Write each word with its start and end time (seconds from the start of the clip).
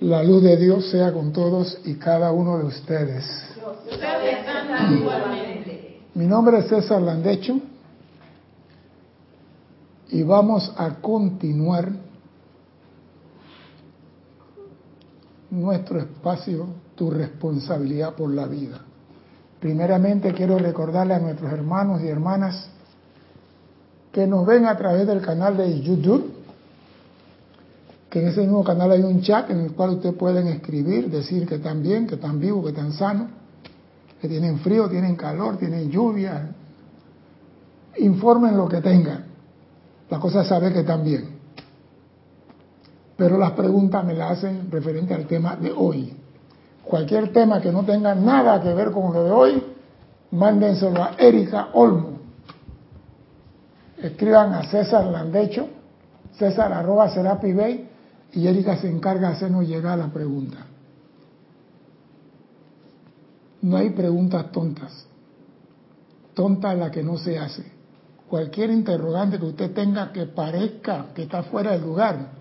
La 0.00 0.22
luz 0.22 0.44
de 0.44 0.56
Dios 0.56 0.90
sea 0.90 1.12
con 1.12 1.32
todos 1.32 1.78
y 1.84 1.94
cada 1.96 2.30
uno 2.30 2.58
de 2.58 2.66
ustedes. 2.66 3.24
Mi 6.14 6.26
nombre 6.26 6.58
es 6.58 6.68
César 6.68 7.02
Landecho 7.02 7.60
y 10.10 10.22
vamos 10.22 10.72
a 10.76 10.94
continuar 11.00 11.90
nuestro 15.50 15.98
espacio, 15.98 16.66
tu 16.94 17.10
responsabilidad 17.10 18.14
por 18.14 18.30
la 18.30 18.46
vida. 18.46 18.80
Primeramente 19.58 20.32
quiero 20.32 20.58
recordarle 20.58 21.14
a 21.14 21.18
nuestros 21.18 21.52
hermanos 21.52 22.02
y 22.02 22.06
hermanas 22.06 22.70
que 24.12 24.28
nos 24.28 24.46
ven 24.46 24.66
a 24.66 24.76
través 24.76 25.08
del 25.08 25.20
canal 25.20 25.56
de 25.56 25.80
YouTube, 25.80 26.37
que 28.10 28.20
en 28.20 28.28
ese 28.28 28.40
mismo 28.40 28.64
canal 28.64 28.90
hay 28.92 29.02
un 29.02 29.20
chat 29.20 29.50
en 29.50 29.60
el 29.60 29.72
cual 29.72 29.90
ustedes 29.90 30.14
pueden 30.14 30.46
escribir, 30.48 31.10
decir 31.10 31.46
que 31.46 31.56
están 31.56 31.82
bien, 31.82 32.06
que 32.06 32.14
están 32.14 32.40
vivos, 32.40 32.64
que 32.64 32.70
están 32.70 32.92
sanos, 32.92 33.28
que 34.20 34.28
tienen 34.28 34.58
frío, 34.60 34.88
tienen 34.88 35.14
calor, 35.14 35.58
tienen 35.58 35.90
lluvia. 35.90 36.54
Informen 37.98 38.56
lo 38.56 38.68
que 38.68 38.80
tengan. 38.80 39.26
La 40.08 40.18
cosa 40.18 40.40
es 40.40 40.48
saber 40.48 40.72
que 40.72 40.80
están 40.80 41.04
bien. 41.04 41.38
Pero 43.16 43.36
las 43.36 43.52
preguntas 43.52 44.04
me 44.04 44.14
las 44.14 44.38
hacen 44.38 44.70
referente 44.70 45.12
al 45.12 45.26
tema 45.26 45.56
de 45.56 45.72
hoy. 45.72 46.14
Cualquier 46.84 47.32
tema 47.32 47.60
que 47.60 47.70
no 47.70 47.84
tenga 47.84 48.14
nada 48.14 48.62
que 48.62 48.72
ver 48.72 48.90
con 48.90 49.12
lo 49.12 49.24
de 49.24 49.30
hoy, 49.30 49.62
mándenselo 50.30 51.02
a 51.02 51.10
Erika 51.18 51.68
Olmo. 51.74 52.18
Escriban 53.98 54.54
a 54.54 54.62
César 54.70 55.04
Landecho, 55.04 55.68
César 56.38 56.72
arroba 56.72 57.10
Serapi 57.10 57.52
Bay, 57.52 57.88
y 58.32 58.46
Erika 58.46 58.76
se 58.76 58.88
encarga 58.88 59.28
de 59.28 59.36
hacernos 59.36 59.66
llegar 59.66 59.98
la 59.98 60.08
pregunta. 60.08 60.58
No 63.62 63.76
hay 63.76 63.90
preguntas 63.90 64.52
tontas. 64.52 65.06
Tonta 66.34 66.74
la 66.74 66.90
que 66.90 67.02
no 67.02 67.16
se 67.16 67.38
hace. 67.38 67.64
Cualquier 68.28 68.70
interrogante 68.70 69.38
que 69.38 69.46
usted 69.46 69.72
tenga 69.72 70.12
que 70.12 70.26
parezca 70.26 71.06
que 71.14 71.22
está 71.22 71.42
fuera 71.44 71.72
del 71.72 71.82
lugar, 71.82 72.32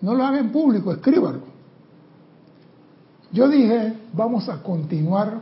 no 0.00 0.14
lo 0.14 0.24
haga 0.24 0.38
en 0.38 0.52
público, 0.52 0.92
escríbalo. 0.92 1.40
Yo 3.32 3.48
dije, 3.48 3.94
vamos 4.12 4.48
a 4.48 4.62
continuar 4.62 5.40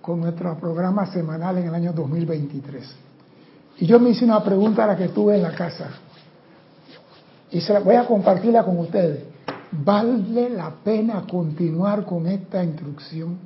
con 0.00 0.20
nuestro 0.20 0.56
programa 0.58 1.06
semanal 1.06 1.58
en 1.58 1.66
el 1.66 1.74
año 1.74 1.92
2023. 1.92 2.94
Y 3.78 3.86
yo 3.86 3.98
me 3.98 4.10
hice 4.10 4.24
una 4.24 4.42
pregunta 4.42 4.84
a 4.84 4.86
la 4.86 4.96
que 4.96 5.08
tuve 5.08 5.34
en 5.34 5.42
la 5.42 5.52
casa 5.52 5.90
y 7.50 7.60
se 7.60 7.72
la 7.72 7.80
voy 7.80 7.94
a 7.94 8.06
compartirla 8.06 8.64
con 8.64 8.78
ustedes. 8.78 9.24
¿Vale 9.72 10.48
la 10.50 10.70
pena 10.82 11.24
continuar 11.30 12.04
con 12.04 12.26
esta 12.26 12.62
instrucción? 12.62 13.38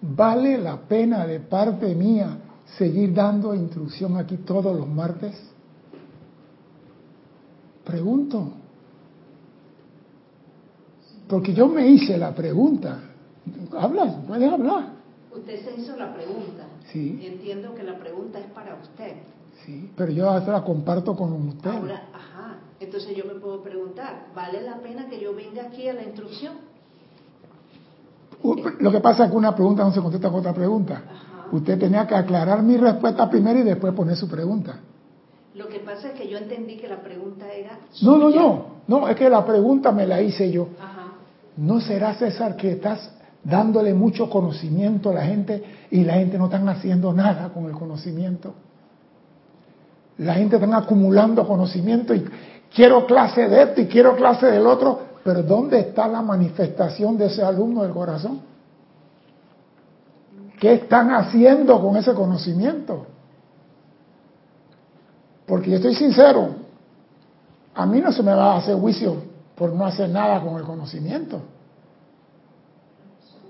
¿Vale 0.00 0.58
la 0.58 0.76
pena 0.76 1.26
de 1.26 1.40
parte 1.40 1.94
mía 1.94 2.38
seguir 2.76 3.14
dando 3.14 3.54
instrucción 3.54 4.16
aquí 4.16 4.38
todos 4.38 4.76
los 4.76 4.88
martes? 4.88 5.40
Pregunto. 7.84 8.52
Porque 11.28 11.54
yo 11.54 11.68
me 11.68 11.86
hice 11.86 12.18
la 12.18 12.34
pregunta. 12.34 13.00
Habla, 13.78 14.22
puedes 14.26 14.52
hablar. 14.52 14.92
Usted 15.34 15.64
se 15.64 15.80
hizo 15.80 15.96
la 15.96 16.12
pregunta. 16.14 16.66
Sí. 16.92 17.18
Y 17.22 17.26
entiendo 17.26 17.74
que 17.74 17.82
la 17.82 17.98
pregunta 17.98 18.38
es 18.38 18.46
para 18.46 18.74
usted. 18.74 19.14
Sí, 19.64 19.92
pero 19.96 20.10
yo 20.12 20.28
ahora 20.28 20.52
la 20.52 20.64
comparto 20.64 21.14
con 21.14 21.32
usted. 21.32 21.70
Ahora, 21.70 22.02
ajá. 22.12 22.56
Entonces 22.80 23.16
yo 23.16 23.24
me 23.24 23.34
puedo 23.34 23.62
preguntar, 23.62 24.26
¿vale 24.34 24.60
la 24.62 24.78
pena 24.78 25.08
que 25.08 25.20
yo 25.20 25.34
venga 25.34 25.62
aquí 25.62 25.88
a 25.88 25.92
la 25.92 26.02
instrucción? 26.02 26.54
Lo 28.80 28.90
que 28.90 29.00
pasa 29.00 29.24
es 29.24 29.30
que 29.30 29.36
una 29.36 29.54
pregunta 29.54 29.84
no 29.84 29.92
se 29.92 30.00
contesta 30.00 30.28
con 30.28 30.40
otra 30.40 30.52
pregunta. 30.52 31.02
Ajá. 31.08 31.46
Usted 31.52 31.78
tenía 31.78 32.06
que 32.06 32.14
aclarar 32.14 32.62
mi 32.62 32.76
respuesta 32.76 33.30
primero 33.30 33.60
y 33.60 33.62
después 33.62 33.94
poner 33.94 34.16
su 34.16 34.28
pregunta. 34.28 34.80
Lo 35.54 35.68
que 35.68 35.80
pasa 35.80 36.08
es 36.08 36.14
que 36.14 36.28
yo 36.28 36.38
entendí 36.38 36.76
que 36.76 36.88
la 36.88 37.00
pregunta 37.02 37.46
era... 37.52 37.78
No, 38.00 38.16
no, 38.16 38.30
no. 38.30 38.72
No, 38.88 39.06
es 39.08 39.16
que 39.16 39.28
la 39.28 39.44
pregunta 39.44 39.92
me 39.92 40.06
la 40.06 40.20
hice 40.20 40.50
yo. 40.50 40.68
Ajá. 40.80 41.12
¿No 41.56 41.80
será, 41.80 42.14
César, 42.14 42.56
que 42.56 42.72
estás 42.72 43.12
dándole 43.44 43.92
mucho 43.94 44.30
conocimiento 44.30 45.10
a 45.10 45.14
la 45.14 45.26
gente 45.26 45.62
y 45.90 46.04
la 46.04 46.14
gente 46.14 46.38
no 46.38 46.46
están 46.46 46.68
haciendo 46.68 47.12
nada 47.12 47.50
con 47.52 47.66
el 47.66 47.72
conocimiento? 47.72 48.54
La 50.22 50.34
gente 50.34 50.56
está 50.56 50.76
acumulando 50.76 51.46
conocimiento 51.46 52.14
y 52.14 52.24
quiero 52.72 53.06
clase 53.06 53.48
de 53.48 53.62
esto 53.62 53.80
y 53.80 53.86
quiero 53.86 54.16
clase 54.16 54.46
del 54.46 54.66
otro, 54.66 55.00
pero 55.24 55.42
¿dónde 55.42 55.80
está 55.80 56.06
la 56.06 56.22
manifestación 56.22 57.18
de 57.18 57.26
ese 57.26 57.42
alumno 57.42 57.82
del 57.82 57.92
corazón? 57.92 58.40
¿Qué 60.60 60.74
están 60.74 61.12
haciendo 61.12 61.80
con 61.80 61.96
ese 61.96 62.14
conocimiento? 62.14 63.06
Porque 65.44 65.70
yo 65.70 65.76
estoy 65.76 65.94
sincero, 65.96 66.50
a 67.74 67.84
mí 67.84 68.00
no 68.00 68.12
se 68.12 68.22
me 68.22 68.32
va 68.32 68.54
a 68.54 68.58
hacer 68.58 68.76
juicio 68.76 69.16
por 69.56 69.72
no 69.72 69.84
hacer 69.84 70.08
nada 70.08 70.40
con 70.40 70.56
el 70.56 70.62
conocimiento. 70.62 71.40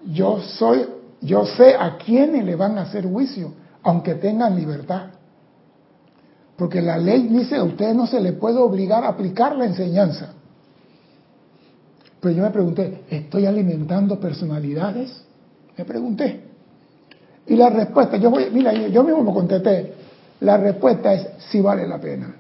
Yo 0.07 0.41
soy, 0.41 0.87
yo 1.21 1.45
sé 1.45 1.75
a 1.75 1.99
quiénes 1.99 2.45
le 2.45 2.57
van 2.57 2.79
a 2.79 2.83
hacer 2.83 3.07
juicio, 3.07 3.53
aunque 3.83 4.15
tengan 4.15 4.57
libertad. 4.57 5.09
Porque 6.57 6.81
la 6.81 6.99
ley 6.99 7.29
dice 7.29 7.57
a 7.57 7.65
usted 7.65 7.95
no 7.95 8.07
se 8.07 8.21
le 8.21 8.33
puede 8.33 8.59
obligar 8.59 9.05
a 9.05 9.09
aplicar 9.09 9.57
la 9.57 9.67
enseñanza. 9.67 10.35
Pero 12.21 12.37
yo 12.37 12.43
me 12.43 12.51
pregunté, 12.51 13.03
¿estoy 13.11 13.47
alimentando 13.47 14.21
personalidades? 14.21 15.25
Me 15.77 15.85
pregunté. 15.85 16.41
Y 17.47 17.57
la 17.57 17.71
respuesta, 17.71 18.17
yo 18.17 18.31
voy, 18.31 18.49
mira, 18.53 18.73
yo 18.73 19.03
mismo 19.03 19.25
me 19.25 19.33
contesté, 19.33 19.95
la 20.41 20.57
respuesta 20.57 21.13
es 21.15 21.27
sí 21.51 21.61
vale 21.61 21.87
la 21.87 22.01
pena. 22.01 22.37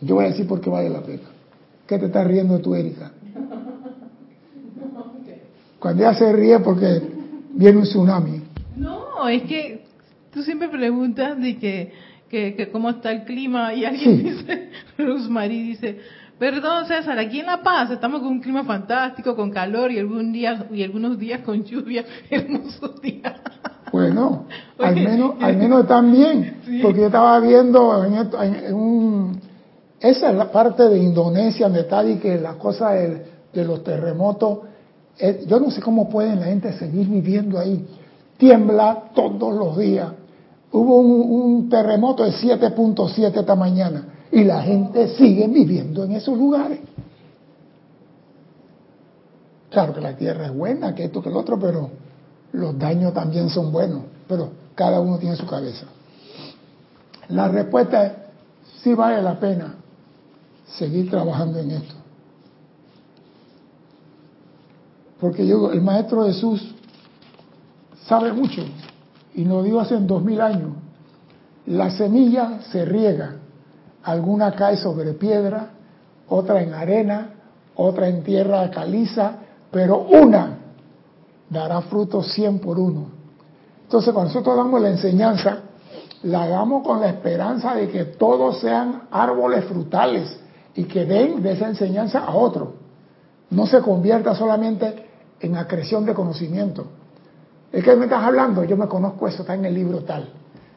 Yo 0.00 0.14
voy 0.14 0.24
a 0.24 0.28
decir 0.28 0.46
por 0.46 0.60
qué 0.60 0.70
vale 0.70 0.88
la 0.88 1.02
pena. 1.02 1.28
¿Qué 1.86 1.98
te 1.98 2.06
estás 2.06 2.26
riendo 2.26 2.58
tú, 2.60 2.74
Erika? 2.74 3.12
Cuando 5.78 6.02
ella 6.02 6.14
se 6.14 6.32
ríe 6.32 6.60
porque 6.60 7.02
viene 7.52 7.78
un 7.78 7.84
tsunami. 7.84 8.42
No, 8.76 9.28
es 9.28 9.42
que 9.42 9.84
tú 10.32 10.42
siempre 10.42 10.68
preguntas 10.68 11.40
de 11.40 11.58
que, 11.58 11.92
que, 12.30 12.54
que 12.54 12.70
cómo 12.70 12.88
está 12.90 13.10
el 13.12 13.24
clima 13.24 13.74
y 13.74 13.84
alguien 13.84 14.22
dice, 14.22 14.70
Rosemary 14.98 15.62
dice, 15.62 15.98
perdón 16.38 16.86
César, 16.86 17.18
aquí 17.18 17.40
en 17.40 17.46
La 17.46 17.60
Paz 17.62 17.90
estamos 17.90 18.20
con 18.20 18.28
un 18.28 18.40
clima 18.40 18.64
fantástico, 18.64 19.34
con 19.36 19.50
calor 19.50 19.90
y, 19.90 19.98
algún 19.98 20.32
día, 20.32 20.66
y 20.72 20.82
algunos 20.82 21.18
días 21.18 21.40
con 21.40 21.64
lluvia, 21.64 22.04
hermosos 22.30 23.00
días. 23.02 23.34
Bueno, 23.92 24.46
al 24.78 24.94
menos, 24.94 25.32
al 25.40 25.56
menos 25.56 25.82
están 25.82 26.12
bien, 26.12 26.56
Sí. 26.64 26.78
porque 26.82 27.00
yo 27.00 27.06
estaba 27.06 27.40
viendo 27.40 28.04
en, 28.04 28.14
esto- 28.14 28.42
en- 28.42 28.54
en 28.54 28.74
un... 28.74 29.40
Esa 30.00 30.30
es 30.30 30.36
la 30.36 30.50
parte 30.50 30.88
de 30.88 30.98
Indonesia, 30.98 31.66
donde 31.66 31.80
está 31.80 32.02
y 32.04 32.16
que 32.16 32.38
la 32.40 32.54
cosa 32.54 32.92
de, 32.92 33.22
de 33.52 33.64
los 33.64 33.82
terremotos, 33.84 34.60
eh, 35.18 35.44
yo 35.46 35.60
no 35.60 35.70
sé 35.70 35.82
cómo 35.82 36.08
pueden 36.08 36.40
la 36.40 36.46
gente 36.46 36.72
seguir 36.74 37.06
viviendo 37.08 37.58
ahí. 37.58 37.84
Tiembla 38.38 39.10
todos 39.14 39.54
los 39.54 39.76
días. 39.76 40.08
Hubo 40.72 40.98
un, 40.98 41.68
terremoto 41.68 42.24
de 42.24 42.32
7.7 42.32 43.40
esta 43.40 43.54
mañana 43.54 44.04
y 44.30 44.44
la 44.44 44.62
gente 44.62 45.08
sigue 45.16 45.48
viviendo 45.48 46.04
en 46.04 46.12
esos 46.12 46.38
lugares. 46.38 46.80
Claro 49.70 49.94
que 49.94 50.00
la 50.00 50.16
tierra 50.16 50.46
es 50.46 50.54
buena, 50.54 50.94
que 50.94 51.04
esto, 51.04 51.22
que 51.22 51.30
lo 51.30 51.38
otro, 51.40 51.58
pero 51.58 51.90
los 52.52 52.78
daños 52.78 53.14
también 53.14 53.48
son 53.48 53.72
buenos, 53.72 54.02
pero 54.28 54.50
cada 54.74 55.00
uno 55.00 55.18
tiene 55.18 55.36
su 55.36 55.46
cabeza. 55.46 55.86
La 57.28 57.48
respuesta 57.48 58.06
es, 58.06 58.12
sí 58.82 58.94
vale 58.94 59.22
la 59.22 59.38
pena 59.38 59.74
seguir 60.66 61.10
trabajando 61.10 61.58
en 61.58 61.70
esto. 61.72 61.94
Porque 65.20 65.46
yo, 65.46 65.70
el 65.70 65.82
Maestro 65.82 66.24
Jesús 66.24 66.74
sabe 68.06 68.32
mucho, 68.32 68.62
y 69.40 69.44
nos 69.46 69.64
dio 69.64 69.80
hace 69.80 69.96
dos 69.96 70.22
mil 70.22 70.38
años. 70.38 70.72
La 71.64 71.90
semilla 71.90 72.60
se 72.70 72.84
riega, 72.84 73.36
alguna 74.02 74.52
cae 74.52 74.76
sobre 74.76 75.14
piedra, 75.14 75.70
otra 76.28 76.60
en 76.60 76.74
arena, 76.74 77.30
otra 77.74 78.08
en 78.08 78.22
tierra 78.22 78.70
caliza, 78.70 79.36
pero 79.70 80.00
una 80.00 80.58
dará 81.48 81.80
fruto 81.80 82.22
cien 82.22 82.58
por 82.58 82.78
uno. 82.78 83.06
Entonces, 83.84 84.12
cuando 84.12 84.30
nosotros 84.30 84.56
damos 84.58 84.78
la 84.78 84.90
enseñanza, 84.90 85.60
la 86.24 86.46
damos 86.46 86.86
con 86.86 87.00
la 87.00 87.08
esperanza 87.08 87.74
de 87.74 87.88
que 87.88 88.04
todos 88.04 88.60
sean 88.60 89.04
árboles 89.10 89.64
frutales 89.64 90.38
y 90.74 90.84
que 90.84 91.06
den 91.06 91.42
de 91.42 91.52
esa 91.52 91.66
enseñanza 91.66 92.18
a 92.18 92.34
otro. 92.34 92.74
No 93.48 93.66
se 93.66 93.80
convierta 93.80 94.34
solamente 94.34 95.06
en 95.40 95.56
acreción 95.56 96.04
de 96.04 96.12
conocimiento. 96.12 96.99
¿De 97.72 97.82
qué 97.82 97.94
me 97.94 98.04
estás 98.04 98.24
hablando? 98.24 98.64
Yo 98.64 98.76
me 98.76 98.88
conozco 98.88 99.28
eso, 99.28 99.42
está 99.42 99.54
en 99.54 99.64
el 99.64 99.74
libro 99.74 100.00
tal. 100.00 100.28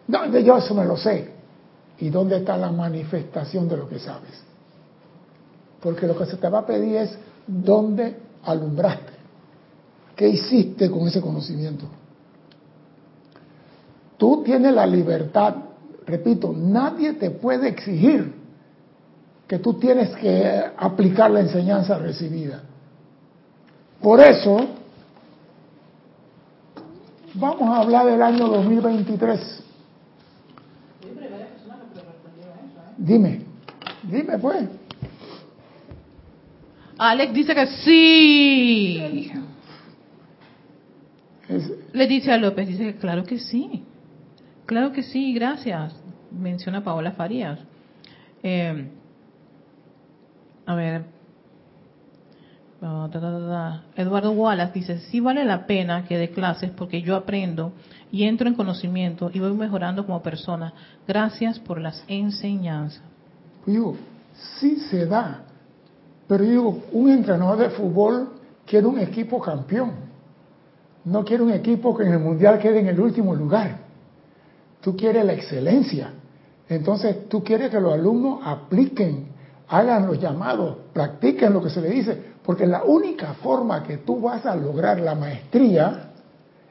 No, 0.07 0.25
yo 0.40 0.57
eso 0.57 0.75
me 0.75 0.86
lo 0.86 0.98
sé. 0.98 1.31
¿Y 2.00 2.10
dónde 2.10 2.38
está 2.38 2.57
la 2.57 2.72
manifestación 2.72 3.68
de 3.68 3.78
lo 3.78 3.88
que 3.88 4.00
sabes? 4.00 4.44
Porque 5.81 6.07
lo 6.07 6.18
que 6.18 6.25
se 6.25 6.38
te 6.38 6.50
va 6.50 6.60
a 6.60 6.66
pedir 6.66 6.98
es 6.98 7.18
dónde 7.48 8.18
alumbraste, 8.44 9.13
qué 10.16 10.28
hiciste 10.28 10.90
con 10.90 11.07
ese 11.07 11.22
conocimiento. 11.22 11.86
Tú 14.18 14.44
tienes 14.44 14.74
la 14.74 14.86
libertad, 14.86 15.56
repito, 16.06 16.54
nadie 16.56 17.13
te 17.13 17.31
puede 17.31 17.69
exigir 17.69 18.34
que 19.48 19.60
tú 19.60 19.74
tienes 19.75 20.10
que 20.16 20.63
aplicar 20.78 21.31
la 21.31 21.42
enseñanza 21.42 21.98
recibida. 21.98 22.62
Por 24.01 24.19
eso, 24.19 24.57
vamos 27.35 27.69
a 27.69 27.81
hablar 27.81 28.06
del 28.06 28.21
año 28.21 28.47
2023. 28.47 29.63
Dime, 32.97 33.41
dime 34.03 34.38
pues. 34.39 34.69
Alex 36.97 37.33
dice 37.33 37.56
que 37.56 37.68
sí. 37.68 39.31
Leticia 41.91 42.38
López 42.38 42.68
dice 42.68 42.85
que 42.85 42.95
claro 42.95 43.24
que 43.24 43.39
sí. 43.39 43.83
Claro 44.65 44.94
que 44.94 45.03
sí, 45.03 45.33
gracias. 45.33 45.95
Menciona 46.31 46.83
Paola 46.83 47.12
Farías. 47.12 47.59
Eh, 48.41 48.88
a 50.65 50.75
ver. 50.75 51.12
Eduardo 53.95 54.31
Wallace 54.31 54.74
dice, 54.74 55.00
sí 55.00 55.21
vale 55.21 55.45
la 55.45 55.65
pena 55.65 56.03
que 56.06 56.18
dé 56.18 56.31
clases 56.31 56.69
porque 56.71 57.01
yo 57.01 57.15
aprendo 57.15 57.71
y 58.12 58.25
entro 58.25 58.50
en 58.50 58.56
conocimiento 58.56 59.31
y 59.33 59.39
voy 59.39 59.53
mejorando 59.53 60.06
como 60.06 60.21
persona. 60.21 60.74
Gracias 61.07 61.59
por 61.59 61.80
las 61.80 62.03
enseñanzas. 62.09 63.01
Digo, 63.65 63.95
sí 64.59 64.75
se 64.89 65.06
da, 65.06 65.44
pero 66.27 66.44
digo, 66.44 66.83
un 66.91 67.09
entrenador 67.09 67.57
de 67.57 67.69
fútbol 67.69 68.33
quiere 68.65 68.86
un 68.86 69.00
equipo 69.00 69.39
campeón, 69.39 69.91
no 71.06 71.24
quiere 71.24 71.44
un 71.44 71.51
equipo 71.51 71.95
que 71.95 72.03
en 72.03 72.13
el 72.13 72.19
mundial 72.19 72.59
quede 72.59 72.81
en 72.81 72.88
el 72.88 73.00
último 73.00 73.33
lugar. 73.33 73.77
Tú 74.81 74.97
quieres 74.97 75.24
la 75.24 75.33
excelencia. 75.33 76.12
Entonces 76.68 77.29
tú 77.29 77.44
quieres 77.44 77.71
que 77.71 77.79
los 77.79 77.94
alumnos 77.94 78.41
apliquen, 78.44 79.27
hagan 79.69 80.06
los 80.06 80.19
llamados, 80.19 80.77
practiquen 80.91 81.53
lo 81.53 81.62
que 81.62 81.69
se 81.69 81.81
les 81.81 81.91
dice, 81.91 82.32
porque 82.45 82.66
la 82.68 82.84
única 82.84 83.34
forma 83.36 83.84
que 83.84 83.98
tú 83.98 84.22
vas 84.22 84.45
a 84.45 84.56
lograr 84.56 85.00
la 85.00 85.16
maestría 85.16 86.12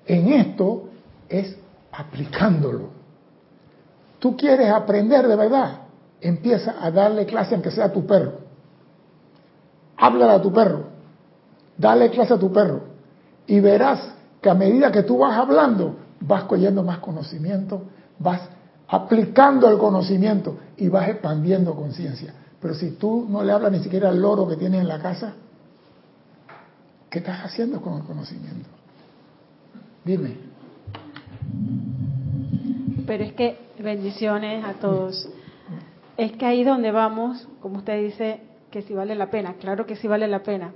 en 0.07 0.33
esto 0.33 0.85
es 1.29 1.57
aplicándolo. 1.93 2.91
Tú 4.19 4.37
quieres 4.37 4.71
aprender 4.71 5.27
de 5.27 5.37
verdad, 5.37 5.79
empieza 6.21 6.77
a 6.81 6.91
darle 6.91 7.27
clase 7.27 7.55
aunque 7.55 7.71
sea 7.71 7.87
a 7.87 7.93
tu 7.93 8.07
perro. 8.07 8.35
Háblale 9.97 10.33
a 10.33 10.43
tu 10.43 10.53
perro, 10.53 10.85
dale 11.77 12.11
clase 12.11 12.35
a 12.35 12.39
tu 12.39 12.53
perro 12.53 12.83
y 13.47 13.61
verás 13.61 14.15
que 14.41 14.51
a 14.51 14.55
medida 14.55 14.93
que 14.93 15.05
tú 15.05 15.19
vas 15.19 15.37
hablando, 15.37 15.97
vas 16.21 16.45
cogiendo 16.45 16.83
más 16.83 16.99
conocimiento, 16.99 17.83
vas 18.19 18.41
aplicando 18.89 19.69
el 19.69 19.79
conocimiento 19.79 20.57
y 20.77 20.89
vas 20.89 21.09
expandiendo 21.09 21.75
conciencia. 21.75 22.35
Pero 22.61 22.75
si 22.75 22.93
tú 22.93 23.27
no 23.29 23.43
le 23.43 23.53
hablas 23.53 23.73
ni 23.73 23.81
siquiera 23.81 24.11
al 24.11 24.21
loro 24.21 24.47
que 24.47 24.57
tienes 24.57 24.81
en 24.81 24.89
la 24.89 24.99
casa, 25.01 25.35
¿qué 27.13 27.19
estás 27.19 27.45
haciendo 27.45 27.83
con 27.83 27.99
el 27.99 28.05
conocimiento? 28.05 28.69
Dime. 30.03 30.35
Pero 33.07 33.25
es 33.25 33.35
que 33.35 33.59
bendiciones 33.79 34.65
a 34.65 34.73
todos. 34.75 35.29
Es 36.17 36.33
que 36.33 36.47
ahí 36.47 36.65
donde 36.65 36.91
vamos, 36.91 37.47
como 37.61 37.79
usted 37.79 38.03
dice, 38.03 38.41
que 38.71 38.81
si 38.81 38.95
vale 38.95 39.15
la 39.15 39.31
pena. 39.31 39.55
Claro 39.61 39.85
que 39.85 39.97
sí 39.97 40.09
vale 40.09 40.27
la 40.27 40.43
pena. 40.43 40.73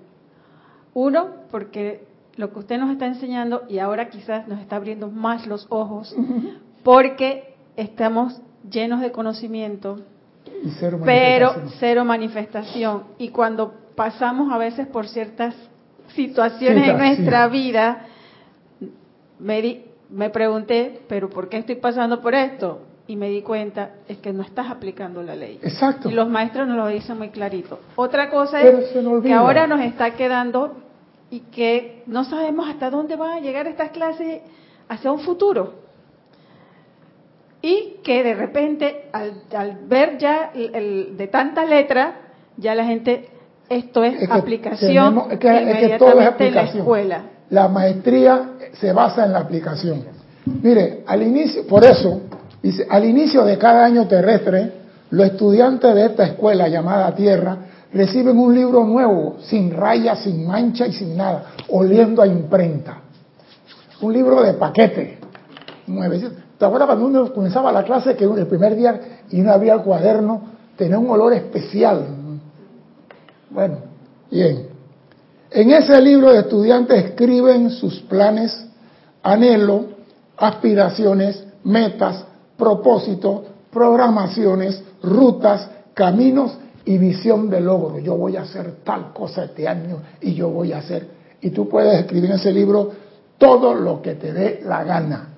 Uno, 0.93 1.29
porque 1.51 2.07
lo 2.37 2.53
que 2.53 2.59
usted 2.59 2.79
nos 2.79 2.91
está 2.91 3.07
enseñando 3.07 3.63
y 3.69 3.79
ahora 3.79 4.11
quizás 4.11 4.47
nos 4.47 4.61
está 4.61 4.77
abriendo 4.77 5.11
más 5.11 5.47
los 5.47 5.67
ojos, 5.71 6.15
porque 6.83 7.55
estamos 7.77 8.43
llenos 8.71 9.01
de 9.01 9.11
conocimiento, 9.11 10.01
pero 11.03 11.55
cero 11.81 12.05
manifestación. 12.05 13.05
Y 13.17 13.31
cuando 13.31 13.73
pasamos 13.95 14.53
a 14.53 14.59
veces 14.59 14.87
por 14.87 15.09
ciertas 15.09 15.55
situaciones 16.15 16.89
en 16.89 16.99
nuestra 16.99 17.49
vida, 17.49 18.07
me, 19.39 19.83
me 20.11 20.31
pregunté, 20.31 21.01
pero 21.09 21.29
¿por 21.29 21.49
qué 21.49 21.59
estoy 21.59 21.77
pasando 21.77 22.21
por 22.21 22.35
esto? 22.35 22.81
y 23.09 23.17
me 23.17 23.29
di 23.29 23.43
cuenta 23.43 23.91
es 24.09 24.19
que 24.19 24.33
no 24.33 24.43
estás 24.43 24.71
aplicando 24.71 25.23
la 25.23 25.37
ley. 25.37 25.61
Exacto. 25.63 26.11
Y 26.11 26.13
los 26.13 26.29
maestros 26.29 26.67
nos 26.67 26.77
lo 26.77 26.89
dicen 26.89 27.17
muy 27.17 27.29
clarito. 27.29 27.79
Otra 27.95 28.31
cosa 28.31 28.61
es 28.61 28.93
que 29.23 29.33
ahora 29.33 29.67
nos 29.67 29.81
está 29.81 30.13
quedando 30.15 30.77
y 31.31 31.41
que 31.41 32.03
no 32.07 32.25
sabemos 32.25 32.69
hasta 32.69 32.91
dónde 32.91 33.17
van 33.17 33.33
a 33.33 33.41
llegar 33.41 33.67
estas 33.67 33.91
clases 33.91 34.43
hacia 34.89 35.13
un 35.13 35.21
futuro. 35.21 35.75
Y 37.63 37.97
que 38.03 38.23
de 38.23 38.35
repente, 38.35 39.09
al, 39.13 39.79
ver 39.87 40.19
ya 40.19 40.51
el, 40.55 41.17
de 41.17 41.27
tanta 41.29 41.65
letra, 41.65 42.21
ya 42.57 42.75
la 42.75 42.85
gente, 42.85 43.29
esto 43.69 44.05
es, 44.05 44.31
aplicación 44.31 45.23
es 45.31 45.39
que, 45.39 45.97
todo 45.99 46.21
es 46.21 46.27
aplicación. 46.27 46.47
en 46.47 46.55
la 46.55 46.63
escuela. 46.63 47.23
La 47.51 47.69
maestría 47.69 48.51
se 48.73 48.93
basa 48.93 49.25
en 49.25 49.33
la 49.33 49.41
aplicación. 49.41 50.05
Mire, 50.63 51.03
al 51.07 51.23
inicio, 51.23 51.67
por 51.67 51.85
eso, 51.85 52.21
dice, 52.63 52.87
al 52.89 53.05
inicio 53.05 53.45
de 53.45 53.59
cada 53.59 53.85
año 53.85 54.07
terrestre, 54.07 54.73
los 55.11 55.27
estudiantes 55.27 55.95
de 55.95 56.07
esta 56.07 56.25
escuela 56.25 56.69
llamada 56.69 57.15
Tierra 57.15 57.57
reciben 57.93 58.39
un 58.39 58.55
libro 58.55 58.85
nuevo, 58.85 59.37
sin 59.43 59.73
rayas, 59.73 60.21
sin 60.21 60.47
mancha 60.47 60.87
y 60.87 60.93
sin 60.93 61.17
nada, 61.17 61.47
oliendo 61.69 62.23
a 62.23 62.27
imprenta. 62.27 62.99
Un 64.01 64.13
libro 64.13 64.43
de 64.43 64.55
paquete. 64.55 65.19
¿Te 66.59 66.65
acuerdas 66.65 66.87
cuando 66.87 67.07
uno 67.07 67.33
comenzaba 67.33 67.73
la 67.73 67.85
clase 67.85 68.17
que 68.17 68.25
el 68.25 68.47
primer 68.47 68.77
día 68.77 69.01
y 69.31 69.41
uno 69.41 69.53
abría 69.53 69.75
el 69.75 69.83
cuaderno, 69.83 70.43
tenía 70.77 70.99
un 70.99 71.09
olor 71.11 71.33
especial? 71.33 72.26
Bueno, 73.57 73.79
bien. 74.31 74.67
En 75.51 75.71
ese 75.71 75.99
libro 76.03 76.31
de 76.31 76.41
estudiantes 76.41 77.03
escriben 77.07 77.71
sus 77.71 78.01
planes, 78.03 78.67
anhelos, 79.23 79.87
aspiraciones, 80.37 81.43
metas, 81.65 82.23
propósitos, 82.59 83.45
programaciones, 83.73 84.83
rutas, 85.03 85.71
caminos 85.95 86.59
y 86.85 86.99
visión 86.99 87.49
de 87.49 87.63
logro. 87.63 87.99
Yo 87.99 88.15
voy 88.15 88.37
a 88.37 88.43
hacer 88.43 88.75
tal 88.85 89.15
cosa 89.15 89.45
este 89.45 89.67
año 89.67 90.03
y 90.21 90.35
yo 90.35 90.51
voy 90.51 90.75
a 90.75 90.79
hacer. 90.79 91.09
Y 91.41 91.49
tú 91.49 91.67
puedes 91.67 91.99
escribir 91.99 92.33
en 92.33 92.37
ese 92.37 92.53
libro 92.53 92.93
todo 93.39 93.73
lo 93.73 94.03
que 94.03 94.17
te 94.17 94.35
dé 94.35 94.61
la 94.67 94.85
gana. 94.85 95.29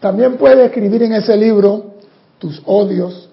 También 0.00 0.38
puedes 0.38 0.64
escribir 0.64 1.02
en 1.02 1.12
ese 1.12 1.36
libro 1.36 1.96
tus 2.38 2.62
odios, 2.64 3.28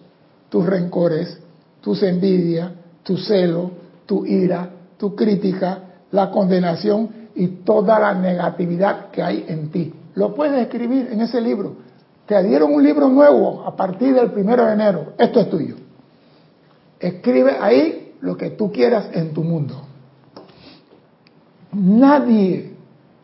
tus 0.50 0.66
rencores, 0.66 1.40
tus 1.80 2.04
envidias, 2.04 2.72
tu 3.04 3.18
celo, 3.18 3.72
tu 4.06 4.26
ira, 4.26 4.70
tu 4.98 5.16
crítica, 5.16 5.80
la 6.12 6.30
condenación 6.30 7.10
y 7.36 7.48
toda 7.64 8.00
la 8.00 8.14
negatividad 8.14 9.10
que 9.12 9.24
hay 9.24 9.46
en 9.48 9.72
ti. 9.72 9.94
Lo 10.16 10.36
puedes 10.36 10.62
escribir 10.62 11.10
en 11.12 11.22
ese 11.22 11.40
libro. 11.42 11.76
Te 12.26 12.42
dieron 12.44 12.74
un 12.74 12.84
libro 12.84 13.08
nuevo 13.10 13.64
a 13.66 13.76
partir 13.76 14.14
del 14.14 14.32
primero 14.32 14.66
de 14.66 14.74
enero. 14.74 15.14
Esto 15.18 15.40
es 15.40 15.50
tuyo. 15.50 15.76
Escribe 17.00 17.58
ahí 17.60 18.14
lo 18.22 18.38
que 18.38 18.52
tú 18.52 18.72
quieras 18.72 19.10
en 19.14 19.34
tu 19.34 19.44
mundo. 19.44 19.82
Nadie, 21.74 22.74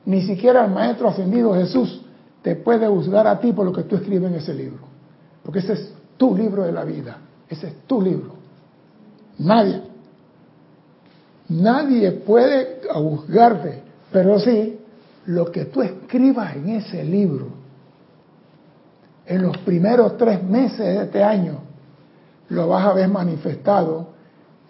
ni 0.05 0.22
siquiera 0.24 0.65
el 0.65 0.72
Maestro 0.72 1.10
Ascendido 1.10 1.53
Jesús, 1.53 2.01
te 2.41 2.55
puede 2.55 2.88
juzgar 2.88 3.27
a 3.27 3.39
ti 3.39 3.51
por 3.51 3.65
lo 3.65 3.74
que 3.74 3.84
tú 3.84 3.98
escribes 3.98 4.31
en 4.31 4.38
ese 4.38 4.53
libro. 4.53 4.79
Porque 5.43 5.60
ese 5.60 5.74
es 5.74 5.93
tu 6.15 6.36
libro 6.36 6.63
de 6.63 6.72
la 6.72 6.84
vida. 6.84 7.17
Ese 7.50 7.67
es 7.67 7.74
tu 7.86 8.01
libro. 8.01 8.37
Nadie. 9.39 9.82
Nadie 11.50 12.12
puede 12.12 12.82
juzgarte, 12.91 13.84
pero 14.12 14.39
sí 14.39 14.79
lo 15.25 15.51
que 15.51 15.65
tú 15.65 15.82
escribas 15.82 16.56
en 16.56 16.70
ese 16.70 17.03
libro 17.03 17.67
en 19.27 19.41
los 19.41 19.58
primeros 19.60 20.17
tres 20.17 20.41
meses 20.41 20.79
de 20.79 21.03
este 21.03 21.24
año, 21.24 21.60
lo 22.50 22.70
vas 22.70 22.86
a 22.86 22.94
ver 22.94 23.10
manifestado 23.10 24.08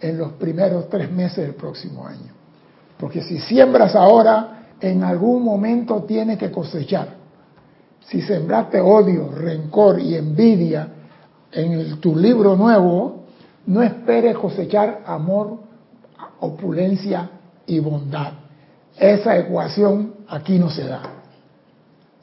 en 0.02 0.18
los 0.18 0.34
primeros 0.34 0.90
tres 0.90 1.12
meses 1.12 1.46
del 1.46 1.54
próximo 1.54 2.08
año. 2.08 2.34
Porque 3.00 3.22
si 3.22 3.40
siembras 3.40 3.96
ahora, 3.96 4.64
en 4.82 5.04
algún 5.04 5.44
momento 5.44 6.04
tienes 6.04 6.40
que 6.40 6.52
cosechar. 6.52 7.10
Si 8.08 8.22
sembraste 8.22 8.82
odio, 8.82 9.30
rencor 9.32 10.00
y 10.00 10.16
envidia 10.16 10.88
en 11.52 12.00
tu 12.00 12.16
libro 12.16 12.56
nuevo, 12.56 13.17
no 13.68 13.84
esperes 13.84 14.38
cosechar 14.38 15.04
amor, 15.06 15.60
opulencia 16.40 17.30
y 17.66 17.80
bondad. 17.80 18.34
Esa 18.98 19.38
ecuación 19.38 20.16
aquí 20.28 20.58
no 20.58 20.70
se 20.70 20.86
da. 20.86 21.02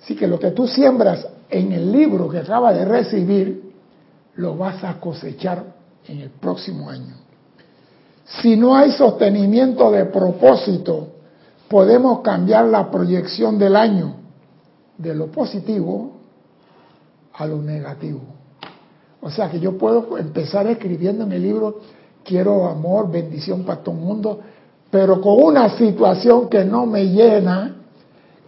Así 0.02 0.16
que 0.16 0.26
lo 0.26 0.38
que 0.38 0.50
tú 0.50 0.66
siembras 0.66 1.26
en 1.48 1.72
el 1.72 1.92
libro 1.92 2.28
que 2.28 2.38
acaba 2.38 2.72
de 2.72 2.84
recibir, 2.84 3.72
lo 4.36 4.56
vas 4.56 4.82
a 4.82 4.98
cosechar 4.98 5.64
en 6.08 6.20
el 6.20 6.30
próximo 6.30 6.90
año. 6.90 7.14
Si 8.24 8.56
no 8.56 8.74
hay 8.74 8.90
sostenimiento 8.92 9.90
de 9.90 10.06
propósito, 10.06 11.08
podemos 11.68 12.20
cambiar 12.20 12.64
la 12.66 12.90
proyección 12.90 13.58
del 13.58 13.76
año 13.76 14.16
de 14.96 15.14
lo 15.14 15.26
positivo 15.26 16.12
a 17.34 17.46
lo 17.46 17.58
negativo. 17.58 18.33
O 19.24 19.30
sea 19.30 19.50
que 19.50 19.58
yo 19.58 19.78
puedo 19.78 20.18
empezar 20.18 20.66
escribiendo 20.66 21.24
en 21.24 21.32
el 21.32 21.40
libro, 21.40 21.80
quiero 22.22 22.66
amor, 22.66 23.10
bendición 23.10 23.62
para 23.62 23.82
todo 23.82 23.94
el 23.94 24.02
mundo, 24.02 24.40
pero 24.90 25.18
con 25.22 25.42
una 25.42 25.70
situación 25.78 26.50
que 26.50 26.62
no 26.62 26.84
me 26.84 27.06
llena 27.06 27.74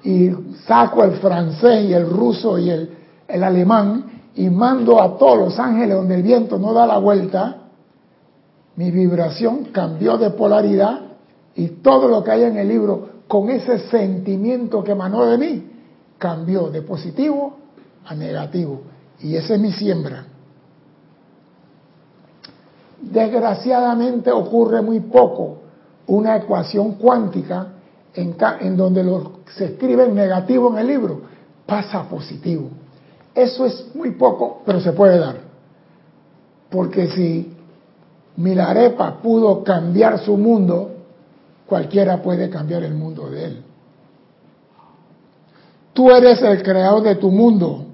y 0.05 0.31
saco 0.67 1.03
el 1.03 1.13
francés 1.13 1.87
y 1.87 1.95
el 1.95 2.07
ruso 2.07 2.59
y 2.59 2.69
el, 2.69 2.91
el 3.27 3.43
alemán 3.43 4.21
y 4.35 4.51
mando 4.51 5.01
a 5.01 5.17
todos 5.17 5.39
los 5.39 5.59
ángeles 5.59 5.97
donde 5.97 6.17
el 6.17 6.23
viento 6.23 6.59
no 6.59 6.75
da 6.75 6.87
la 6.87 6.99
vuelta, 6.99 7.57
mi 8.77 8.91
vibración 8.91 9.69
cambió 9.73 10.19
de 10.19 10.29
polaridad 10.29 11.01
y 11.55 11.69
todo 11.69 12.07
lo 12.07 12.23
que 12.23 12.33
hay 12.33 12.43
en 12.43 12.59
el 12.59 12.69
libro 12.69 13.09
con 13.27 13.49
ese 13.49 13.79
sentimiento 13.89 14.85
que 14.85 14.93
emanó 14.93 15.25
de 15.25 15.39
mí 15.39 15.71
cambió 16.19 16.69
de 16.69 16.83
positivo 16.83 17.57
a 18.05 18.15
negativo. 18.15 18.83
Y 19.21 19.37
esa 19.37 19.55
es 19.55 19.61
mi 19.61 19.73
siembra. 19.73 20.36
Desgraciadamente 23.11 24.31
ocurre 24.31 24.83
muy 24.83 25.01
poco 25.01 25.59
una 26.07 26.37
ecuación 26.37 26.93
cuántica 26.93 27.69
en, 28.15 28.37
en 28.61 28.77
donde 28.77 29.03
lo, 29.05 29.41
se 29.57 29.67
escribe 29.67 30.07
en 30.07 30.15
negativo 30.15 30.71
en 30.73 30.79
el 30.79 30.87
libro 30.87 31.37
pasa 31.67 32.05
positivo. 32.05 32.71
Eso 33.35 33.67
es 33.67 33.95
muy 33.95 34.13
poco, 34.13 34.63
pero 34.65 34.81
se 34.81 34.93
puede 34.93 35.19
dar. 35.19 35.37
Porque 36.71 37.09
si 37.09 37.55
Milarepa 38.37 39.21
pudo 39.21 39.63
cambiar 39.63 40.21
su 40.21 40.37
mundo, 40.37 40.93
cualquiera 41.67 42.23
puede 42.23 42.49
cambiar 42.49 42.85
el 42.85 42.95
mundo 42.95 43.29
de 43.29 43.45
él. 43.45 43.63
Tú 45.93 46.11
eres 46.11 46.41
el 46.43 46.63
creador 46.63 47.03
de 47.03 47.17
tu 47.17 47.31
mundo 47.31 47.85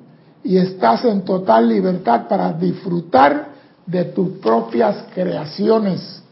y 0.45 0.57
estás 0.59 1.05
en 1.05 1.23
total 1.23 1.69
libertad 1.69 2.27
para 2.29 2.53
disfrutar 2.53 3.52
de 3.93 4.07
tus 4.07 4.39
propias 4.39 5.05
creaciones. 5.15 6.23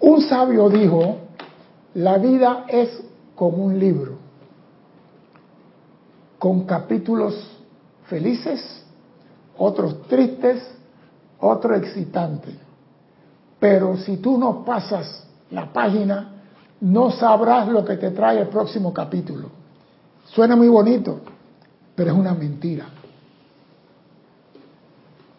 Un 0.00 0.22
sabio 0.22 0.70
dijo, 0.70 1.18
la 1.92 2.16
vida 2.16 2.64
es 2.66 2.88
como 3.34 3.58
un 3.66 3.78
libro, 3.78 4.16
con 6.38 6.64
capítulos 6.64 7.34
felices, 8.06 8.84
otros 9.58 10.02
tristes, 10.08 10.62
otros 11.40 11.76
excitantes. 11.78 12.54
Pero 13.60 13.98
si 13.98 14.16
tú 14.16 14.38
no 14.38 14.64
pasas 14.64 15.26
la 15.50 15.70
página, 15.72 16.42
no 16.80 17.10
sabrás 17.10 17.68
lo 17.68 17.84
que 17.84 17.96
te 17.98 18.10
trae 18.12 18.40
el 18.40 18.48
próximo 18.48 18.94
capítulo. 18.94 19.50
Suena 20.24 20.56
muy 20.56 20.68
bonito, 20.68 21.20
pero 21.94 22.12
es 22.12 22.16
una 22.16 22.32
mentira. 22.32 22.86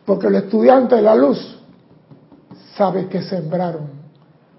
Porque 0.06 0.28
el 0.28 0.36
estudiante 0.36 0.96
de 0.96 1.02
la 1.02 1.16
luz 1.16 1.58
sabe 2.78 3.08
que 3.08 3.22
sembraron 3.22 3.90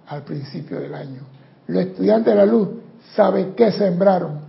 al 0.09 0.23
principio 0.23 0.81
del 0.81 0.95
año. 0.95 1.23
Los 1.69 1.85
estudiantes 1.85 2.35
de 2.35 2.39
la 2.39 2.47
luz 2.47 2.69
saben 3.15 3.55
qué 3.55 3.73
sembraron 3.73 4.41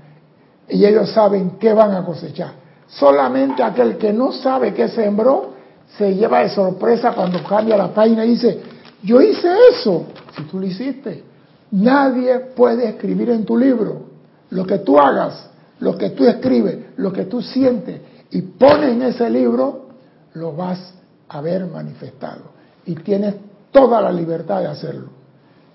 y 0.70 0.86
ellos 0.86 1.12
saben 1.12 1.52
qué 1.60 1.74
van 1.74 1.92
a 1.92 2.04
cosechar. 2.06 2.52
Solamente 2.88 3.64
aquel 3.64 3.98
que 3.98 4.14
no 4.14 4.32
sabe 4.32 4.74
qué 4.74 4.88
sembró 4.88 5.54
se 5.98 6.16
lleva 6.16 6.40
de 6.42 6.50
sorpresa 6.50 7.14
cuando 7.14 7.44
cambia 7.44 7.78
la 7.78 7.94
página 7.94 8.26
y 8.26 8.30
dice, 8.32 8.62
yo 9.04 9.22
hice 9.22 9.50
eso, 9.72 10.06
si 10.36 10.44
tú 10.44 10.60
lo 10.60 10.66
hiciste. 10.66 11.24
Nadie 11.72 12.40
puede 12.40 12.88
escribir 12.88 13.30
en 13.30 13.46
tu 13.46 13.58
libro 13.58 14.04
lo 14.50 14.66
que 14.66 14.80
tú 14.80 14.98
hagas, 14.98 15.50
lo 15.80 15.98
que 15.98 16.12
tú 16.12 16.26
escribes, 16.26 16.78
lo 16.98 17.12
que 17.12 17.26
tú 17.26 17.42
sientes 17.42 18.02
y 18.32 18.42
pones 18.42 18.92
en 18.92 19.04
ese 19.04 19.30
libro, 19.30 19.87
lo 20.34 20.56
vas 20.56 20.94
a 21.30 21.42
ver 21.42 21.66
manifestado. 21.66 22.44
Y 22.86 22.96
tienes 22.96 23.36
toda 23.72 24.02
la 24.02 24.12
libertad 24.12 24.60
de 24.62 24.68
hacerlo. 24.68 25.10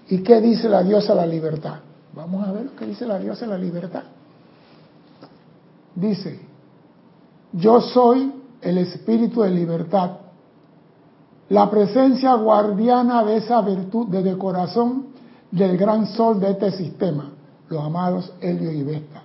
¿Y 0.08 0.22
qué 0.22 0.40
dice 0.40 0.68
la 0.68 0.82
diosa 0.82 1.14
la 1.14 1.26
libertad? 1.26 1.80
Vamos 2.14 2.46
a 2.46 2.52
ver 2.52 2.66
lo 2.66 2.76
que 2.76 2.86
dice 2.86 3.06
la 3.06 3.18
diosa 3.18 3.46
la 3.46 3.58
libertad. 3.58 4.02
Dice, 5.94 6.40
yo 7.52 7.80
soy 7.80 8.32
el 8.60 8.78
espíritu 8.78 9.42
de 9.42 9.50
libertad, 9.50 10.10
la 11.48 11.70
presencia 11.70 12.34
guardiana 12.34 13.24
de 13.24 13.36
esa 13.36 13.60
virtud 13.60 14.08
desde 14.08 14.30
el 14.30 14.38
corazón 14.38 15.06
del 15.50 15.76
gran 15.76 16.06
sol 16.06 16.40
de 16.40 16.52
este 16.52 16.70
sistema, 16.70 17.30
los 17.68 17.84
amados 17.84 18.32
Helio 18.40 18.72
y 18.72 18.82
Vesta, 18.82 19.22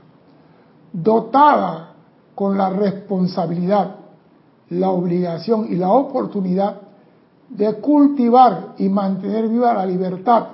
dotada 0.92 1.94
con 2.36 2.58
la 2.58 2.70
responsabilidad, 2.70 3.96
la 4.70 4.90
obligación 4.90 5.68
y 5.70 5.76
la 5.76 5.90
oportunidad 5.90 6.82
de 7.50 7.76
cultivar 7.76 8.74
y 8.78 8.90
mantener 8.90 9.48
viva 9.48 9.74
la 9.74 9.86
libertad 9.86 10.48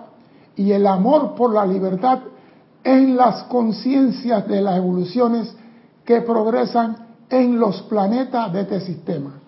y 0.55 0.71
el 0.71 0.85
amor 0.85 1.33
por 1.35 1.53
la 1.53 1.65
libertad 1.65 2.19
en 2.83 3.15
las 3.15 3.43
conciencias 3.43 4.47
de 4.47 4.61
las 4.61 4.77
evoluciones 4.77 5.55
que 6.05 6.21
progresan 6.21 6.97
en 7.29 7.59
los 7.59 7.81
planetas 7.83 8.53
de 8.53 8.61
este 8.61 8.81
sistema. 8.81 9.39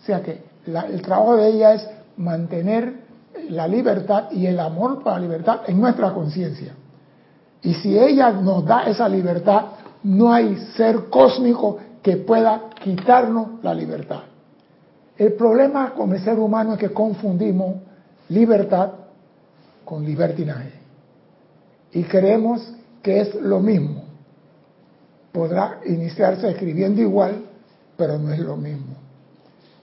O 0.00 0.04
sea 0.04 0.22
que 0.22 0.42
el 0.64 1.02
trabajo 1.02 1.36
de 1.36 1.48
ella 1.48 1.74
es 1.74 1.88
mantener 2.16 3.06
la 3.50 3.68
libertad 3.68 4.30
y 4.32 4.46
el 4.46 4.58
amor 4.58 5.02
para 5.02 5.16
la 5.16 5.22
libertad 5.22 5.60
en 5.66 5.80
nuestra 5.80 6.12
conciencia. 6.12 6.74
Y 7.62 7.74
si 7.74 7.98
ella 7.98 8.30
nos 8.32 8.64
da 8.64 8.84
esa 8.84 9.08
libertad, 9.08 9.62
no 10.02 10.32
hay 10.32 10.56
ser 10.76 11.08
cósmico 11.08 11.78
que 12.08 12.16
pueda 12.16 12.70
quitarnos 12.82 13.62
la 13.62 13.74
libertad. 13.74 14.22
El 15.18 15.34
problema 15.34 15.92
con 15.92 16.10
el 16.14 16.24
ser 16.24 16.38
humano 16.38 16.72
es 16.72 16.78
que 16.78 16.88
confundimos 16.88 17.76
libertad 18.30 18.92
con 19.84 20.06
libertinaje. 20.06 20.72
Y 21.92 22.04
creemos 22.04 22.72
que 23.02 23.20
es 23.20 23.34
lo 23.34 23.60
mismo 23.60 24.04
podrá 25.32 25.80
iniciarse 25.84 26.48
escribiendo 26.48 27.02
igual, 27.02 27.44
pero 27.98 28.18
no 28.18 28.32
es 28.32 28.38
lo 28.38 28.56
mismo. 28.56 28.96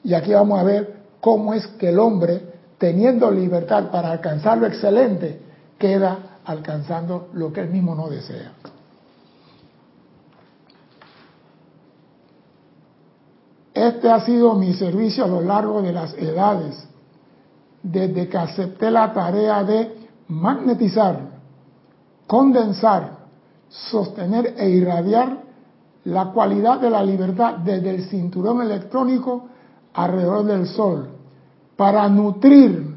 Y 0.03 0.15
aquí 0.15 0.34
vamos 0.34 0.60
a 0.60 0.63
ver 0.63 0.96
cómo 1.22 1.53
es 1.53 1.67
que 1.77 1.89
el 1.89 2.00
hombre, 2.00 2.41
teniendo 2.79 3.29
libertad 3.29 3.91
para 3.91 4.12
alcanzar 4.12 4.58
lo 4.58 4.65
excelente, 4.65 5.39
queda 5.77 6.39
alcanzando 6.44 7.29
lo 7.34 7.53
que 7.53 7.62
él 7.62 7.70
mismo 7.70 7.94
no 7.94 8.10
desea. 8.10 8.51
Este 13.75 14.10
ha 14.10 14.22
sido 14.22 14.55
mi 14.55 14.74
servicio 14.74 15.25
a 15.25 15.27
lo 15.27 15.41
largo 15.41 15.82
de 15.82 15.91
las 15.91 16.13
edades, 16.13 16.88
desde 17.84 18.29
que 18.29 18.38
acepté 18.38 18.89
la 18.89 19.12
tarea 19.12 19.65
de 19.65 20.08
magnetizar, 20.29 21.20
condensar, 22.25 23.17
sostener 23.67 24.55
e 24.58 24.70
irradiar 24.70 25.39
la 26.05 26.32
cualidad 26.32 26.79
de 26.79 26.89
la 26.89 27.03
libertad 27.03 27.58
desde 27.58 27.96
el 27.96 28.05
cinturón 28.05 28.62
electrónico 28.62 29.48
alrededor 29.94 30.46
del 30.46 30.67
Sol, 30.67 31.10
para 31.75 32.08
nutrir 32.08 32.96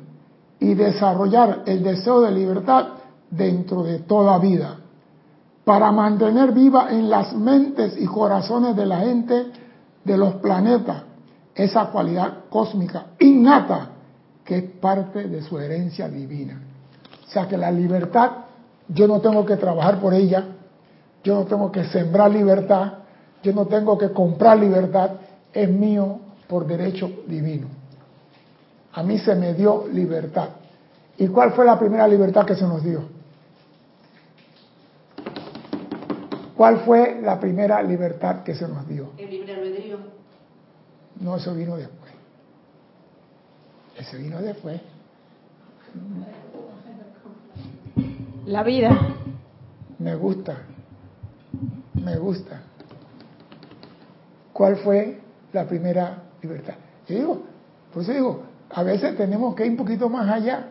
y 0.60 0.74
desarrollar 0.74 1.64
el 1.66 1.82
deseo 1.82 2.20
de 2.20 2.30
libertad 2.30 2.86
dentro 3.28 3.82
de 3.82 3.98
toda 3.98 4.38
vida, 4.38 4.76
para 5.64 5.90
mantener 5.90 6.52
viva 6.52 6.92
en 6.92 7.10
las 7.10 7.34
mentes 7.34 8.00
y 8.00 8.06
corazones 8.06 8.76
de 8.76 8.86
la 8.86 9.00
gente 9.00 9.46
de 10.08 10.16
los 10.16 10.34
planetas 10.36 11.02
esa 11.54 11.86
cualidad 11.86 12.44
cósmica 12.48 13.06
innata 13.20 13.90
que 14.44 14.58
es 14.58 14.64
parte 14.80 15.28
de 15.28 15.42
su 15.42 15.58
herencia 15.58 16.08
divina. 16.08 16.60
O 17.26 17.30
sea 17.30 17.46
que 17.46 17.56
la 17.56 17.70
libertad 17.70 18.30
yo 18.88 19.06
no 19.06 19.20
tengo 19.20 19.44
que 19.44 19.56
trabajar 19.56 20.00
por 20.00 20.14
ella, 20.14 20.44
yo 21.22 21.34
no 21.34 21.44
tengo 21.44 21.70
que 21.70 21.84
sembrar 21.84 22.30
libertad, 22.30 22.94
yo 23.42 23.52
no 23.52 23.66
tengo 23.66 23.98
que 23.98 24.10
comprar 24.10 24.58
libertad, 24.58 25.10
es 25.52 25.68
mío 25.68 26.20
por 26.48 26.66
derecho 26.66 27.10
divino. 27.26 27.66
A 28.94 29.02
mí 29.02 29.18
se 29.18 29.34
me 29.34 29.52
dio 29.54 29.86
libertad. 29.92 30.48
¿Y 31.18 31.28
cuál 31.28 31.52
fue 31.52 31.66
la 31.66 31.78
primera 31.78 32.08
libertad 32.08 32.46
que 32.46 32.54
se 32.54 32.64
nos 32.64 32.82
dio? 32.82 33.02
¿Cuál 36.56 36.78
fue 36.78 37.20
la 37.22 37.38
primera 37.38 37.82
libertad 37.82 38.42
que 38.42 38.54
se 38.54 38.66
nos 38.66 38.88
dio? 38.88 39.10
El 39.18 39.30
libre. 39.30 39.57
No, 41.20 41.36
eso 41.36 41.54
vino 41.54 41.76
después. 41.76 42.12
Ese 43.96 44.16
vino 44.18 44.40
después. 44.40 44.80
La 48.46 48.62
vida. 48.62 48.96
Me 49.98 50.14
gusta. 50.14 50.56
Me 51.94 52.16
gusta. 52.16 52.62
¿Cuál 54.52 54.76
fue 54.76 55.20
la 55.52 55.66
primera 55.66 56.22
libertad? 56.40 56.74
Yo 57.08 57.14
digo, 57.16 57.42
por 57.92 58.02
eso 58.02 58.12
digo, 58.12 58.42
a 58.70 58.82
veces 58.82 59.16
tenemos 59.16 59.54
que 59.54 59.64
ir 59.64 59.72
un 59.72 59.76
poquito 59.76 60.08
más 60.08 60.28
allá. 60.30 60.68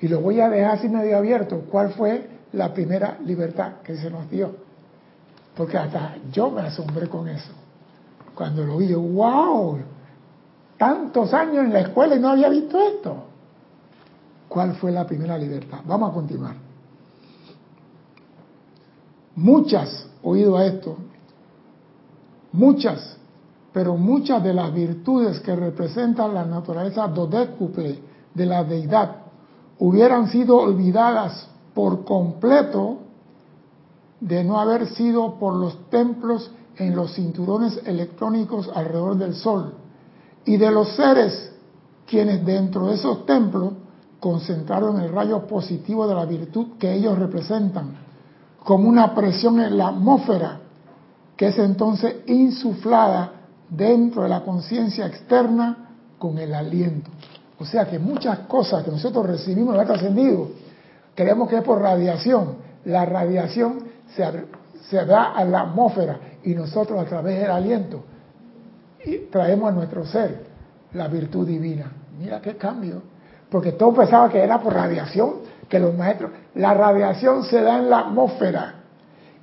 Y 0.00 0.08
lo 0.08 0.20
voy 0.20 0.40
a 0.40 0.48
dejar 0.48 0.76
así 0.76 0.88
medio 0.88 1.16
abierto. 1.16 1.64
¿Cuál 1.70 1.92
fue 1.94 2.28
la 2.52 2.72
primera 2.72 3.18
libertad 3.24 3.80
que 3.82 3.96
se 3.96 4.10
nos 4.10 4.30
dio? 4.30 4.54
Porque 5.56 5.76
hasta 5.76 6.16
yo 6.30 6.50
me 6.50 6.60
asombré 6.60 7.08
con 7.08 7.28
eso. 7.28 7.52
Cuando 8.38 8.64
lo 8.64 8.76
vi, 8.76 8.86
yo, 8.86 9.00
wow, 9.00 9.78
tantos 10.76 11.34
años 11.34 11.64
en 11.64 11.72
la 11.72 11.80
escuela 11.80 12.14
y 12.14 12.20
no 12.20 12.28
había 12.28 12.48
visto 12.48 12.80
esto. 12.80 13.16
¿Cuál 14.48 14.76
fue 14.76 14.92
la 14.92 15.04
primera 15.04 15.36
libertad? 15.36 15.80
Vamos 15.84 16.10
a 16.10 16.14
continuar. 16.14 16.54
Muchas, 19.34 20.08
oído 20.22 20.56
a 20.56 20.66
esto, 20.66 20.98
muchas, 22.52 23.16
pero 23.72 23.96
muchas 23.96 24.40
de 24.44 24.54
las 24.54 24.72
virtudes 24.72 25.40
que 25.40 25.56
representan 25.56 26.32
la 26.32 26.44
naturaleza 26.44 27.08
dodécuple 27.08 27.98
de 28.34 28.46
la 28.46 28.62
deidad 28.62 29.16
hubieran 29.80 30.28
sido 30.28 30.58
olvidadas 30.58 31.48
por 31.74 32.04
completo 32.04 32.98
de 34.20 34.44
no 34.44 34.60
haber 34.60 34.86
sido 34.90 35.40
por 35.40 35.54
los 35.54 35.90
templos 35.90 36.52
en 36.78 36.94
los 36.94 37.14
cinturones 37.14 37.80
electrónicos 37.84 38.70
alrededor 38.74 39.16
del 39.18 39.34
Sol 39.34 39.74
y 40.44 40.56
de 40.56 40.70
los 40.70 40.94
seres 40.94 41.52
quienes 42.06 42.44
dentro 42.44 42.86
de 42.86 42.94
esos 42.94 43.26
templos 43.26 43.72
concentraron 44.20 45.00
el 45.00 45.12
rayo 45.12 45.46
positivo 45.46 46.06
de 46.06 46.14
la 46.14 46.24
virtud 46.24 46.78
que 46.78 46.92
ellos 46.92 47.18
representan, 47.18 47.96
como 48.64 48.88
una 48.88 49.14
presión 49.14 49.60
en 49.60 49.76
la 49.76 49.88
atmósfera 49.88 50.60
que 51.36 51.48
es 51.48 51.58
entonces 51.58 52.16
insuflada 52.26 53.32
dentro 53.68 54.22
de 54.22 54.28
la 54.28 54.40
conciencia 54.40 55.06
externa 55.06 55.90
con 56.18 56.38
el 56.38 56.52
aliento. 56.52 57.10
O 57.60 57.64
sea 57.64 57.86
que 57.86 57.98
muchas 57.98 58.40
cosas 58.40 58.84
que 58.84 58.90
nosotros 58.90 59.26
recibimos 59.26 59.74
en 59.74 59.80
el 59.80 59.90
ascendido, 59.90 60.48
creemos 61.14 61.48
que 61.48 61.58
es 61.58 61.62
por 61.62 61.80
radiación. 61.80 62.56
La 62.84 63.04
radiación 63.04 63.84
se, 64.16 64.24
se 64.88 65.04
da 65.04 65.32
a 65.32 65.44
la 65.44 65.60
atmósfera 65.62 66.18
y 66.44 66.54
nosotros 66.54 67.00
a 67.00 67.04
través 67.04 67.40
del 67.40 67.50
aliento 67.50 68.04
y 69.04 69.18
traemos 69.30 69.70
a 69.70 69.72
nuestro 69.72 70.04
ser 70.06 70.44
la 70.92 71.08
virtud 71.08 71.46
divina. 71.46 71.92
Mira 72.18 72.40
qué 72.40 72.56
cambio. 72.56 73.02
Porque 73.50 73.72
todos 73.72 73.96
pensaban 73.96 74.30
que 74.30 74.38
era 74.38 74.60
por 74.60 74.74
radiación, 74.74 75.36
que 75.68 75.78
los 75.78 75.96
maestros, 75.96 76.32
la 76.54 76.74
radiación 76.74 77.44
se 77.44 77.62
da 77.62 77.78
en 77.78 77.88
la 77.88 78.00
atmósfera 78.00 78.74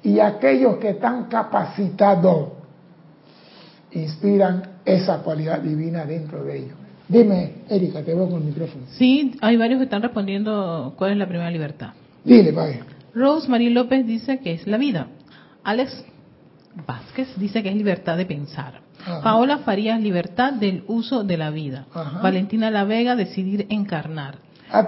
y 0.03 0.19
aquellos 0.19 0.77
que 0.77 0.89
están 0.89 1.25
capacitados 1.25 2.49
inspiran 3.91 4.61
esa 4.85 5.19
cualidad 5.23 5.59
divina 5.59 6.05
dentro 6.05 6.43
de 6.43 6.57
ellos. 6.57 6.77
Dime, 7.07 7.53
Erika, 7.69 8.03
te 8.03 8.13
veo 8.13 8.29
con 8.29 8.41
el 8.41 8.47
micrófono. 8.47 8.83
Sí, 8.89 9.35
hay 9.41 9.57
varios 9.57 9.79
que 9.79 9.85
están 9.85 10.01
respondiendo 10.01 10.93
cuál 10.97 11.11
es 11.11 11.17
la 11.17 11.27
primera 11.27 11.49
libertad. 11.49 11.93
Dile, 12.23 12.51
padre. 12.53 12.81
Rose 13.13 13.47
Marie 13.47 13.69
López 13.69 14.05
dice 14.05 14.39
que 14.39 14.53
es 14.53 14.67
la 14.67 14.77
vida. 14.77 15.07
Alex 15.63 16.03
Vázquez 16.85 17.27
dice 17.37 17.63
que 17.63 17.69
es 17.69 17.75
libertad 17.75 18.17
de 18.17 18.25
pensar. 18.25 18.81
Ajá. 19.01 19.21
Paola 19.21 19.59
Farías, 19.59 19.99
libertad 19.99 20.53
del 20.53 20.83
uso 20.87 21.23
de 21.23 21.37
la 21.37 21.49
vida. 21.49 21.85
Ajá. 21.93 22.19
Valentina 22.21 22.71
La 22.71 22.83
Vega, 22.83 23.15
decidir 23.15 23.67
encarnar. 23.69 24.37
Ah, 24.71 24.85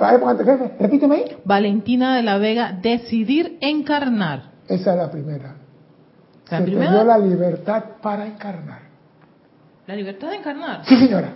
repíteme 0.79 1.15
ahí. 1.15 1.37
Valentina 1.45 2.15
de 2.15 2.23
la 2.23 2.37
Vega, 2.37 2.71
decidir 2.73 3.57
encarnar. 3.61 4.51
Esa 4.67 4.91
es 4.91 4.97
la 4.97 5.11
primera. 5.11 5.55
La 6.49 6.57
Se 6.57 6.63
primera, 6.63 6.89
te 6.91 6.95
dio 6.95 7.03
la 7.05 7.17
libertad 7.17 7.83
para 8.01 8.25
encarnar. 8.25 8.81
la 9.85 9.95
libertad 9.95 10.29
de 10.29 10.35
encarnar. 10.37 10.81
Sí, 10.85 10.97
señora. 10.97 11.29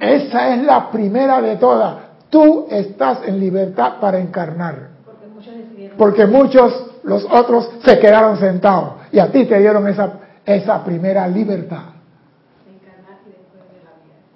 Esa 0.00 0.54
es 0.54 0.62
la 0.64 0.90
primera 0.90 1.40
de 1.40 1.56
todas. 1.56 1.96
Tú 2.28 2.66
estás 2.70 3.20
en 3.26 3.40
libertad 3.40 3.94
para 4.00 4.18
encarnar. 4.18 4.90
Porque 5.96 6.26
muchos, 6.26 6.95
los 7.06 7.24
otros, 7.24 7.70
se 7.84 7.98
quedaron 7.98 8.36
sentados. 8.38 8.94
Y 9.12 9.18
a 9.18 9.30
ti 9.32 9.46
te 9.46 9.58
dieron 9.58 9.86
esa, 9.88 10.12
esa 10.44 10.84
primera 10.84 11.26
libertad. 11.28 11.84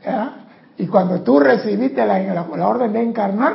¿Ah? 0.07 0.31
Y 0.79 0.87
cuando 0.87 1.21
tú 1.21 1.39
recibiste 1.41 2.05
la, 2.07 2.19
la- 2.21 2.47
la 2.57 2.69
orden 2.69 2.93
de 2.93 3.03
encarnar, 3.03 3.55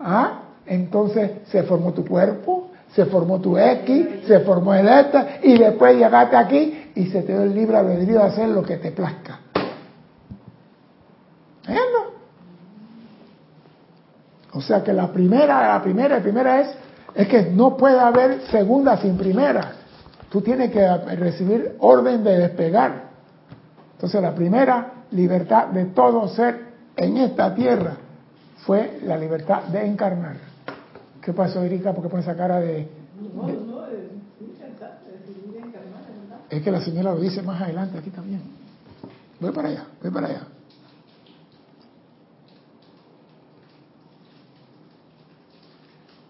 ¿ah? 0.00 0.40
entonces 0.66 1.30
se 1.48 1.62
formó 1.62 1.92
tu 1.94 2.04
cuerpo, 2.04 2.70
se 2.94 3.06
formó 3.06 3.40
tu 3.40 3.56
X, 3.56 4.06
se 4.26 4.40
formó 4.40 4.74
el 4.74 4.86
ETA, 4.88 5.38
y 5.42 5.56
después 5.58 5.96
llegaste 5.96 6.36
aquí 6.36 6.90
y 6.94 7.06
se 7.06 7.22
te 7.22 7.32
dio 7.32 7.42
el 7.42 7.54
libre 7.54 7.76
albedrío 7.78 8.18
de 8.20 8.26
hacer 8.26 8.48
lo 8.48 8.62
que 8.62 8.76
te 8.76 8.90
plazca. 8.92 9.38
O 14.52 14.60
sea 14.60 14.82
que 14.82 14.92
la 14.92 15.08
primera, 15.12 15.68
la 15.74 15.82
primera, 15.82 16.16
la 16.16 16.22
primera 16.22 16.60
es, 16.60 16.68
es 17.14 17.28
que 17.28 17.42
no 17.50 17.76
puede 17.76 17.98
haber 17.98 18.42
segunda 18.50 18.96
sin 18.98 19.16
primera. 19.16 19.72
Tú 20.30 20.40
tienes 20.42 20.70
que 20.70 20.86
recibir 21.16 21.76
orden 21.80 22.22
de 22.22 22.38
despegar. 22.38 23.08
Entonces 23.94 24.20
la 24.22 24.34
primera 24.34 24.92
libertad 25.10 25.68
de 25.68 25.86
todo 25.86 26.28
ser 26.28 26.68
en 26.96 27.16
esta 27.16 27.54
tierra 27.54 27.96
fue 28.66 29.00
la 29.04 29.16
libertad 29.16 29.62
de 29.64 29.86
encarnar. 29.86 30.36
¿Qué 31.22 31.32
pasó, 31.32 31.62
Erika? 31.62 31.92
¿Por 31.92 32.04
qué 32.04 32.08
pones 32.10 32.26
esa 32.26 32.36
cara 32.36 32.60
de, 32.60 32.66
de- 32.76 32.88
Es 36.50 36.62
que 36.62 36.70
la 36.70 36.80
señora 36.80 37.12
lo 37.14 37.20
dice 37.20 37.42
más 37.42 37.60
adelante 37.60 37.98
aquí 37.98 38.10
también. 38.10 38.40
Voy 39.40 39.50
para 39.52 39.68
allá, 39.68 39.84
voy 40.02 40.10
para 40.10 40.26
allá. 40.28 40.42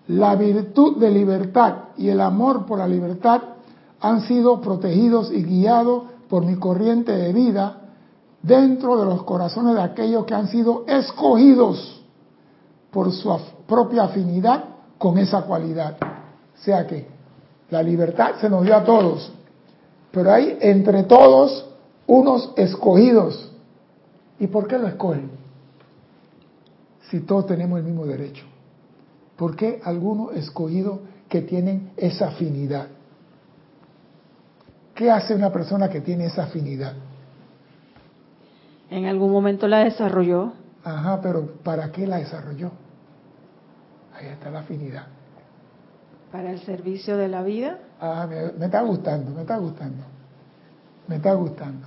La 0.09 0.35
virtud 0.37 0.97
de 0.97 1.11
libertad 1.11 1.75
y 1.97 2.09
el 2.09 2.21
amor 2.21 2.65
por 2.65 2.79
la 2.79 2.89
libertad 2.89 3.43
han 4.01 4.23
sido 4.23 4.61
protegidos 4.61 5.31
y 5.31 5.43
guiados 5.45 6.05
por 6.29 6.45
mi 6.45 6.57
corriente 6.57 7.13
de 7.13 7.33
vida 7.33 7.83
dentro 8.43 8.99
de 8.99 9.05
los 9.05 9.23
corazones 9.25 9.75
de 9.75 9.83
aquellos 9.83 10.25
que 10.25 10.35
han 10.35 10.49
sido 10.49 10.85
escogidos 10.87 12.03
por 12.91 13.13
su 13.13 13.37
propia 13.67 14.05
afinidad 14.05 14.65
con 14.97 15.19
esa 15.19 15.43
cualidad. 15.43 15.99
O 16.01 16.63
sea 16.63 16.87
que 16.87 17.07
la 17.69 17.83
libertad 17.83 18.37
se 18.41 18.49
nos 18.49 18.65
dio 18.65 18.77
a 18.77 18.85
todos, 18.85 19.31
pero 20.11 20.33
hay 20.33 20.57
entre 20.61 21.03
todos 21.03 21.67
unos 22.07 22.53
escogidos. 22.57 23.53
¿Y 24.41 24.47
por 24.47 24.67
qué 24.67 24.79
lo 24.79 24.87
escogen? 24.87 25.31
Si 27.11 27.21
todos 27.21 27.47
tenemos 27.47 27.79
el 27.79 27.85
mismo 27.85 28.07
derecho. 28.07 28.48
¿Por 29.39 29.55
qué 29.57 29.81
algunos 29.85 30.35
escogidos 30.35 30.99
que 31.29 31.43
tienen 31.43 31.93
esa 31.97 32.29
afinidad? 32.29 32.89
¿Qué 34.97 35.11
hace 35.13 35.33
una 35.35 35.53
persona 35.53 35.89
que 35.89 36.01
tiene 36.01 36.27
esa 36.27 36.43
afinidad? 36.45 36.95
En 38.91 39.07
algún 39.07 39.31
momento 39.31 39.69
la 39.69 39.85
desarrolló. 39.85 40.55
Ajá, 40.83 41.21
pero 41.23 41.47
¿para 41.63 41.93
qué 41.93 42.05
la 42.07 42.17
desarrolló? 42.19 42.73
Ahí 44.15 44.27
está 44.27 44.51
la 44.51 44.61
afinidad. 44.61 45.07
para 46.33 46.51
el 46.51 46.61
servicio 46.61 47.17
de 47.17 47.29
la 47.29 47.43
vida. 47.43 47.79
Ah, 48.01 48.27
me, 48.29 48.53
me 48.59 48.67
está 48.67 48.83
gustando, 48.83 49.31
me 49.31 49.43
está 49.43 49.57
gustando. 49.57 50.05
Me 51.07 51.17
está 51.17 51.33
gustando. 51.35 51.87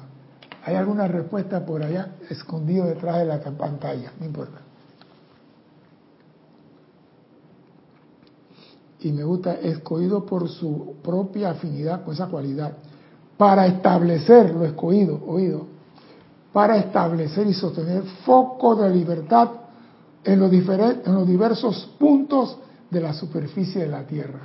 Hay 0.63 0.75
alguna 0.75 1.07
respuesta 1.07 1.65
por 1.65 1.83
allá 1.83 2.13
escondido 2.29 2.85
detrás 2.85 3.17
de 3.17 3.25
la 3.25 3.39
pantalla, 3.39 4.11
no 4.19 4.25
importa. 4.25 4.61
Y 9.01 9.11
me 9.11 9.23
gusta, 9.23 9.53
escogido 9.53 10.25
por 10.25 10.47
su 10.47 10.95
propia 11.01 11.51
afinidad 11.51 12.03
con 12.03 12.13
esa 12.13 12.27
cualidad, 12.27 12.73
para 13.37 13.65
establecer 13.65 14.53
lo 14.53 14.63
escogido, 14.65 15.19
oído, 15.25 15.65
para 16.53 16.77
establecer 16.77 17.47
y 17.47 17.53
sostener 17.53 18.03
foco 18.25 18.75
de 18.75 18.89
libertad 18.91 19.49
en 20.23 20.39
los, 20.39 20.51
en 20.51 21.15
los 21.15 21.27
diversos 21.27 21.89
puntos 21.97 22.57
de 22.89 23.01
la 23.01 23.13
superficie 23.13 23.81
de 23.81 23.87
la 23.87 24.03
Tierra. 24.03 24.41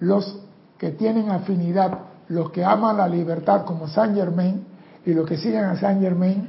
Los 0.00 0.38
que 0.76 0.90
tienen 0.90 1.30
afinidad, 1.30 1.98
los 2.28 2.50
que 2.50 2.64
aman 2.64 2.96
la 2.96 3.08
libertad 3.08 3.64
como 3.64 3.86
Saint 3.88 4.16
Germain 4.16 4.64
y 5.04 5.12
los 5.12 5.26
que 5.26 5.36
siguen 5.36 5.64
a 5.64 5.78
Saint 5.78 6.00
Germain, 6.00 6.48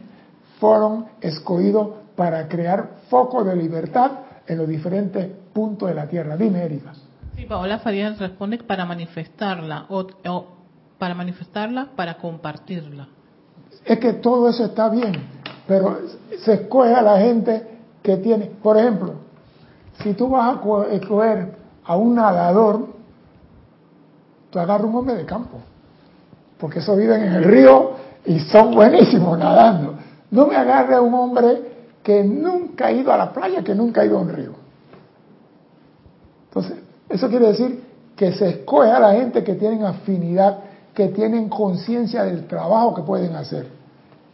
fueron 0.59 1.05
escogidos 1.21 1.89
para 2.15 2.47
crear 2.47 2.97
foco 3.09 3.43
de 3.43 3.55
libertad 3.55 4.11
en 4.47 4.57
los 4.57 4.67
diferentes 4.67 5.27
puntos 5.53 5.89
de 5.89 5.95
la 5.95 6.07
Tierra. 6.07 6.35
Dime, 6.35 6.63
Erika. 6.63 6.93
Sí, 7.39 7.45
Paola 7.45 7.79
Farías 7.79 8.19
responde 8.19 8.57
para 8.57 8.85
manifestarla 8.85 9.85
o, 9.87 10.05
o 10.27 10.45
para 10.97 11.15
manifestarla, 11.15 11.87
para 11.95 12.15
compartirla. 12.17 13.07
Es 13.85 13.97
que 13.97 14.11
todo 14.13 14.49
eso 14.49 14.65
está 14.65 14.89
bien, 14.89 15.13
pero 15.65 15.99
se 16.43 16.53
escoge 16.55 16.93
a 16.93 17.01
la 17.01 17.17
gente 17.17 17.79
que 18.03 18.17
tiene, 18.17 18.47
por 18.61 18.77
ejemplo, 18.77 19.13
si 20.03 20.13
tú 20.15 20.27
vas 20.27 20.57
a 20.57 20.59
co- 20.59 20.83
escoger 20.83 21.55
a 21.85 21.95
un 21.95 22.15
nadador, 22.15 22.87
tú 24.49 24.59
agarras 24.59 24.85
un 24.87 24.95
hombre 24.95 25.15
de 25.15 25.25
campo, 25.25 25.59
porque 26.59 26.79
esos 26.79 26.97
viven 26.97 27.23
en 27.23 27.33
el 27.35 27.43
río 27.45 27.91
y 28.25 28.37
son 28.41 28.71
buenísimos 28.75 29.39
nadando. 29.39 29.95
No 30.31 30.45
me 30.47 30.57
agarre 30.57 30.95
a 30.95 31.01
un 31.01 31.13
hombre 31.13 31.61
que 32.03 32.21
nunca 32.21 32.87
ha 32.87 32.91
ido 32.91 33.13
a 33.13 33.17
la 33.17 33.31
playa, 33.31 33.63
que 33.63 33.73
nunca 33.73 34.01
ha 34.01 34.05
ido 34.05 34.17
a 34.17 34.21
un 34.23 34.29
río. 34.29 34.51
Entonces, 36.49 36.77
eso 37.09 37.27
quiere 37.27 37.47
decir 37.47 37.83
que 38.15 38.33
se 38.33 38.49
escoge 38.49 38.91
a 38.91 38.99
la 38.99 39.13
gente 39.13 39.43
que 39.43 39.55
tienen 39.55 39.83
afinidad, 39.83 40.59
que 40.93 41.09
tienen 41.09 41.49
conciencia 41.49 42.23
del 42.23 42.47
trabajo 42.47 42.93
que 42.93 43.01
pueden 43.01 43.35
hacer. 43.35 43.67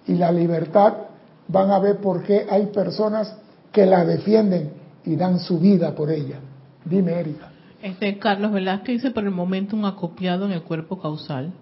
Y 0.07 0.15
la 0.15 0.31
libertad, 0.31 0.93
van 1.47 1.71
a 1.71 1.79
ver 1.79 1.97
por 1.97 2.23
qué 2.23 2.45
hay 2.49 2.67
personas 2.67 3.35
que 3.71 3.85
la 3.85 4.05
defienden 4.05 4.71
y 5.03 5.15
dan 5.15 5.39
su 5.39 5.59
vida 5.59 5.93
por 5.93 6.11
ella. 6.11 6.39
Dime, 6.83 7.19
Erika. 7.19 7.51
Este 7.81 8.17
Carlos 8.17 8.51
Velázquez 8.51 8.95
dice 8.95 9.11
por 9.11 9.23
el 9.23 9.31
momento 9.31 9.75
un 9.75 9.85
acopiado 9.85 10.45
en 10.45 10.51
el 10.51 10.63
cuerpo 10.63 10.99
causal. 10.99 11.53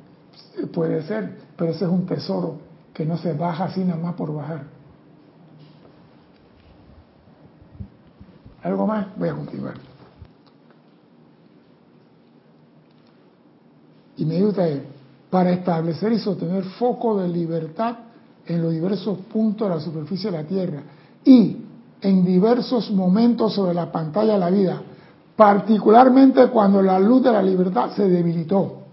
Puede 0.74 1.04
ser, 1.04 1.38
pero 1.58 1.72
ese 1.72 1.86
es 1.86 1.92
un 1.92 2.06
tesoro 2.06 2.60
que 2.94 3.06
no 3.06 3.18
se 3.18 3.34
baja 3.34 3.66
así 3.66 3.84
nada 3.84 4.00
más 4.02 4.16
por 4.16 4.34
bajar. 4.34 4.64
¿Algo 8.62 8.88
más? 8.88 9.08
Voy 9.18 9.28
a 9.28 9.34
continuar. 9.34 9.93
Y 14.18 14.26
me 14.26 14.42
gusta 14.42 14.68
para 15.30 15.52
establecer 15.52 16.14
y 16.14 16.20
sostener 16.20 16.64
foco 16.64 17.20
de 17.20 17.28
libertad 17.28 17.96
en 18.46 18.62
los 18.62 18.72
diversos 18.72 19.18
puntos 19.32 19.68
de 19.68 19.76
la 19.76 19.82
superficie 19.82 20.30
de 20.30 20.38
la 20.38 20.44
Tierra 20.44 20.84
y 21.24 21.58
en 22.02 22.26
diversos 22.26 22.92
momentos 22.92 23.54
sobre 23.54 23.74
la 23.74 23.92
pantalla 23.92 24.34
de 24.34 24.40
la 24.40 24.50
vida, 24.50 24.82
particularmente 25.36 26.48
cuando 26.48 26.82
la 26.82 27.00
luz 27.00 27.24
de 27.24 27.32
la 27.32 27.42
libertad 27.42 27.92
se 27.96 28.08
debilitó 28.08 28.84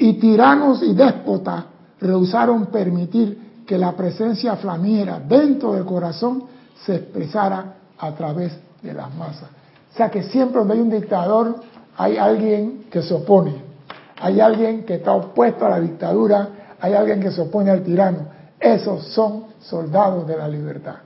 y 0.00 0.14
tiranos 0.14 0.82
y 0.82 0.94
déspotas 0.94 1.64
rehusaron 2.00 2.66
permitir 2.66 3.62
que 3.66 3.76
la 3.76 3.92
presencia 3.92 4.56
flamiera 4.56 5.20
dentro 5.20 5.74
del 5.74 5.84
corazón 5.84 6.44
se 6.84 6.96
expresara 6.96 7.76
a 7.98 8.12
través 8.14 8.58
de 8.82 8.94
las 8.94 9.14
masas. 9.14 9.50
O 9.92 9.96
sea 9.96 10.10
que 10.10 10.22
siempre 10.22 10.58
donde 10.58 10.74
hay 10.74 10.80
un 10.80 10.90
dictador 10.90 11.56
hay 11.98 12.16
alguien 12.16 12.86
que 12.90 13.02
se 13.02 13.12
opone, 13.12 13.69
hay 14.20 14.40
alguien 14.40 14.84
que 14.84 14.96
está 14.96 15.12
opuesto 15.12 15.64
a 15.64 15.70
la 15.70 15.80
dictadura, 15.80 16.48
hay 16.78 16.92
alguien 16.92 17.20
que 17.20 17.30
se 17.30 17.40
opone 17.40 17.70
al 17.70 17.82
tirano. 17.82 18.18
Esos 18.58 19.06
son 19.08 19.44
soldados 19.60 20.26
de 20.26 20.36
la 20.36 20.46
libertad. 20.46 20.96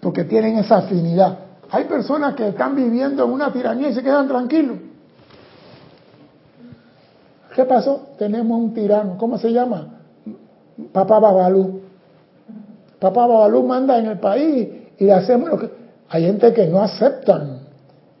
Porque 0.00 0.24
tienen 0.24 0.58
esa 0.58 0.78
afinidad. 0.78 1.38
Hay 1.70 1.84
personas 1.84 2.34
que 2.34 2.48
están 2.48 2.76
viviendo 2.76 3.24
en 3.24 3.30
una 3.32 3.52
tiranía 3.52 3.88
y 3.88 3.94
se 3.94 4.02
quedan 4.02 4.28
tranquilos. 4.28 4.78
¿Qué 7.54 7.64
pasó? 7.64 8.10
Tenemos 8.16 8.58
un 8.58 8.72
tirano. 8.72 9.18
¿Cómo 9.18 9.36
se 9.36 9.52
llama? 9.52 9.88
Papá 10.92 11.18
Babalú. 11.18 11.80
Papá 13.00 13.26
Babalú 13.26 13.64
manda 13.64 13.98
en 13.98 14.06
el 14.06 14.18
país 14.20 14.68
y 14.98 15.04
le 15.04 15.12
hacemos 15.12 15.50
lo 15.50 15.58
que... 15.58 15.80
Hay 16.08 16.24
gente 16.24 16.52
que 16.52 16.66
no 16.66 16.80
aceptan. 16.80 17.60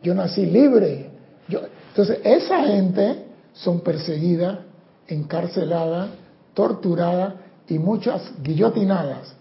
Yo 0.02 0.14
nací 0.14 0.46
libre. 0.46 1.10
Yo... 1.48 1.60
Entonces, 1.90 2.20
esa 2.24 2.62
gente 2.62 3.26
son 3.52 3.80
perseguidas, 3.80 4.60
encarceladas, 5.08 6.10
torturadas 6.54 7.34
y 7.68 7.78
muchas 7.78 8.32
guillotinadas 8.42 9.34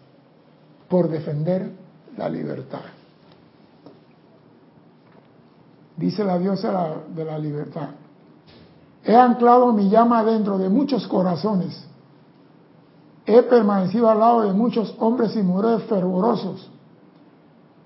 por 0.88 1.10
defender 1.10 1.72
la 2.18 2.28
libertad. 2.28 2.82
Dice 5.96 6.24
la 6.24 6.40
diosa 6.40 6.96
de 7.14 7.26
la 7.26 7.38
libertad. 7.38 7.90
He 9.04 9.16
anclado 9.16 9.72
mi 9.72 9.90
llama 9.90 10.24
dentro 10.24 10.58
de 10.58 10.70
muchos 10.70 11.08
corazones. 11.08 11.86
He 13.26 13.44
permanecido 13.44 14.10
al 14.10 14.20
lado 14.20 14.42
de 14.42 14.54
muchos 14.54 14.96
hombres 15.00 15.36
y 15.36 15.44
mujeres 15.44 15.84
fervorosos, 15.84 16.70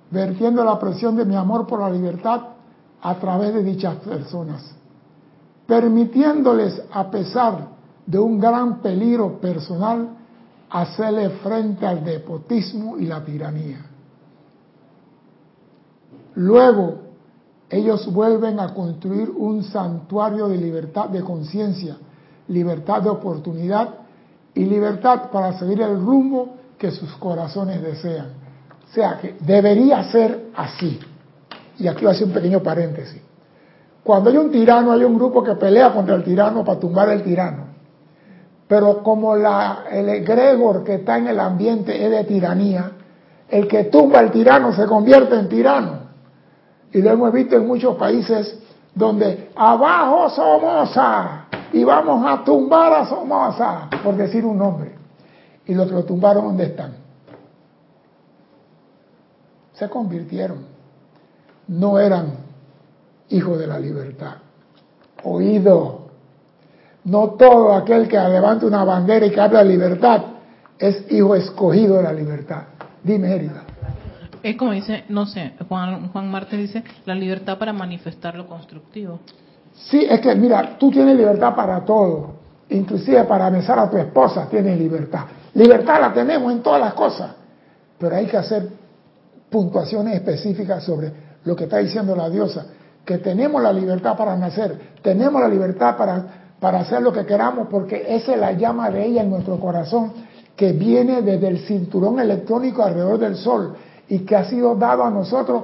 vertiendo 0.10 0.64
la 0.64 0.80
presión 0.80 1.18
de 1.18 1.26
mi 1.26 1.36
amor 1.36 1.68
por 1.68 1.82
la 1.82 1.90
libertad 1.90 2.53
a 3.04 3.16
través 3.16 3.54
de 3.54 3.64
dichas 3.64 3.96
personas, 3.98 4.64
permitiéndoles, 5.68 6.82
a 6.92 7.12
pesar 7.12 7.68
de 8.06 8.18
un 8.18 8.40
gran 8.40 8.82
peligro 8.82 9.40
personal, 9.42 10.08
hacerle 10.70 11.30
frente 11.30 11.86
al 11.86 12.04
despotismo 12.04 12.98
y 12.98 13.06
la 13.06 13.24
tiranía. 13.24 13.86
Luego, 16.36 16.96
ellos 17.70 18.12
vuelven 18.12 18.60
a 18.60 18.74
construir 18.74 19.30
un 19.30 19.64
santuario 19.64 20.48
de 20.48 20.58
libertad 20.58 21.10
de 21.10 21.22
conciencia, 21.22 21.98
libertad 22.48 23.02
de 23.02 23.10
oportunidad 23.10 23.96
y 24.56 24.64
libertad 24.64 25.30
para 25.30 25.60
seguir 25.60 25.82
el 25.82 26.00
rumbo 26.00 26.56
que 26.78 26.90
sus 26.92 27.12
corazones 27.16 27.82
desean. 27.82 28.28
O 28.90 28.94
sea 28.94 29.20
que 29.20 29.36
debería 29.42 30.04
ser 30.10 30.52
así. 30.56 31.00
Y 31.80 31.88
aquí 31.88 32.02
voy 32.02 32.14
a 32.14 32.16
hacer 32.16 32.28
un 32.28 32.34
pequeño 32.34 32.62
paréntesis. 32.62 33.22
Cuando 34.04 34.30
hay 34.30 34.38
un 34.38 34.52
tirano, 34.52 34.92
hay 34.92 35.04
un 35.04 35.16
grupo 35.16 35.44
que 35.44 35.56
pelea 35.56 35.94
contra 35.94 36.16
el 36.16 36.24
tirano 36.24 36.64
para 36.64 36.80
tumbar 36.80 37.10
el 37.10 37.24
tirano. 37.24 37.66
Pero 38.68 39.02
como 39.02 39.36
la, 39.36 39.86
el 39.92 40.10
egregor 40.10 40.84
que 40.84 40.96
está 40.96 41.18
en 41.18 41.28
el 41.28 41.40
ambiente 41.40 42.04
es 42.04 42.12
de 42.12 42.24
tiranía, 42.26 42.92
el 43.50 43.68
que 43.68 43.86
tumba 43.86 44.20
al 44.20 44.32
tirano 44.32 44.74
se 44.74 44.86
convierte 44.86 45.36
en 45.36 45.48
tirano. 45.48 46.00
Y 46.92 47.02
lo 47.02 47.12
hemos 47.12 47.32
visto 47.32 47.56
en 47.56 47.68
muchos 47.68 47.96
países 47.96 48.60
donde 48.94 49.50
abajo 49.56 50.30
Somoza 50.30 51.46
y 51.72 51.84
vamos 51.84 52.24
a 52.28 52.44
tumbar 52.44 52.94
a 52.94 53.06
Somoza, 53.08 53.90
por 54.04 54.16
decir 54.16 54.46
un 54.46 54.58
nombre. 54.58 54.96
Y 55.66 55.74
los 55.74 55.88
que 55.88 55.94
lo 55.94 56.04
tumbaron, 56.04 56.46
¿dónde 56.46 56.66
están? 56.66 56.94
Se 59.74 59.90
convirtieron. 59.90 60.73
No 61.68 62.00
eran 62.00 62.34
hijos 63.30 63.60
de 63.60 63.68
la 63.68 63.80
libertad. 63.80 64.36
Oído. 65.24 66.04
No 67.06 67.32
todo 67.32 67.74
aquel 67.74 68.08
que 68.08 68.18
levanta 68.18 68.66
una 68.66 68.84
bandera 68.84 69.26
y 69.26 69.32
que 69.32 69.42
habla 69.42 69.64
de 69.64 69.70
libertad 69.70 70.22
es 70.80 71.06
hijo 71.12 71.36
escogido 71.36 71.98
de 71.98 72.04
la 72.04 72.14
libertad. 72.14 72.64
Dime, 73.04 73.34
Erika. 73.34 73.64
Es 74.42 74.58
como 74.58 74.72
dice, 74.72 75.06
no 75.08 75.26
sé, 75.26 75.54
Juan, 75.70 76.10
Juan 76.10 76.30
Marte 76.30 76.58
dice, 76.58 76.84
la 77.06 77.16
libertad 77.16 77.58
para 77.58 77.72
manifestar 77.72 78.36
lo 78.36 78.46
constructivo. 78.46 79.20
Sí, 79.74 80.06
es 80.10 80.20
que 80.20 80.36
mira, 80.36 80.78
tú 80.78 80.92
tienes 80.92 81.16
libertad 81.16 81.56
para 81.56 81.84
todo, 81.86 82.34
inclusive 82.70 83.24
para 83.24 83.50
besar 83.50 83.80
a 83.80 83.90
tu 83.90 83.98
esposa 83.98 84.48
tienes 84.50 84.78
libertad. 84.78 85.26
Libertad 85.54 86.02
la 86.02 86.14
tenemos 86.14 86.52
en 86.52 86.62
todas 86.62 86.82
las 86.82 86.94
cosas, 86.94 87.32
pero 87.98 88.16
hay 88.16 88.26
que 88.26 88.38
hacer 88.38 88.68
puntuaciones 89.50 90.16
específicas 90.16 90.84
sobre 90.84 91.12
lo 91.46 91.56
que 91.56 91.66
está 91.66 91.78
diciendo 91.78 92.16
la 92.16 92.30
diosa, 92.30 92.66
que 93.06 93.18
tenemos 93.18 93.62
la 93.62 93.74
libertad 93.74 94.18
para 94.18 94.36
nacer, 94.38 94.80
tenemos 95.02 95.42
la 95.42 95.48
libertad 95.48 95.98
para, 95.98 96.56
para 96.60 96.80
hacer 96.80 97.02
lo 97.02 97.12
que 97.12 97.26
queramos, 97.26 97.68
porque 97.70 98.06
esa 98.08 98.34
es 98.34 98.40
la 98.40 98.54
llama 98.54 98.90
de 98.90 99.06
ella 99.06 99.22
en 99.24 99.30
nuestro 99.30 99.60
corazón, 99.60 100.14
que 100.56 100.72
viene 100.72 101.22
desde 101.22 101.48
el 101.48 101.60
cinturón 101.60 102.20
electrónico 102.20 102.84
alrededor 102.84 103.20
del 103.20 103.36
sol 103.36 103.76
y 104.08 104.20
que 104.20 104.36
ha 104.36 104.46
sido 104.46 104.76
dado 104.76 105.04
a 105.04 105.10
nosotros 105.10 105.64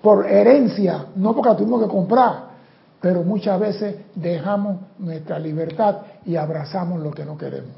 por 0.00 0.26
herencia, 0.26 1.06
no 1.16 1.34
porque 1.34 1.54
tuvimos 1.56 1.82
que 1.82 1.88
comprar, 1.88 2.52
pero 3.00 3.22
muchas 3.22 3.58
veces 3.58 3.96
dejamos 4.14 4.76
nuestra 4.98 5.38
libertad 5.38 5.98
y 6.24 6.36
abrazamos 6.36 7.00
lo 7.00 7.10
que 7.10 7.24
no 7.24 7.36
queremos. 7.36 7.70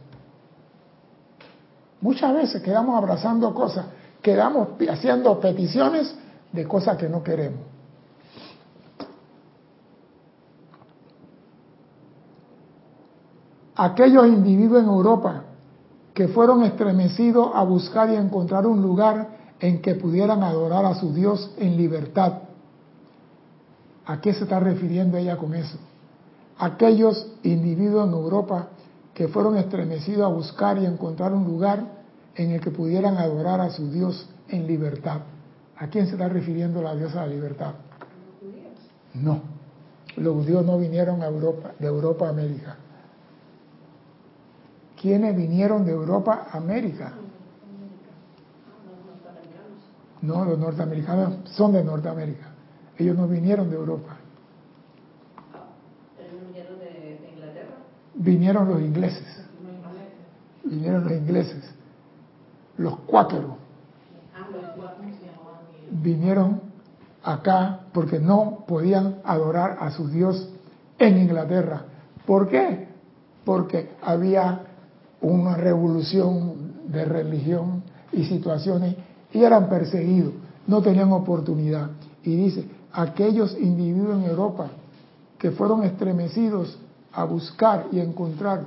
Muchas 2.00 2.34
veces 2.34 2.62
quedamos 2.62 2.96
abrazando 2.96 3.54
cosas, 3.54 3.86
quedamos 4.20 4.68
haciendo 4.90 5.40
peticiones 5.40 6.14
de 6.54 6.68
cosas 6.68 6.96
que 6.96 7.08
no 7.08 7.22
queremos. 7.22 7.60
Aquellos 13.76 14.26
individuos 14.28 14.84
en 14.84 14.88
Europa 14.88 15.44
que 16.14 16.28
fueron 16.28 16.62
estremecidos 16.62 17.50
a 17.54 17.64
buscar 17.64 18.08
y 18.10 18.14
encontrar 18.14 18.68
un 18.68 18.80
lugar 18.80 19.30
en 19.58 19.82
que 19.82 19.96
pudieran 19.96 20.44
adorar 20.44 20.84
a 20.84 20.94
su 20.94 21.12
Dios 21.12 21.52
en 21.58 21.76
libertad. 21.76 22.34
¿A 24.06 24.20
qué 24.20 24.32
se 24.32 24.44
está 24.44 24.60
refiriendo 24.60 25.16
ella 25.16 25.36
con 25.36 25.54
eso? 25.54 25.76
Aquellos 26.56 27.26
individuos 27.42 28.06
en 28.06 28.14
Europa 28.14 28.68
que 29.12 29.26
fueron 29.26 29.56
estremecidos 29.56 30.24
a 30.24 30.28
buscar 30.28 30.78
y 30.78 30.86
encontrar 30.86 31.32
un 31.32 31.44
lugar 31.44 31.84
en 32.36 32.52
el 32.52 32.60
que 32.60 32.70
pudieran 32.70 33.16
adorar 33.16 33.60
a 33.60 33.70
su 33.70 33.90
Dios 33.90 34.28
en 34.48 34.68
libertad. 34.68 35.22
¿A 35.76 35.88
quién 35.88 36.06
se 36.06 36.12
está 36.12 36.28
refiriendo 36.28 36.82
la 36.82 36.94
diosa 36.94 37.22
de 37.22 37.28
la 37.28 37.34
libertad? 37.34 37.74
No, 39.14 39.42
los 40.16 40.34
judíos 40.34 40.64
no 40.64 40.78
vinieron 40.78 41.22
a 41.22 41.26
Europa, 41.26 41.72
de 41.78 41.86
Europa 41.86 42.26
a 42.26 42.30
América. 42.30 42.76
¿Quiénes 45.00 45.36
vinieron 45.36 45.84
de 45.84 45.92
Europa 45.92 46.46
a 46.50 46.56
América? 46.56 47.12
No, 50.22 50.44
los 50.44 50.58
norteamericanos 50.58 51.50
son 51.50 51.72
de 51.72 51.84
Norteamérica. 51.84 52.46
Ellos 52.96 53.16
no 53.16 53.28
vinieron 53.28 53.68
de 53.68 53.76
Europa. 53.76 54.16
¿Ellos 56.18 56.46
vinieron 56.46 56.78
de, 56.78 57.30
Inglaterra? 57.34 57.74
Vinieron 58.14 58.68
los 58.68 58.80
ingleses. 58.80 59.44
Vinieron 60.64 61.04
los 61.04 61.12
ingleses. 61.12 61.74
Los 62.78 62.98
cuáqueros 63.00 63.63
vinieron 65.94 66.60
acá 67.22 67.80
porque 67.92 68.18
no 68.18 68.64
podían 68.66 69.16
adorar 69.24 69.78
a 69.80 69.90
su 69.90 70.08
Dios 70.08 70.50
en 70.98 71.18
Inglaterra. 71.18 71.84
¿Por 72.26 72.48
qué? 72.48 72.88
Porque 73.44 73.92
había 74.02 74.60
una 75.20 75.56
revolución 75.56 76.74
de 76.88 77.04
religión 77.04 77.82
y 78.12 78.24
situaciones 78.24 78.96
y 79.32 79.42
eran 79.42 79.68
perseguidos, 79.68 80.34
no 80.66 80.82
tenían 80.82 81.12
oportunidad. 81.12 81.90
Y 82.22 82.36
dice, 82.36 82.68
aquellos 82.92 83.56
individuos 83.58 84.18
en 84.18 84.24
Europa 84.24 84.68
que 85.38 85.50
fueron 85.50 85.82
estremecidos 85.82 86.78
a 87.12 87.24
buscar 87.24 87.86
y 87.92 88.00
encontrar 88.00 88.62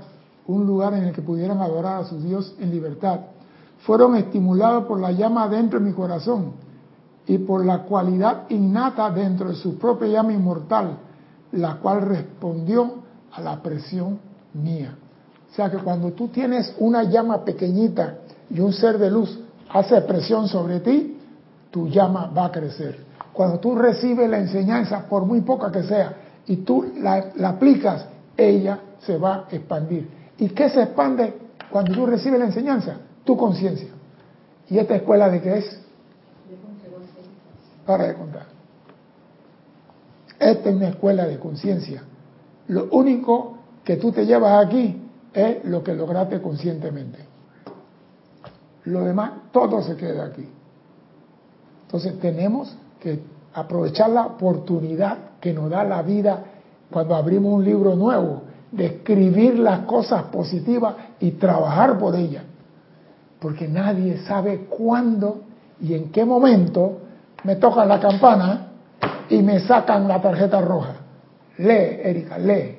un 0.46 0.66
lugar 0.66 0.94
en 0.94 1.04
el 1.04 1.14
que 1.14 1.22
pudieran 1.22 1.60
adorar 1.60 2.02
a 2.02 2.06
su 2.06 2.22
Dios 2.22 2.56
en 2.60 2.72
libertad, 2.72 3.20
fueron 3.80 4.16
estimulados 4.16 4.86
por 4.86 5.00
la 5.00 5.12
llama 5.12 5.48
dentro 5.48 5.80
de 5.80 5.86
mi 5.86 5.94
corazón 5.94 6.67
y 7.28 7.38
por 7.40 7.66
la 7.66 7.80
cualidad 7.80 8.44
innata 8.50 9.12
dentro 9.12 9.50
de 9.50 9.56
su 9.56 9.78
propia 9.78 10.08
llama 10.08 10.34
inmortal, 10.34 10.98
la 11.52 11.76
cual 11.76 12.02
respondió 12.02 12.96
a 13.34 13.42
la 13.42 13.62
presión 13.62 14.20
mía. 14.54 14.96
O 15.52 15.56
sea 15.56 15.70
que 15.70 15.78
cuando 15.78 16.12
tú 16.12 16.30
tienes 16.30 16.74
una 16.80 17.04
llama 17.04 17.44
pequeñita 17.44 18.20
y 18.50 18.60
un 18.60 18.72
ser 18.72 18.98
de 18.98 19.12
luz 19.12 19.40
hace 19.70 20.00
presión 20.02 20.48
sobre 20.48 20.80
ti, 20.80 21.18
tu 21.70 21.90
llama 21.90 22.32
va 22.36 22.46
a 22.46 22.52
crecer. 22.52 23.06
Cuando 23.34 23.60
tú 23.60 23.76
recibes 23.76 24.30
la 24.30 24.40
enseñanza, 24.40 25.06
por 25.10 25.26
muy 25.26 25.42
poca 25.42 25.72
que 25.72 25.84
sea, 25.84 26.16
y 26.48 26.58
tú 26.58 26.86
la, 26.98 27.32
aplicas, 27.44 28.06
ella 28.38 28.80
se 29.00 29.18
va 29.18 29.46
a 29.50 29.56
expandir. 29.56 30.10
¿Y 30.38 30.50
qué 30.50 30.70
se 30.70 30.82
expande 30.82 31.38
cuando 31.70 31.94
tú 31.94 32.06
recibes 32.06 32.40
la 32.40 32.46
enseñanza? 32.46 32.96
Tu 33.26 33.36
conciencia. 33.36 33.90
¿Y 34.70 34.78
esta 34.78 34.96
escuela 34.96 35.30
de 35.30 35.42
qué 35.42 35.58
es? 35.58 35.87
Para 37.88 38.08
de 38.08 38.14
contar. 38.16 38.46
Esta 40.38 40.70
es 40.70 40.76
una 40.76 40.90
escuela 40.90 41.26
de 41.26 41.40
conciencia. 41.40 42.04
Lo 42.68 42.90
único 42.92 43.58
que 43.84 43.96
tú 43.96 44.12
te 44.12 44.26
llevas 44.26 44.66
aquí 44.66 45.02
es 45.34 45.64
lo 45.64 45.82
que 45.84 45.94
lograste 45.94 46.42
conscientemente. 46.42 47.20
Lo 48.84 49.06
demás, 49.06 49.32
todo 49.52 49.82
se 49.82 49.96
queda 49.96 50.26
aquí. 50.26 50.48
Entonces 51.84 52.20
tenemos 52.20 52.76
que 53.00 53.22
aprovechar 53.54 54.10
la 54.10 54.26
oportunidad 54.26 55.18
que 55.40 55.54
nos 55.54 55.70
da 55.70 55.86
la 55.86 56.02
vida 56.02 56.44
cuando 56.92 57.16
abrimos 57.16 57.54
un 57.54 57.64
libro 57.64 57.96
nuevo, 57.96 58.44
de 58.72 58.86
escribir 58.86 59.58
las 59.58 59.82
cosas 59.82 60.24
positivas 60.24 60.96
y 61.22 61.32
trabajar 61.32 61.98
por 61.98 62.16
ellas. 62.16 62.44
Porque 63.40 63.68
nadie 63.68 64.20
sabe 64.20 64.66
cuándo 64.66 65.42
y 65.80 65.94
en 65.94 66.12
qué 66.12 66.26
momento 66.26 67.07
me 67.44 67.56
tocan 67.56 67.88
la 67.88 68.00
campana 68.00 68.68
y 69.30 69.42
me 69.42 69.60
sacan 69.60 70.08
la 70.08 70.22
tarjeta 70.22 70.62
roja. 70.62 70.96
Lee, 71.58 72.00
Erika, 72.04 72.38
lee. 72.38 72.78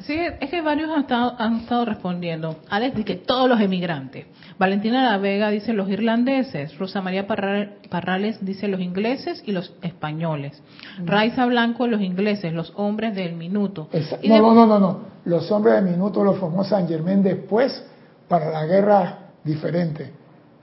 Sí, 0.00 0.18
es 0.18 0.50
que 0.50 0.62
varios 0.62 0.90
han 0.90 1.02
estado, 1.02 1.34
han 1.38 1.56
estado 1.56 1.84
respondiendo. 1.84 2.56
Alex 2.70 2.96
dice 2.96 3.04
que 3.04 3.16
todos 3.16 3.48
los 3.48 3.60
emigrantes. 3.60 4.26
Valentina 4.58 5.10
La 5.10 5.18
Vega 5.18 5.50
dice 5.50 5.74
los 5.74 5.90
irlandeses. 5.90 6.76
Rosa 6.78 7.02
María 7.02 7.26
Parrales 7.26 8.38
dice 8.44 8.66
los 8.68 8.80
ingleses 8.80 9.42
y 9.44 9.52
los 9.52 9.74
españoles. 9.82 10.62
Raiza 11.04 11.44
Blanco 11.46 11.86
los 11.86 12.00
ingleses, 12.00 12.52
los 12.52 12.72
hombres 12.76 13.14
del 13.14 13.34
minuto. 13.34 13.88
no, 14.24 14.38
no, 14.38 14.54
no, 14.54 14.66
no, 14.66 14.78
no. 14.78 15.00
Los 15.26 15.50
hombres 15.52 15.74
del 15.74 15.84
minuto 15.84 16.24
los 16.24 16.38
formó 16.38 16.64
San 16.64 16.88
Germán 16.88 17.22
después 17.22 17.84
para 18.26 18.50
la 18.50 18.64
guerra 18.64 19.18
diferente 19.44 20.10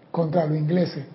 contra 0.09 0.45
los 0.47 0.57
ingleses. 0.57 1.05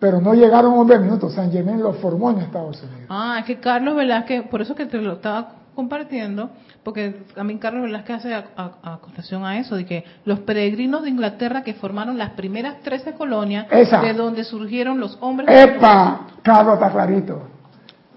Pero 0.00 0.20
no 0.20 0.32
llegaron 0.34 0.72
hombres 0.72 0.98
del 0.98 1.08
minuto. 1.08 1.28
San 1.28 1.52
Germán 1.52 1.82
los 1.82 1.96
formó 1.98 2.30
en 2.30 2.38
Estados 2.38 2.82
Unidos. 2.82 3.06
Ah, 3.10 3.36
es 3.40 3.44
que 3.44 3.60
Carlos 3.60 3.94
Velázquez, 3.94 4.48
por 4.48 4.62
eso 4.62 4.74
que 4.74 4.86
te 4.86 4.96
lo 4.96 5.12
estaba 5.12 5.52
compartiendo, 5.74 6.50
porque 6.82 7.22
también 7.34 7.58
Carlos 7.58 7.82
Velázquez 7.82 8.16
hace 8.16 8.34
acotación 8.34 9.44
a 9.44 9.58
eso, 9.58 9.76
de 9.76 9.84
que 9.84 10.04
los 10.24 10.40
peregrinos 10.40 11.02
de 11.02 11.10
Inglaterra 11.10 11.62
que 11.62 11.74
formaron 11.74 12.18
las 12.18 12.30
primeras 12.30 12.80
13 12.80 13.12
colonias, 13.12 13.66
de 13.68 14.12
donde 14.14 14.44
surgieron 14.44 14.98
los 14.98 15.18
hombres... 15.20 15.48
¡Epa! 15.50 16.26
Carlos 16.42 16.74
está 16.74 16.90
clarito. 16.90 17.42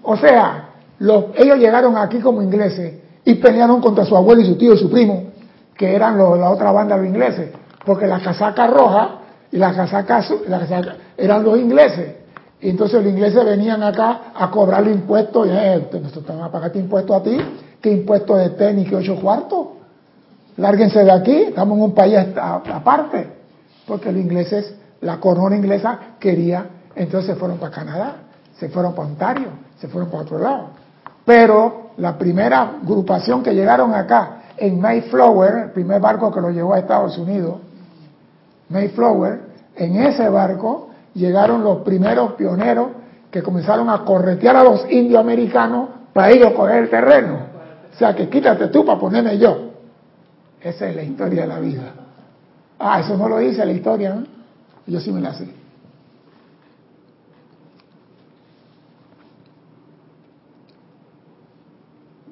O 0.02 0.16
sea, 0.16 0.70
los, 0.98 1.26
ellos 1.36 1.58
llegaron 1.58 1.96
aquí 1.96 2.18
como 2.18 2.42
ingleses 2.42 2.94
y 3.24 3.34
pelearon 3.34 3.80
contra 3.80 4.04
su 4.04 4.16
abuelo 4.16 4.42
y 4.42 4.46
su 4.46 4.56
tío 4.56 4.74
y 4.74 4.78
su 4.78 4.90
primo, 4.90 5.24
que 5.76 5.94
eran 5.94 6.16
los, 6.16 6.38
la 6.38 6.50
otra 6.50 6.72
banda 6.72 6.96
de 6.96 7.02
los 7.02 7.10
ingleses, 7.10 7.50
porque 7.84 8.06
la 8.06 8.20
casaca 8.20 8.66
roja 8.66 9.20
y 9.54 9.56
la 9.56 9.72
casaca, 9.72 10.20
la 10.48 10.58
casaca 10.58 10.96
eran 11.16 11.44
los 11.44 11.56
ingleses. 11.56 12.16
Y 12.60 12.70
entonces 12.70 13.00
los 13.00 13.12
ingleses 13.12 13.44
venían 13.44 13.84
acá 13.84 14.32
a 14.34 14.50
cobrarle 14.50 14.90
impuestos. 14.90 15.46
Y, 15.46 15.50
eh, 15.50 15.88
nosotros 15.92 16.24
estamos 16.24 16.42
a 16.42 16.50
pagarte 16.50 16.80
impuestos 16.80 17.14
a 17.14 17.22
ti. 17.22 17.38
¿Qué 17.80 17.92
impuestos 17.92 18.36
de 18.36 18.50
tenis 18.50 18.88
que 18.88 18.96
ocho 18.96 19.14
cuartos? 19.20 19.68
Lárguense 20.56 21.04
de 21.04 21.12
aquí, 21.12 21.36
estamos 21.36 21.78
en 21.78 21.84
un 21.84 21.94
país 21.94 22.18
aparte. 22.36 23.28
Porque 23.86 24.10
los 24.10 24.22
ingleses, 24.22 24.74
la 25.02 25.20
corona 25.20 25.54
inglesa 25.54 26.00
quería, 26.18 26.66
entonces 26.96 27.30
se 27.30 27.36
fueron 27.36 27.58
para 27.58 27.72
Canadá, 27.72 28.16
se 28.58 28.68
fueron 28.70 28.92
para 28.92 29.06
Ontario, 29.06 29.48
se 29.78 29.86
fueron 29.86 30.10
para 30.10 30.24
otro 30.24 30.38
lado. 30.40 30.70
Pero 31.24 31.90
la 31.98 32.18
primera 32.18 32.78
agrupación 32.82 33.44
que 33.44 33.54
llegaron 33.54 33.94
acá 33.94 34.38
en 34.56 34.80
Mayflower, 34.80 35.58
el 35.66 35.70
primer 35.70 36.00
barco 36.00 36.32
que 36.32 36.40
lo 36.40 36.50
llevó 36.50 36.74
a 36.74 36.80
Estados 36.80 37.16
Unidos, 37.18 37.58
Mayflower, 38.74 39.40
en 39.76 40.02
ese 40.02 40.28
barco 40.28 40.90
llegaron 41.14 41.62
los 41.62 41.78
primeros 41.82 42.32
pioneros 42.32 42.88
que 43.30 43.40
comenzaron 43.40 43.88
a 43.88 44.04
corretear 44.04 44.56
a 44.56 44.64
los 44.64 44.90
indios 44.90 45.20
americanos 45.20 45.88
para 46.12 46.30
ellos 46.30 46.52
coger 46.54 46.82
el 46.84 46.90
terreno. 46.90 47.38
O 47.94 47.96
sea, 47.96 48.14
que 48.14 48.28
quítate 48.28 48.68
tú 48.68 48.84
para 48.84 48.98
ponerme 48.98 49.38
yo. 49.38 49.70
Esa 50.60 50.88
es 50.88 50.96
la 50.96 51.02
historia 51.04 51.42
de 51.42 51.48
la 51.48 51.60
vida. 51.60 51.92
Ah, 52.78 53.00
eso 53.00 53.16
no 53.16 53.28
lo 53.28 53.38
dice 53.38 53.64
la 53.64 53.72
historia. 53.72 54.24
Yo 54.86 55.00
sí 55.00 55.12
me 55.12 55.20
la 55.20 55.34
sé. 55.34 55.48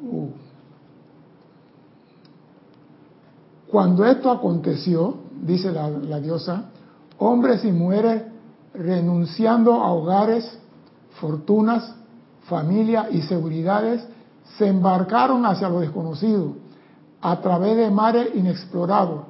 Uh. 0.05 0.29
Cuando 3.69 4.05
esto 4.05 4.31
aconteció, 4.31 5.23
dice 5.43 5.73
la, 5.73 6.21
diosa, 6.21 6.71
hombres 7.19 7.65
y 7.65 7.73
mujeres 7.73 8.23
renunciando 8.73 9.75
a 9.75 9.93
hogares, 9.93 10.59
fortunas, 11.21 11.95
familia 12.45 13.09
y 13.11 13.21
seguridades, 13.23 14.07
se 14.57 14.69
embarcaron 14.69 15.45
hacia 15.45 15.69
lo 15.69 15.81
desconocido 15.81 16.55
a 17.21 17.41
través 17.41 17.77
de 17.77 17.91
mares 17.91 18.29
inexplorados 18.35 19.25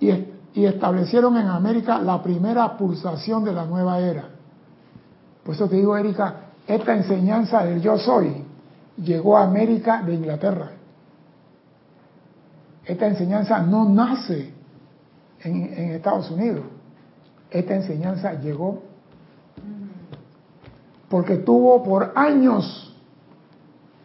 y, 0.00 0.10
y 0.54 0.64
establecieron 0.64 1.36
en 1.36 1.48
América 1.48 1.98
la 1.98 2.22
primera 2.22 2.76
pulsación 2.76 3.44
de 3.44 3.52
la 3.52 3.66
nueva 3.66 4.00
era. 4.00 4.28
Por 5.44 5.54
eso 5.54 5.68
te 5.68 5.76
digo, 5.76 5.96
Erika, 5.96 6.34
esta 6.66 6.94
enseñanza 6.94 7.64
del 7.64 7.80
yo 7.80 7.98
soy 7.98 8.44
llegó 8.96 9.36
a 9.36 9.44
América 9.44 10.02
de 10.02 10.14
Inglaterra. 10.14 10.70
Esta 12.84 13.06
enseñanza 13.06 13.60
no 13.60 13.88
nace 13.88 14.57
en, 15.44 15.92
Estados 15.92 16.30
Unidos 16.30 16.64
esta 17.50 17.74
enseñanza 17.74 18.34
llegó 18.34 18.82
porque 21.08 21.38
tuvo 21.38 21.82
por 21.82 22.12
años 22.14 22.94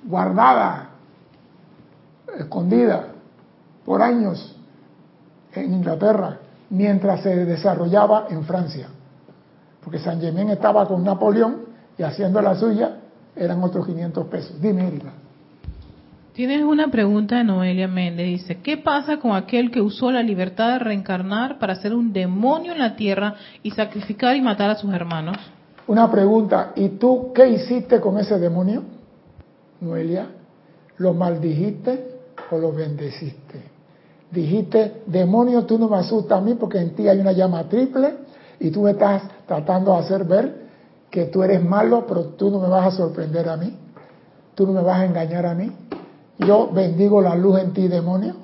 guardada, 0.06 0.91
escondida, 2.38 3.08
por 3.86 4.02
años 4.02 4.56
en 5.54 5.74
Inglaterra, 5.74 6.39
mientras 6.69 7.22
se 7.22 7.46
desarrollaba 7.46 8.28
en 8.30 8.43
Francia. 8.46 8.88
Porque 9.84 10.00
San 10.00 10.22
Germán 10.22 10.50
estaba 10.50 10.88
con 10.88 11.04
Napoleón 11.04 11.65
y 11.98 12.04
haciendo 12.04 12.41
la 12.41 12.56
suya 12.56 13.00
eran 13.36 13.62
otros 13.62 13.86
500 13.86 14.28
pesos. 14.28 14.62
Dime, 14.62 14.88
Erika. 14.88 15.12
Tienes 16.34 16.63
una 16.63 16.88
pregunta 16.88 17.38
de 17.38 17.43
Noelia 17.43 17.88
Méndez. 17.88 18.26
Dice, 18.26 18.58
¿qué 18.63 18.78
pasa 18.78 19.17
con 19.17 19.36
aquel 19.36 19.69
que 19.69 19.82
usó 19.82 20.12
la 20.12 20.24
libertad 20.24 20.74
de 20.74 20.80
reencarnar 20.80 21.60
para 21.60 21.76
ser 21.76 21.93
un 21.93 22.12
demonio 22.12 22.72
en 22.72 22.80
la 22.80 22.96
tierra 22.96 23.36
y 23.62 23.69
sacrificar 23.69 24.36
y 24.36 24.41
matar 24.41 24.72
a 24.72 24.76
sus 24.76 24.91
hermanos? 24.91 25.38
Una 25.86 26.10
pregunta, 26.10 26.72
¿y 26.76 26.89
tú 26.89 27.32
qué 27.36 27.50
hiciste 27.50 28.00
con 28.00 28.17
ese 28.17 28.39
demonio, 28.39 28.82
Noelia? 29.80 30.26
¿Lo 30.98 31.13
maldijiste 31.13 32.04
o 32.50 32.58
lo 32.58 32.72
bendeciste? 32.72 33.62
Dijiste, 34.32 35.04
demonio, 35.06 35.65
tú 35.65 35.78
no 35.78 35.88
me 35.88 35.98
asustas 35.98 36.39
a 36.39 36.41
mí 36.41 36.56
porque 36.56 36.80
en 36.80 36.96
ti 36.96 37.08
hay 37.08 37.19
una 37.19 37.34
llama 37.34 37.69
triple 37.69 38.12
y 38.60 38.72
tú 38.72 38.82
me 38.82 38.91
estás 38.91 39.22
tratando 39.46 39.93
de 39.93 40.00
hacer 40.00 40.24
ver 40.24 40.63
que 41.12 41.26
tú 41.26 41.43
eres 41.43 41.63
malo, 41.63 42.06
pero 42.08 42.24
tú 42.30 42.50
no 42.50 42.60
me 42.60 42.69
vas 42.69 42.88
a 42.88 42.98
sorprender 42.98 43.48
a 43.48 43.56
mí. 43.56 43.78
Tú 44.56 44.65
no 44.65 44.74
me 44.74 44.82
vas 44.82 45.00
a 45.00 45.06
engañar 45.06 45.46
a 45.46 45.54
mí 45.54 45.72
yo 46.39 46.69
bendigo 46.72 47.22
la 47.22 47.36
luz 47.36 47.60
en 47.60 47.74
ti, 47.74 47.88
demonio. 47.88 48.36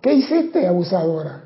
¿Qué 0.00 0.14
hiciste, 0.14 0.66
abusadora? 0.66 1.42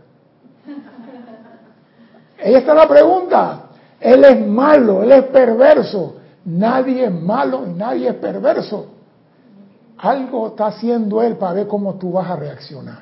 Ella 2.39 2.59
está 2.59 2.75
la 2.75 2.89
pregunta. 2.89 3.61
Él 4.01 4.25
es 4.25 4.47
malo, 4.47 5.03
él 5.03 5.13
es 5.13 5.25
perverso. 5.25 6.17
Nadie 6.45 7.07
es 7.07 7.13
malo 7.13 7.67
y 7.67 7.71
nadie 7.71 8.09
es 8.09 8.15
perverso. 8.17 8.87
Algo 9.99 10.49
está 10.49 10.67
haciendo 10.67 11.23
él 11.23 11.37
para 11.37 11.55
ver 11.55 11.67
cómo 11.67 11.95
tú 11.95 12.13
vas 12.13 12.29
a 12.29 12.37
reaccionar. 12.37 12.99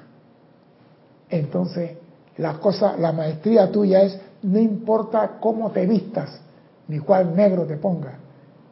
Entonces, 1.28 1.96
la 2.36 2.54
cosa, 2.58 2.96
la 2.96 3.12
maestría 3.12 3.70
tuya 3.70 4.02
es, 4.02 4.18
no 4.42 4.58
importa 4.58 5.38
cómo 5.40 5.70
te 5.70 5.86
vistas, 5.86 6.40
ni 6.88 6.98
cuál 6.98 7.34
negro 7.34 7.64
te 7.64 7.76
ponga, 7.76 8.18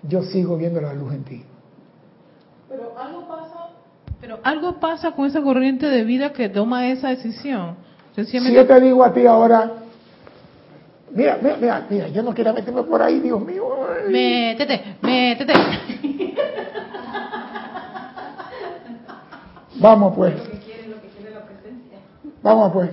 yo 0.02 0.22
sigo 0.22 0.56
viendo 0.56 0.80
la 0.80 0.92
luz 0.94 1.14
en 1.14 1.24
ti. 1.24 1.44
Pero 2.68 2.96
algo 2.98 3.26
pero 4.20 4.38
algo 4.42 4.78
pasa 4.78 5.12
con 5.12 5.26
esa 5.26 5.40
corriente 5.40 5.86
de 5.86 6.04
vida 6.04 6.32
que 6.32 6.48
toma 6.48 6.88
esa 6.88 7.08
decisión. 7.08 7.76
Si 8.14 8.52
yo 8.52 8.66
te 8.66 8.80
digo 8.80 9.02
a 9.02 9.14
ti 9.14 9.24
ahora, 9.26 9.72
mira, 11.12 11.38
mira, 11.40 11.56
mira, 11.58 11.86
mira, 11.88 12.08
yo 12.08 12.22
no 12.22 12.34
quiero 12.34 12.52
meterme 12.52 12.82
por 12.82 13.00
ahí, 13.00 13.20
Dios 13.20 13.40
mío. 13.40 13.64
Métete, 14.08 14.96
métete. 15.00 15.52
Vamos 19.76 20.14
pues. 20.14 20.34
Vamos 22.42 22.72
pues. 22.72 22.90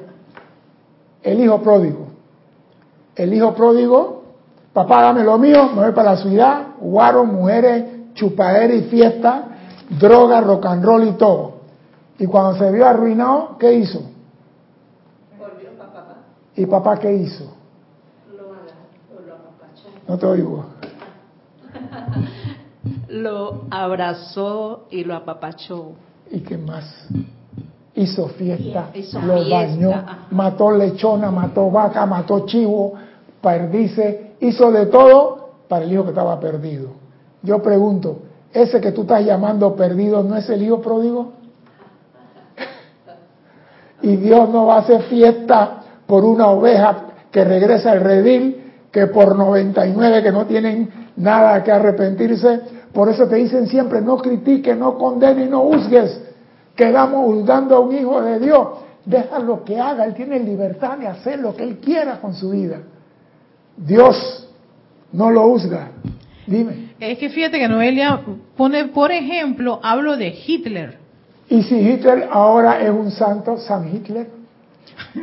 El 1.23 1.41
hijo 1.41 1.61
pródigo. 1.61 2.07
El 3.15 3.33
hijo 3.33 3.53
pródigo, 3.53 4.23
papá 4.71 5.01
dame 5.01 5.23
lo 5.23 5.37
mío, 5.37 5.71
me 5.75 5.81
voy 5.83 5.91
para 5.91 6.11
la 6.11 6.17
ciudad, 6.17 6.67
guaro, 6.79 7.25
mujeres, 7.25 8.13
chupadera 8.13 8.73
y 8.73 8.83
fiesta, 8.83 9.56
droga, 9.89 10.41
rock 10.41 10.65
and 10.65 10.83
roll 10.83 11.07
y 11.07 11.11
todo. 11.13 11.53
Y 12.19 12.25
cuando 12.25 12.57
se 12.57 12.71
vio 12.71 12.87
arruinado, 12.87 13.57
¿qué 13.59 13.73
hizo? 13.73 14.01
Volvió 15.37 15.71
para 15.77 15.93
papá. 15.93 16.15
¿Y 16.55 16.65
papá 16.65 16.97
qué 16.99 17.13
hizo? 17.13 17.53
Lo, 18.35 18.43
lo 19.25 19.33
apapachó. 19.35 19.89
No 20.07 20.17
te 20.17 20.25
oigo. 20.25 20.65
Lo 23.09 23.63
abrazó 23.69 24.85
y 24.89 25.03
lo 25.03 25.15
apapachó. 25.15 25.91
¿Y 26.29 26.39
qué 26.41 26.57
más? 26.57 27.07
Hizo 27.95 28.27
fiesta, 28.29 28.89
Hizo 28.93 29.19
lo 29.21 29.35
fiesta, 29.43 29.55
bañó, 29.55 29.91
ajá. 29.91 30.27
mató 30.31 30.71
lechona, 30.71 31.31
mató 31.31 31.69
vaca, 31.71 32.05
mató 32.05 32.45
chivo, 32.45 32.93
perdice, 33.41 34.35
hizo 34.39 34.71
de 34.71 34.85
todo 34.85 35.49
para 35.67 35.83
el 35.85 35.91
hijo 35.93 36.03
que 36.03 36.09
estaba 36.09 36.39
perdido. 36.39 36.89
Yo 37.41 37.61
pregunto, 37.61 38.19
¿ese 38.53 38.81
que 38.81 38.91
tú 38.91 39.01
estás 39.01 39.25
llamando 39.25 39.75
perdido 39.75 40.23
no 40.23 40.35
es 40.35 40.49
el 40.49 40.63
hijo 40.63 40.81
pródigo? 40.81 41.33
y 44.01 44.15
Dios 44.15 44.49
no 44.49 44.67
va 44.67 44.75
a 44.75 44.79
hacer 44.79 45.03
fiesta 45.03 45.81
por 46.05 46.23
una 46.23 46.47
oveja 46.47 47.05
que 47.31 47.43
regresa 47.43 47.91
al 47.91 48.01
redil, 48.01 48.63
que 48.91 49.07
por 49.07 49.35
99 49.35 50.23
que 50.23 50.31
no 50.31 50.45
tienen 50.45 50.89
nada 51.17 51.63
que 51.63 51.71
arrepentirse. 51.71 52.61
Por 52.93 53.09
eso 53.09 53.27
te 53.27 53.35
dicen 53.35 53.67
siempre, 53.67 54.01
no 54.01 54.17
critiques, 54.17 54.77
no 54.77 54.97
condenes, 54.97 55.49
no 55.49 55.61
juzgues. 55.61 56.21
Quedamos 56.75 57.25
juzgando 57.25 57.75
a 57.75 57.79
un 57.79 57.95
hijo 57.95 58.21
de 58.21 58.39
Dios. 58.39 58.67
Déjalo 59.05 59.63
que 59.63 59.79
haga, 59.79 60.05
él 60.05 60.13
tiene 60.13 60.39
libertad 60.39 60.97
de 60.97 61.07
hacer 61.07 61.39
lo 61.39 61.55
que 61.55 61.63
él 61.63 61.77
quiera 61.79 62.19
con 62.19 62.33
su 62.33 62.51
vida. 62.51 62.79
Dios 63.75 64.49
no 65.11 65.29
lo 65.31 65.43
juzga. 65.49 65.91
Dime. 66.45 66.86
Es 66.99 67.19
que 67.19 67.29
fíjate 67.29 67.59
que 67.59 67.67
Noelia 67.67 68.21
pone, 68.55 68.85
por 68.85 69.11
ejemplo, 69.11 69.79
hablo 69.83 70.17
de 70.17 70.29
Hitler. 70.29 70.97
¿Y 71.49 71.61
si 71.63 71.75
Hitler 71.75 72.27
ahora 72.31 72.81
es 72.81 72.89
un 72.89 73.11
santo, 73.11 73.57
San 73.57 73.95
Hitler? 73.95 74.27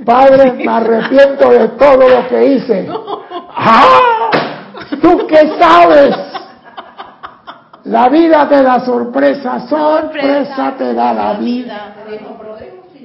Padre, 0.04 0.52
me 0.52 0.70
arrepiento 0.70 1.50
de 1.50 1.68
todo 1.70 2.08
lo 2.08 2.28
que 2.28 2.54
hice. 2.54 2.88
¡Ah! 3.56 4.30
¿Tú 5.02 5.26
qué 5.26 5.52
sabes? 5.58 6.14
La 7.84 8.08
vida 8.08 8.48
te 8.48 8.62
da 8.62 8.80
sorpresa, 8.84 9.66
sorpresa 9.68 10.74
te 10.78 10.94
da 10.94 11.12
la 11.12 11.34
vida. 11.34 11.94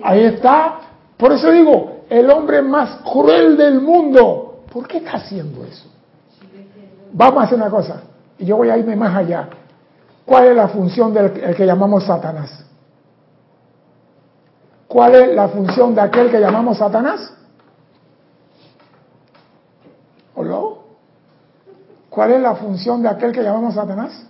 Ahí 0.03 0.23
está. 0.25 0.75
Por 1.17 1.33
eso 1.33 1.51
digo, 1.51 2.03
el 2.09 2.29
hombre 2.29 2.61
más 2.61 2.99
cruel 3.03 3.57
del 3.57 3.81
mundo. 3.81 4.63
¿Por 4.71 4.87
qué 4.87 4.97
está 4.97 5.13
haciendo 5.13 5.65
eso? 5.65 5.89
Vamos 7.11 7.41
a 7.41 7.45
hacer 7.45 7.57
una 7.57 7.69
cosa. 7.69 8.03
Y 8.39 8.45
yo 8.45 8.57
voy 8.57 8.69
a 8.69 8.77
irme 8.77 8.95
más 8.95 9.15
allá. 9.15 9.49
¿Cuál 10.25 10.47
es 10.47 10.55
la 10.55 10.67
función 10.69 11.13
del 11.13 11.37
el 11.37 11.55
que 11.55 11.65
llamamos 11.65 12.05
Satanás? 12.05 12.65
¿Cuál 14.87 15.15
es 15.15 15.35
la 15.35 15.47
función 15.49 15.93
de 15.93 16.01
aquel 16.01 16.31
que 16.31 16.39
llamamos 16.39 16.77
Satanás? 16.77 17.31
¿Hola? 20.33 20.59
¿Cuál 22.09 22.31
es 22.31 22.41
la 22.41 22.55
función 22.55 23.03
de 23.03 23.09
aquel 23.09 23.31
que 23.31 23.43
llamamos 23.43 23.75
Satanás? 23.75 24.25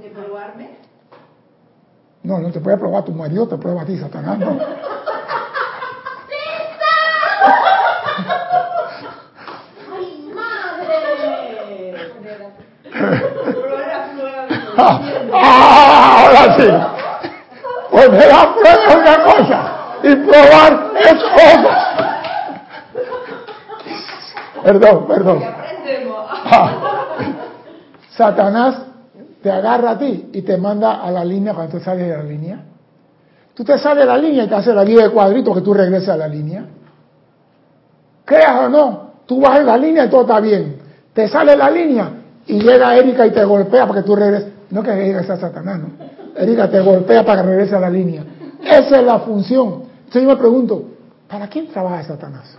¿De 0.00 0.08
probarme? 0.10 0.78
No, 2.22 2.38
no 2.38 2.50
te 2.50 2.60
puede 2.60 2.78
probar 2.78 3.04
tu 3.04 3.12
marido, 3.12 3.46
te 3.46 3.58
prueba 3.58 3.82
a 3.82 3.84
ti, 3.84 3.98
Satanás. 3.98 4.38
No. 4.38 4.58
¡Ay, 9.92 10.32
madre! 10.34 11.94
Prueba, 12.90 14.08
Ah, 14.76 16.24
ahora 16.24 16.56
sí. 16.56 16.68
Pues 17.90 18.10
me 18.10 18.26
da 18.26 18.54
prueba 18.54 18.96
una 18.96 19.24
cosa 19.24 19.74
y 20.02 20.16
probar 20.16 20.90
es 20.96 21.24
otra. 21.24 22.20
Perdón, 24.62 25.06
perdón. 25.06 25.42
Ah. 26.44 26.70
Satanás 28.16 28.76
te 29.42 29.50
agarra 29.50 29.90
a 29.90 29.98
ti 29.98 30.30
y 30.32 30.42
te 30.42 30.56
manda 30.56 31.02
a 31.02 31.10
la 31.10 31.24
línea 31.24 31.52
cuando 31.54 31.78
tú 31.78 31.84
sales 31.84 32.08
de 32.08 32.16
la 32.16 32.22
línea. 32.22 32.60
Tú 33.54 33.62
te 33.62 33.78
sales 33.78 34.00
de 34.00 34.06
la 34.06 34.16
línea 34.16 34.44
y 34.44 34.48
te 34.48 34.54
hace 34.54 34.72
la 34.72 34.84
guía 34.84 35.04
de 35.04 35.10
cuadrito 35.10 35.54
que 35.54 35.60
tú 35.60 35.74
regreses 35.74 36.08
a 36.08 36.16
la 36.16 36.26
línea. 36.26 36.64
Creas 38.24 38.60
o 38.62 38.68
no, 38.68 39.10
tú 39.26 39.40
vas 39.40 39.60
en 39.60 39.66
la 39.66 39.76
línea 39.76 40.06
y 40.06 40.08
todo 40.08 40.22
está 40.22 40.40
bien. 40.40 40.78
Te 41.12 41.28
sale 41.28 41.56
la 41.56 41.70
línea 41.70 42.10
y 42.46 42.58
llega 42.60 42.96
Erika 42.96 43.26
y 43.26 43.30
te 43.30 43.44
golpea 43.44 43.86
para 43.86 44.00
que 44.00 44.06
tú 44.06 44.16
regreses. 44.16 44.53
No 44.74 44.82
que 44.82 44.90
regreses 44.92 45.30
a 45.30 45.36
Satanás, 45.36 45.78
no. 45.78 45.90
Erika 46.36 46.68
te 46.68 46.80
golpea 46.80 47.24
para 47.24 47.42
que 47.42 47.48
regrese 47.48 47.76
a 47.76 47.80
la 47.80 47.88
línea. 47.88 48.24
Esa 48.60 48.98
es 48.98 49.04
la 49.06 49.20
función. 49.20 49.84
Entonces 49.98 50.22
yo 50.22 50.28
me 50.28 50.36
pregunto, 50.36 50.84
¿para 51.28 51.46
quién 51.46 51.68
trabaja 51.68 52.02
Satanás? 52.02 52.58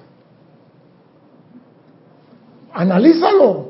Analízalo. 2.74 3.70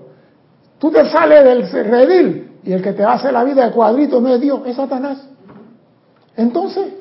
Tú 0.78 0.92
te 0.92 1.10
sales 1.10 1.44
del 1.44 1.68
redil 1.90 2.52
y 2.64 2.72
el 2.72 2.84
que 2.84 2.94
te 2.94 3.04
hace 3.04 3.32
la 3.32 3.44
vida 3.44 3.66
de 3.66 3.72
cuadrito 3.72 4.22
no 4.22 4.30
es 4.30 4.40
Dios, 4.40 4.62
es 4.68 4.76
Satanás. 4.76 5.28
Entonces, 6.38 6.94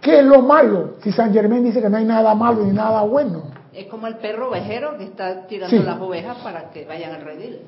¿qué 0.00 0.20
es 0.20 0.24
lo 0.24 0.40
malo? 0.40 0.94
Si 1.02 1.12
San 1.12 1.34
Germán 1.34 1.64
dice 1.64 1.82
que 1.82 1.90
no 1.90 1.98
hay 1.98 2.06
nada 2.06 2.34
malo 2.34 2.64
ni 2.64 2.72
nada 2.72 3.02
bueno. 3.02 3.42
Es 3.74 3.88
como 3.88 4.06
el 4.06 4.16
perro 4.16 4.48
ovejero 4.48 4.96
que 4.96 5.04
está 5.04 5.46
tirando 5.46 5.76
Sí. 5.76 5.82
las 5.82 6.00
ovejas 6.00 6.38
para 6.38 6.70
que 6.70 6.86
vayan 6.86 7.12
al 7.12 7.20
redil. 7.20 7.58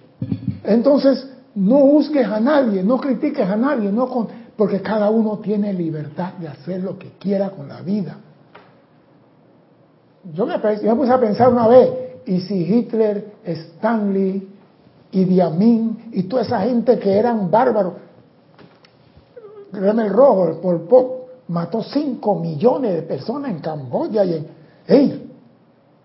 Entonces, 0.64 1.28
no 1.54 1.78
juzgues 1.80 2.26
a 2.26 2.40
nadie, 2.40 2.82
no 2.82 2.98
critiques 2.98 3.48
a 3.48 3.56
nadie, 3.56 3.92
no 3.92 4.08
con- 4.08 4.28
porque 4.56 4.80
cada 4.80 5.10
uno 5.10 5.38
tiene 5.38 5.72
libertad 5.72 6.34
de 6.34 6.48
hacer 6.48 6.82
lo 6.82 6.98
que 6.98 7.12
quiera 7.18 7.50
con 7.50 7.68
la 7.68 7.80
vida. 7.82 8.16
Yo 10.32 10.46
me, 10.46 10.58
puse 10.58 11.12
a 11.12 11.18
pensar 11.20 11.52
una 11.52 11.66
vez, 11.66 11.90
y 12.26 12.40
si 12.40 12.62
Hitler, 12.62 13.32
Stanley, 13.44 14.48
Idi 15.10 15.40
Amin 15.40 16.10
y 16.12 16.22
toda 16.24 16.42
esa 16.42 16.60
gente 16.60 16.98
que 16.98 17.12
eran 17.18 17.50
bárbaros, 17.50 17.94
Remel 19.72 20.10
Rojo, 20.10 20.48
el 20.48 20.56
Pol 20.56 20.82
Pot, 20.82 21.22
mató 21.48 21.82
5 21.82 22.38
millones 22.38 22.94
de 22.94 23.02
personas 23.02 23.50
en 23.50 23.58
Camboya 23.58 24.24
y 24.24 24.34
en... 24.34 24.46
¡Ey! 24.86 25.30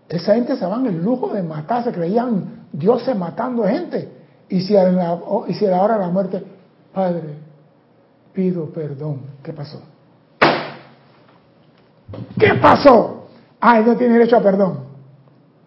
Esa 0.10 0.36
gente 0.36 0.56
se 0.56 0.66
van 0.66 0.86
el 0.86 1.04
lujo 1.04 1.34
de 1.34 1.44
matar, 1.44 1.84
se 1.84 1.92
creían 1.92 2.68
dioses 2.72 3.16
matando 3.16 3.64
gente. 3.66 4.17
Y 4.50 4.62
si 4.62 4.76
a 4.76 4.84
la, 4.84 5.20
y 5.48 5.54
si 5.54 5.66
a 5.66 5.72
la 5.72 5.82
hora 5.82 5.96
de 5.96 6.00
la 6.02 6.10
muerte, 6.10 6.44
Padre, 6.94 7.36
pido 8.34 8.70
perdón. 8.70 9.22
¿Qué 9.44 9.54
pasó? 9.54 9.82
¿Qué 12.40 12.54
pasó? 12.62 13.28
Ah, 13.60 13.80
él 13.80 13.86
no 13.86 13.98
tiene 13.98 14.14
derecho 14.14 14.38
a 14.38 14.42
perdón. 14.42 14.86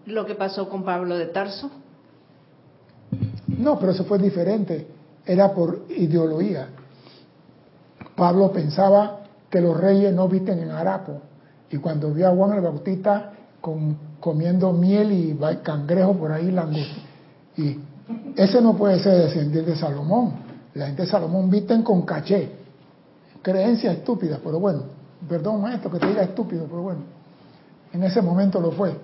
Lo 0.07 0.25
que 0.25 0.35
pasó 0.35 0.69
con 0.69 0.83
Pablo 0.85 1.17
de 1.17 1.27
Tarso. 1.27 1.71
No, 3.47 3.79
pero 3.79 3.93
eso 3.93 4.05
fue 4.05 4.19
diferente. 4.19 4.87
Era 5.27 5.53
por 5.53 5.85
ideología. 5.91 6.69
Pablo 8.17 8.51
pensaba 8.53 9.21
que 9.51 9.61
los 9.61 9.79
reyes 9.79 10.15
no 10.15 10.29
visten 10.29 10.61
en 10.61 10.71
harapo. 10.71 11.21
Y 11.71 11.77
cuando 11.79 12.13
vio 12.13 12.29
a 12.29 12.35
Juan 12.35 12.53
el 12.53 12.61
Bautista 12.61 13.33
con, 13.61 13.97
comiendo 14.21 14.73
miel 14.73 15.13
y 15.13 15.39
cangrejo 15.63 16.15
por 16.15 16.33
ahí, 16.33 16.51
langosta. 16.51 17.01
Y 17.57 17.79
ese 18.37 18.61
no 18.61 18.77
puede 18.77 18.99
ser 19.01 19.17
descendiente 19.17 19.71
de 19.73 19.77
Salomón. 19.77 20.33
La 20.75 20.87
gente 20.87 21.03
de 21.03 21.09
Salomón 21.09 21.51
visten 21.51 21.83
con 21.83 22.03
caché. 22.03 22.51
Creencia 23.43 23.93
estúpida, 23.93 24.39
pero 24.43 24.61
bueno. 24.61 24.83
Perdón, 25.29 25.61
maestro, 25.61 25.91
que 25.91 25.99
te 25.99 26.07
diga 26.07 26.23
estúpido, 26.23 26.67
pero 26.67 26.83
bueno. 26.83 27.01
En 27.93 28.03
ese 28.05 28.23
momento 28.23 28.61
lo 28.61 28.71
fue. 28.73 28.95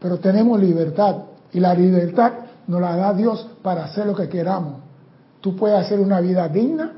pero 0.00 0.18
tenemos 0.18 0.58
libertad 0.58 1.16
y 1.52 1.60
la 1.60 1.74
libertad 1.74 2.32
nos 2.66 2.80
la 2.80 2.96
da 2.96 3.12
Dios 3.12 3.48
para 3.62 3.84
hacer 3.84 4.06
lo 4.06 4.14
que 4.14 4.28
queramos. 4.28 4.74
Tú 5.40 5.56
puedes 5.56 5.78
hacer 5.78 6.00
una 6.00 6.20
vida 6.20 6.48
digna 6.48 6.92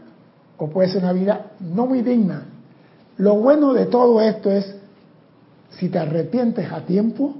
o 0.56 0.68
puedes 0.68 0.90
hacer 0.90 1.02
una 1.02 1.12
vida 1.12 1.46
no 1.60 1.86
muy 1.86 2.02
digna. 2.02 2.44
Lo 3.16 3.34
bueno 3.36 3.72
de 3.72 3.86
todo 3.86 4.20
esto 4.20 4.50
es, 4.50 4.76
si 5.70 5.88
te 5.88 5.98
arrepientes 5.98 6.70
a 6.70 6.80
tiempo, 6.82 7.34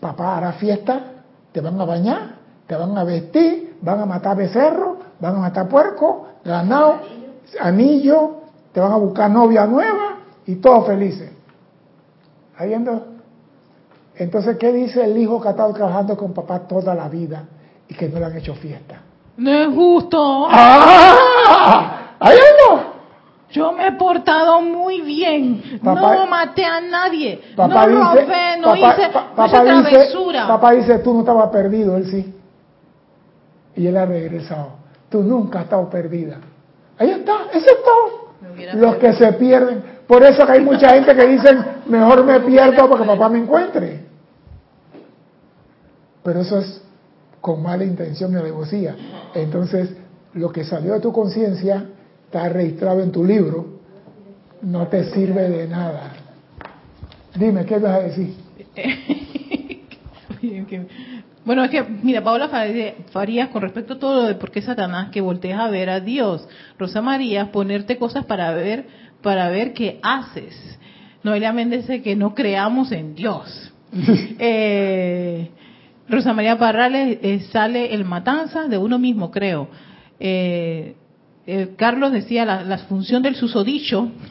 papá 0.00 0.36
hará 0.36 0.52
fiesta, 0.52 1.19
te 1.52 1.60
van 1.60 1.80
a 1.80 1.84
bañar, 1.84 2.36
te 2.66 2.76
van 2.76 2.96
a 2.96 3.04
vestir, 3.04 3.76
van 3.80 4.00
a 4.00 4.06
matar 4.06 4.36
becerros, 4.36 4.98
van 5.18 5.36
a 5.36 5.38
matar 5.38 5.68
puerco, 5.68 6.28
ganado, 6.44 7.00
anillo, 7.60 8.36
te 8.72 8.80
van 8.80 8.92
a 8.92 8.96
buscar 8.96 9.30
novia 9.30 9.66
nueva 9.66 10.18
y 10.46 10.56
todos 10.56 10.86
felices. 10.86 11.30
¿Está 12.52 12.64
viendo? 12.64 13.06
Entonces, 14.16 14.56
¿qué 14.58 14.72
dice 14.72 15.04
el 15.04 15.16
hijo 15.16 15.40
que 15.40 15.48
ha 15.48 15.52
estado 15.52 15.72
trabajando 15.72 16.16
con 16.16 16.32
papá 16.32 16.60
toda 16.60 16.94
la 16.94 17.08
vida 17.08 17.44
y 17.88 17.94
que 17.94 18.08
no 18.08 18.18
le 18.18 18.26
han 18.26 18.36
hecho 18.36 18.54
fiesta? 18.54 19.00
No 19.36 19.50
es 19.50 19.74
justo. 19.74 20.46
¡Ah! 20.50 22.16
¿Ahí? 22.20 22.38
Yo 23.52 23.72
me 23.72 23.88
he 23.88 23.92
portado 23.92 24.60
muy 24.62 25.00
bien. 25.00 25.80
Papá- 25.82 26.14
no 26.14 26.26
maté 26.26 26.64
a 26.64 26.80
nadie. 26.80 27.40
Papá 27.56 27.86
no 27.86 28.12
dice, 28.12 28.24
robé, 28.24 28.56
no 28.58 28.66
papá, 28.68 28.76
hice, 28.76 29.08
papá 29.10 29.46
hice 29.46 29.62
dice, 29.64 29.90
travesura. 29.90 30.46
papá 30.46 30.70
dice, 30.72 30.98
tú 31.00 31.14
no 31.14 31.20
estabas 31.20 31.48
perdido, 31.50 31.96
él 31.96 32.06
sí. 32.06 32.34
Y 33.76 33.86
él 33.86 33.96
ha 33.96 34.06
regresado. 34.06 34.72
Tú 35.08 35.22
nunca 35.22 35.58
has 35.60 35.64
estado 35.64 35.88
perdida. 35.90 36.38
Ahí 36.98 37.10
está, 37.10 37.32
eso 37.52 37.66
es 37.66 37.76
todo. 37.82 38.30
Los 38.74 38.96
que 38.96 39.12
se 39.14 39.32
pierden. 39.32 39.82
Por 40.06 40.22
eso 40.22 40.44
que 40.46 40.52
hay 40.52 40.60
mucha 40.60 40.88
gente 40.94 41.14
que 41.16 41.26
dicen, 41.26 41.64
mejor 41.86 42.24
me 42.24 42.40
pierdo 42.40 42.88
porque 42.88 43.04
papá 43.06 43.28
me 43.28 43.38
encuentre. 43.38 44.04
Pero 46.22 46.40
eso 46.40 46.58
es 46.58 46.82
con 47.40 47.62
mala 47.62 47.84
intención 47.84 48.32
y 48.32 48.36
alevosía. 48.36 48.94
Entonces, 49.34 49.96
lo 50.34 50.52
que 50.52 50.64
salió 50.64 50.92
de 50.94 51.00
tu 51.00 51.12
conciencia 51.12 51.86
está 52.30 52.48
registrado 52.48 53.02
en 53.02 53.10
tu 53.10 53.24
libro, 53.24 53.80
no 54.62 54.86
te 54.86 55.02
sirve 55.10 55.48
de 55.48 55.66
nada. 55.66 56.12
Dime, 57.34 57.64
¿qué 57.64 57.76
vas 57.78 57.92
a 57.92 58.02
decir? 58.02 58.34
Bueno, 61.44 61.64
es 61.64 61.70
que, 61.70 61.82
mira, 61.82 62.22
Paola 62.22 62.48
Farías 62.48 62.94
Farías, 63.10 63.48
con 63.48 63.62
respecto 63.62 63.94
a 63.94 63.98
todo 63.98 64.22
lo 64.22 64.28
de 64.28 64.34
por 64.36 64.50
qué 64.50 64.62
Satanás, 64.62 65.10
que 65.10 65.20
voltees 65.20 65.58
a 65.58 65.68
ver 65.68 65.90
a 65.90 66.00
Dios. 66.00 66.46
Rosa 66.78 67.02
María, 67.02 67.50
ponerte 67.50 67.98
cosas 67.98 68.24
para 68.24 68.52
ver, 68.52 68.86
para 69.22 69.48
ver 69.48 69.72
qué 69.72 69.98
haces. 70.02 70.78
Noelia 71.22 71.52
Méndez 71.52 71.82
dice 71.82 72.02
que 72.02 72.14
no 72.14 72.34
creamos 72.34 72.92
en 72.92 73.14
Dios. 73.14 73.72
Eh, 74.38 75.50
Rosa 76.08 76.32
María 76.32 76.58
Parrales 76.58 77.18
eh, 77.22 77.40
sale 77.52 77.92
el 77.94 78.04
matanza 78.04 78.68
de 78.68 78.78
uno 78.78 78.98
mismo, 78.98 79.30
creo. 79.30 79.68
Eh, 80.20 80.94
eh, 81.52 81.74
Carlos 81.76 82.12
decía 82.12 82.44
la, 82.44 82.62
la 82.62 82.78
función 82.78 83.22
del 83.22 83.34
susodicho. 83.34 84.08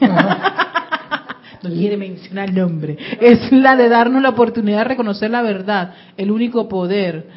no 1.62 1.70
quiere 1.70 1.96
mencionar 1.96 2.48
el 2.48 2.54
nombre. 2.54 2.96
Es 3.20 3.52
la 3.52 3.76
de 3.76 3.88
darnos 3.88 4.22
la 4.22 4.30
oportunidad 4.30 4.78
de 4.78 4.84
reconocer 4.84 5.30
la 5.30 5.42
verdad, 5.42 5.92
el 6.16 6.30
único 6.30 6.68
poder. 6.68 7.28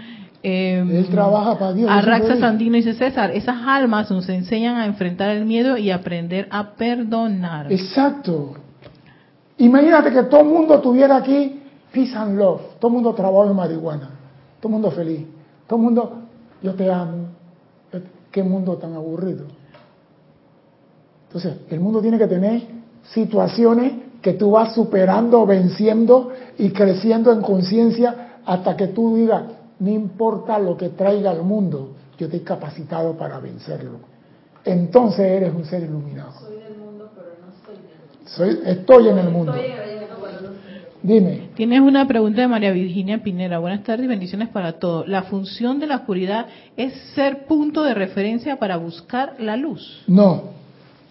Eh, 0.42 0.86
Él 0.90 1.08
trabaja 1.10 1.58
para 1.58 1.74
Dios. 1.74 1.90
Arraxa. 1.92 2.38
Sandino 2.38 2.76
dice 2.76 2.94
César, 2.94 3.32
esas 3.32 3.58
almas 3.66 4.10
nos 4.12 4.28
enseñan 4.30 4.78
a 4.78 4.86
enfrentar 4.86 5.30
el 5.30 5.46
miedo 5.46 5.78
y 5.78 5.92
aprender 5.92 6.48
a 6.52 6.72
perdonar. 6.76 7.72
Exacto. 7.72 8.56
Imagínate 9.58 10.12
que 10.12 10.24
todo 10.24 10.42
el 10.42 10.48
mundo 10.48 10.80
tuviera 10.80 11.18
aquí 11.18 11.60
peace 11.92 12.16
and 12.16 12.38
love. 12.38 12.62
Todo 12.80 12.90
el 12.90 12.94
mundo 12.96 13.14
trabaja 13.14 13.50
en 13.50 13.56
marihuana. 13.56 14.10
Todo 14.60 14.70
el 14.70 14.72
mundo 14.72 14.92
feliz. 14.92 15.26
Todo 15.68 15.78
el 15.78 15.84
mundo, 15.84 16.22
yo 16.62 16.74
te 16.74 16.92
amo. 16.92 17.28
Qué 18.32 18.42
mundo 18.42 18.78
tan 18.78 18.96
aburrido. 18.96 19.46
Entonces, 21.34 21.62
el 21.72 21.80
mundo 21.80 22.00
tiene 22.00 22.20
que 22.20 22.28
tener 22.28 22.62
situaciones 23.12 23.94
que 24.22 24.34
tú 24.34 24.52
vas 24.52 24.76
superando, 24.76 25.48
venciendo 25.48 26.32
y 26.60 26.70
creciendo 26.70 27.32
en 27.32 27.42
conciencia 27.42 28.38
hasta 28.46 28.78
que 28.78 28.90
tú 28.90 29.16
digas, 29.16 29.42
no 29.80 29.90
importa 29.90 30.60
lo 30.60 30.78
que 30.78 30.90
traiga 30.90 31.32
al 31.32 31.42
mundo, 31.42 31.96
yo 32.20 32.28
estoy 32.28 32.42
capacitado 32.42 33.18
para 33.18 33.40
vencerlo. 33.40 33.98
Entonces 34.64 35.26
eres 35.26 35.56
un 35.56 35.66
ser 35.66 35.82
iluminado. 35.82 36.34
Soy, 38.26 38.60
estoy 38.64 39.08
en 39.08 39.18
el 39.18 39.30
mundo. 39.30 39.56
Dime. 41.02 41.50
Tienes 41.56 41.82
una 41.82 42.08
pregunta 42.08 42.42
de 42.42 42.48
María 42.48 42.72
Virginia 42.72 43.24
Pinera. 43.24 43.58
Buenas 43.58 43.84
tardes 43.84 44.06
y 44.06 44.08
bendiciones 44.08 44.50
para 44.50 44.74
todos. 44.74 45.08
La 45.08 45.24
función 45.24 45.80
de 45.80 45.88
la 45.88 45.96
oscuridad 45.96 46.46
es 46.78 46.94
ser 47.16 47.48
punto 47.48 47.84
de 47.84 47.96
referencia 47.96 48.58
para 48.58 48.78
buscar 48.78 49.34
la 49.40 49.58
luz. 49.58 50.04
No, 50.08 50.63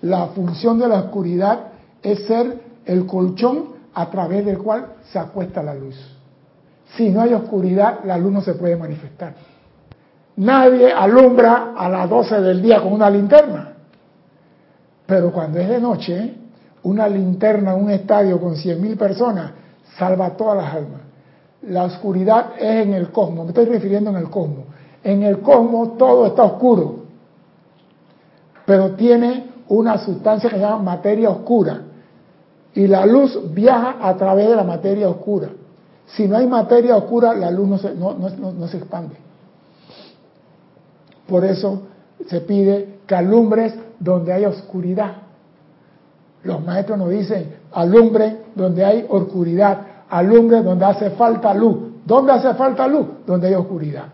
la 0.03 0.26
función 0.28 0.78
de 0.78 0.88
la 0.88 1.00
oscuridad 1.00 1.61
es 2.03 2.26
ser 2.26 2.61
el 2.84 3.07
colchón 3.07 3.72
a 3.94 4.11
través 4.11 4.44
del 4.44 4.59
cual 4.59 4.86
se 5.11 5.18
acuesta 5.18 5.62
la 5.62 5.74
luz. 5.74 5.96
Si 6.96 7.09
no 7.09 7.22
hay 7.22 7.32
oscuridad, 7.32 8.00
la 8.05 8.18
luz 8.18 8.32
no 8.32 8.40
se 8.42 8.55
puede 8.55 8.76
manifestar. 8.76 9.34
Nadie 10.36 10.92
alumbra 10.92 11.72
a 11.76 11.88
las 11.88 12.09
12 12.11 12.40
del 12.40 12.62
día 12.62 12.80
con 12.82 12.92
una 12.92 13.09
linterna. 13.09 13.74
Pero 15.07 15.30
cuando 15.30 15.59
es 15.59 15.68
de 15.68 15.80
noche, 15.80 16.34
una 16.82 17.07
linterna 17.07 17.74
en 17.74 17.84
un 17.84 17.90
estadio 17.90 18.40
con 18.40 18.55
100.000 18.55 18.96
personas 18.96 19.53
salva 19.96 20.26
a 20.26 20.30
todas 20.36 20.57
las 20.57 20.74
almas. 20.74 21.00
La 21.62 21.84
oscuridad 21.84 22.55
es 22.59 22.86
en 22.86 22.94
el 22.94 23.11
cosmos, 23.11 23.44
me 23.44 23.50
estoy 23.50 23.66
refiriendo 23.66 24.11
en 24.11 24.16
el 24.16 24.30
cosmos. 24.30 24.64
En 25.05 25.22
el 25.22 25.40
cosmos 25.40 25.96
todo 25.96 26.26
está 26.26 26.44
oscuro, 26.44 27.05
pero 28.64 28.92
tiene 28.92 29.51
una 29.73 29.97
sustancia 29.99 30.51
que 30.51 30.57
se 30.57 30.62
llama 30.62 30.83
materia 30.83 31.31
oscura. 31.31 31.81
Y 32.75 32.87
la 32.87 33.07
luz 33.07 33.39
viaja 33.55 33.97
a 34.01 34.16
través 34.16 34.49
de 34.49 34.57
la 34.57 34.64
materia 34.64 35.09
oscura. 35.09 35.49
Si 36.07 36.29
no 36.29 36.37
hay 36.37 36.47
materia 36.47 36.97
oscura, 36.97 37.33
la 37.35 37.51
luz 37.51 37.68
no 37.68 37.79
se, 37.79 37.95
no, 37.95 38.14
no- 38.14 38.68
se 38.68 38.77
expande. 38.79 39.16
Por 41.27 41.45
eso 41.45 41.83
se 42.29 42.41
pide 42.43 42.99
que 43.07 43.14
alumbres 43.14 43.75
donde 43.99 44.33
hay 44.33 44.45
oscuridad. 44.45 45.12
Los 46.43 46.62
maestros 46.64 46.99
nos 46.99 47.09
dicen, 47.11 47.57
alumbren 47.73 48.41
donde 48.55 48.85
hay 48.85 49.07
oscuridad, 49.09 49.79
alumbren 50.11 50.64
donde 50.64 50.85
hace 50.85 51.11
falta 51.11 51.55
luz. 51.55 51.93
¿Dónde 52.05 52.33
hace 52.33 52.53
falta 52.55 52.87
luz? 52.87 53.07
Donde 53.27 53.49
hay 53.49 53.55
oscuridad. 53.55 54.07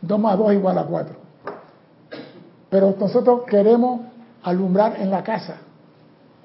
2 0.00 0.18
más 0.18 0.38
2 0.38 0.52
igual 0.54 0.78
a 0.78 0.84
4. 0.84 1.14
Pero 2.70 2.94
nosotros 2.98 3.42
queremos 3.46 4.13
alumbrar 4.44 4.96
en 5.00 5.10
la 5.10 5.22
casa. 5.22 5.56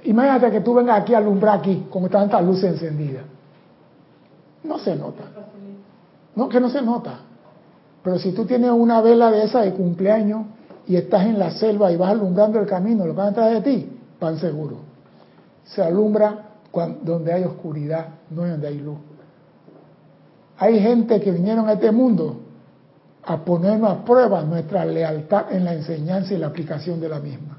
Imagínate 0.04 0.52
que 0.52 0.62
tú 0.62 0.74
vengas 0.74 1.02
aquí 1.02 1.14
a 1.14 1.18
alumbrar 1.18 1.60
aquí 1.60 1.88
con 1.89 2.08
tantas 2.10 2.43
luces 2.43 2.74
encendidas. 2.74 3.24
No 4.64 4.78
se 4.80 4.95
nota. 4.95 5.24
No, 6.36 6.47
que 6.50 6.60
no 6.60 6.70
se 6.70 6.82
nota. 6.82 7.20
Pero 8.04 8.18
si 8.18 8.32
tú 8.32 8.45
tienes 8.45 8.72
una 8.72 9.02
vela 9.02 9.30
de 9.30 9.43
esa 9.43 9.62
de 9.62 9.74
cumpleaños 9.74 10.45
y 10.88 10.95
estás 10.95 11.26
en 11.26 11.38
la 11.38 11.52
selva 11.52 11.91
y 11.91 11.97
vas 11.97 12.12
alumbrando 12.12 12.60
el 12.60 12.66
camino, 12.66 13.06
lo 13.06 13.14
que 13.14 13.18
van 13.18 13.30
atrás 13.30 13.52
de 13.52 13.62
ti, 13.62 13.97
van 14.20 14.38
seguro. 14.39 14.78
Se 15.66 15.84
alumbra 15.84 16.45
cuan- 16.72 17.00
donde 17.04 17.34
hay 17.34 17.43
oscuridad, 17.43 18.08
no 18.30 18.47
donde 18.47 18.68
hay 18.68 18.80
luz. 18.80 18.97
Hay 20.58 20.80
gente 20.80 21.20
que 21.22 21.32
vinieron 21.32 21.68
a 21.70 21.74
este 21.74 21.91
mundo 21.91 22.38
a 23.26 23.38
ponernos 23.38 23.91
a 23.91 24.04
prueba 24.06 24.41
nuestra 24.43 24.86
lealtad 24.86 25.52
en 25.52 25.66
la 25.66 25.74
enseñanza 25.74 26.34
y 26.34 26.38
la 26.38 26.47
aplicación 26.47 27.00
de 27.00 27.10
la 27.10 27.20
misma. 27.20 27.59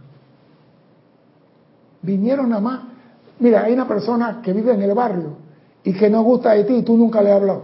Vinieron 2.03 2.49
nada 2.49 2.61
más. 2.61 2.81
Mira, 3.39 3.65
hay 3.65 3.73
una 3.73 3.89
persona 3.89 4.41
que 4.43 4.53
vive 4.53 4.73
en 4.73 4.83
el 4.83 4.95
barrio 4.95 5.37
y 5.83 5.93
que 5.93 6.11
no 6.11 6.23
gusta 6.23 6.53
de 6.53 6.65
ti 6.65 6.75
y 6.75 6.83
tú 6.83 6.97
nunca 6.97 7.23
le 7.23 7.31
has 7.31 7.41
hablado. 7.41 7.63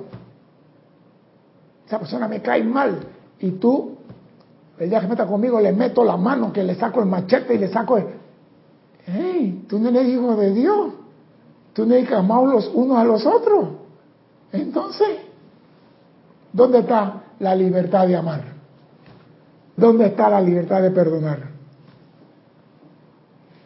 Esa 1.86 1.98
persona 1.98 2.26
me 2.28 2.42
cae 2.42 2.64
mal 2.64 2.98
y 3.38 3.52
tú, 3.52 3.96
el 4.78 4.90
día 4.90 5.00
que 5.00 5.06
meta 5.06 5.26
conmigo, 5.26 5.60
le 5.60 5.72
meto 5.72 6.04
la 6.04 6.16
mano, 6.16 6.52
que 6.52 6.62
le 6.62 6.74
saco 6.74 7.00
el 7.00 7.06
machete 7.06 7.54
y 7.54 7.58
le 7.58 7.68
saco 7.68 7.98
el... 7.98 8.06
¡Hey! 9.06 9.64
Tú 9.68 9.78
no 9.78 9.90
eres 9.90 10.08
hijo 10.08 10.34
de 10.34 10.52
Dios. 10.52 10.92
Tú 11.72 11.86
no 11.86 11.94
eres 11.94 12.10
amados 12.10 12.52
los 12.52 12.70
unos 12.74 12.98
a 12.98 13.04
los 13.04 13.24
otros. 13.24 13.68
Entonces, 14.52 15.18
¿dónde 16.52 16.80
está 16.80 17.22
la 17.38 17.54
libertad 17.54 18.06
de 18.08 18.16
amar? 18.16 18.42
¿Dónde 19.76 20.06
está 20.06 20.30
la 20.30 20.40
libertad 20.40 20.82
de 20.82 20.90
perdonar? 20.90 21.55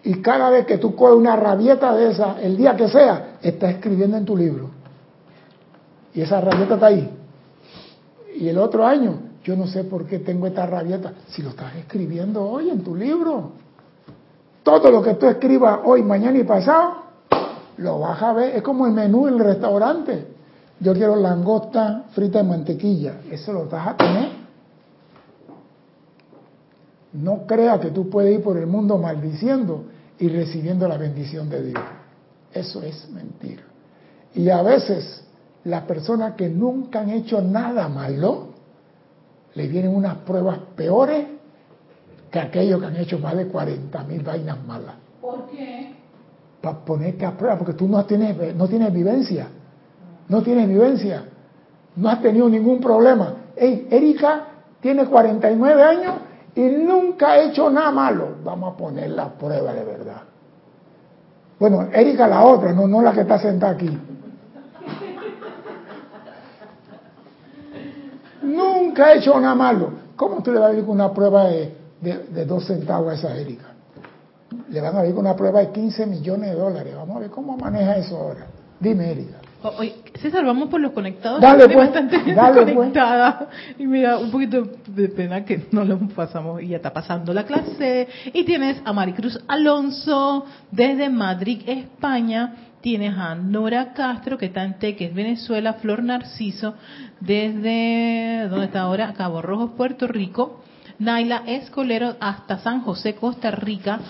Y 0.02 0.22
cada 0.22 0.50
vez 0.50 0.66
que 0.66 0.78
tú 0.78 0.94
coges 0.94 1.16
una 1.16 1.36
rabieta 1.36 1.94
de 1.94 2.10
esa, 2.10 2.40
el 2.40 2.56
día 2.56 2.74
que 2.74 2.88
sea, 2.88 3.36
estás 3.42 3.74
escribiendo 3.74 4.16
en 4.16 4.24
tu 4.24 4.36
libro. 4.36 4.70
Y 6.14 6.22
esa 6.22 6.40
rabieta 6.40 6.74
está 6.74 6.86
ahí. 6.86 7.10
Y 8.36 8.48
el 8.48 8.58
otro 8.58 8.86
año, 8.86 9.18
yo 9.44 9.56
no 9.56 9.66
sé 9.66 9.84
por 9.84 10.06
qué 10.06 10.18
tengo 10.18 10.46
esta 10.46 10.66
rabieta. 10.66 11.12
Si 11.28 11.42
lo 11.42 11.50
estás 11.50 11.76
escribiendo 11.76 12.42
hoy 12.42 12.70
en 12.70 12.82
tu 12.82 12.96
libro. 12.96 13.52
Todo 14.62 14.90
lo 14.90 15.02
que 15.02 15.14
tú 15.14 15.26
escribas 15.26 15.80
hoy, 15.84 16.02
mañana 16.02 16.38
y 16.38 16.44
pasado, 16.44 17.02
lo 17.76 17.98
vas 18.00 18.22
a 18.22 18.32
ver. 18.32 18.56
Es 18.56 18.62
como 18.62 18.86
el 18.86 18.92
menú 18.92 19.28
en 19.28 19.34
el 19.34 19.40
restaurante. 19.40 20.28
yo 20.80 20.94
quiero 20.94 21.16
langosta 21.16 22.04
frita 22.12 22.40
en 22.40 22.48
mantequilla. 22.48 23.20
Eso 23.30 23.52
lo 23.52 23.68
vas 23.68 23.88
a 23.88 23.96
tener. 23.96 24.39
No 27.12 27.46
crea 27.46 27.80
que 27.80 27.90
tú 27.90 28.08
puedes 28.08 28.34
ir 28.34 28.42
por 28.42 28.56
el 28.56 28.66
mundo 28.66 28.98
maldiciendo 28.98 29.84
y 30.18 30.28
recibiendo 30.28 30.86
la 30.86 30.96
bendición 30.96 31.48
de 31.48 31.62
Dios. 31.62 31.82
Eso 32.52 32.82
es 32.82 33.08
mentira. 33.10 33.62
Y 34.34 34.48
a 34.48 34.62
veces 34.62 35.24
las 35.64 35.82
personas 35.84 36.34
que 36.34 36.48
nunca 36.48 37.00
han 37.00 37.10
hecho 37.10 37.40
nada 37.40 37.88
malo, 37.88 38.48
le 39.54 39.66
vienen 39.66 39.94
unas 39.94 40.18
pruebas 40.18 40.58
peores 40.76 41.26
que 42.30 42.38
aquellos 42.38 42.80
que 42.80 42.86
han 42.86 42.96
hecho 42.96 43.18
más 43.18 43.36
de 43.36 43.48
40 43.48 44.04
mil 44.04 44.22
vainas 44.22 44.64
malas. 44.64 44.94
¿Por 45.20 45.50
qué? 45.50 45.92
Para 46.60 46.78
ponerte 46.84 47.26
a 47.26 47.36
prueba, 47.36 47.58
porque 47.58 47.72
tú 47.72 47.88
no 47.88 48.04
tienes, 48.04 48.54
no 48.54 48.68
tienes 48.68 48.92
vivencia. 48.92 49.48
No 50.28 50.42
tienes 50.42 50.68
vivencia. 50.68 51.24
No 51.96 52.08
has 52.08 52.22
tenido 52.22 52.48
ningún 52.48 52.80
problema. 52.80 53.34
Hey, 53.56 53.88
Erika 53.90 54.44
tiene 54.80 55.06
49 55.06 55.82
años 55.82 56.14
y 56.54 56.60
nunca 56.60 57.32
ha 57.32 57.40
hecho 57.42 57.70
nada 57.70 57.90
malo. 57.90 58.36
Vamos 58.44 58.74
a 58.74 58.76
poner 58.76 59.10
la 59.10 59.28
prueba 59.28 59.72
de 59.72 59.84
verdad. 59.84 60.22
Bueno, 61.58 61.88
Erika 61.92 62.26
la 62.26 62.42
otra, 62.44 62.72
no, 62.72 62.88
no 62.88 63.02
la 63.02 63.12
que 63.12 63.20
está 63.20 63.38
sentada 63.38 63.72
aquí. 63.72 63.98
Nunca 68.42 69.06
ha 69.06 69.14
hecho 69.14 69.38
nada 69.38 69.54
malo. 69.54 69.90
¿Cómo 70.16 70.42
tú 70.42 70.52
le 70.52 70.58
vas 70.58 70.72
a 70.72 70.74
ir 70.74 70.84
con 70.84 70.94
una 70.94 71.12
prueba 71.12 71.44
de, 71.44 71.74
de, 72.00 72.44
dos 72.46 72.66
centavos 72.66 73.12
a 73.12 73.14
esa 73.14 73.36
Erika? 73.36 73.66
Le 74.70 74.80
van 74.80 74.96
a 74.96 75.06
ir 75.06 75.14
con 75.14 75.26
una 75.26 75.36
prueba 75.36 75.60
de 75.60 75.70
15 75.70 76.06
millones 76.06 76.50
de 76.50 76.56
dólares. 76.56 76.94
Vamos 76.96 77.16
a 77.16 77.20
ver 77.20 77.30
cómo 77.30 77.56
maneja 77.56 77.96
eso 77.96 78.16
ahora. 78.16 78.46
Dime, 78.80 79.12
Erika. 79.12 79.38
Oye, 79.62 79.94
César, 80.20 80.44
vamos 80.44 80.68
por 80.70 80.80
los 80.80 80.92
conectados. 80.92 81.40
Dale, 81.40 81.66
pues, 81.66 81.76
bastante 81.76 82.18
gente 82.18 82.34
dale, 82.34 82.62
pues. 82.62 82.74
conectada 82.74 83.48
y 83.78 83.86
me 83.86 84.00
da 84.02 84.18
un 84.18 84.30
poquito 84.30 84.66
de 84.86 85.08
pena 85.08 85.44
que 85.44 85.66
no 85.70 85.84
lo 85.84 85.98
pasamos 86.08 86.62
y 86.62 86.68
ya 86.68 86.76
está 86.76 86.92
pasando 86.92 87.34
la 87.34 87.44
clase. 87.44 88.08
Y 88.32 88.44
tienes 88.44 88.80
a 88.84 88.92
Maricruz 88.92 89.38
Alonso 89.48 90.46
desde 90.70 91.10
Madrid, 91.10 91.62
España. 91.66 92.54
Tienes 92.80 93.14
a 93.18 93.34
Nora 93.34 93.92
Castro, 93.92 94.38
que 94.38 94.46
está 94.46 94.64
en 94.64 94.78
Teques, 94.78 95.14
Venezuela. 95.14 95.74
Flor 95.74 96.02
Narciso, 96.02 96.74
desde, 97.20 98.48
¿dónde 98.48 98.66
está 98.66 98.80
ahora? 98.80 99.12
Cabo 99.12 99.42
Rojo, 99.42 99.76
Puerto 99.76 100.06
Rico. 100.06 100.62
Naila 100.98 101.42
Escolero, 101.46 102.16
hasta 102.20 102.58
San 102.58 102.80
José, 102.80 103.14
Costa 103.14 103.50
Rica. 103.50 104.00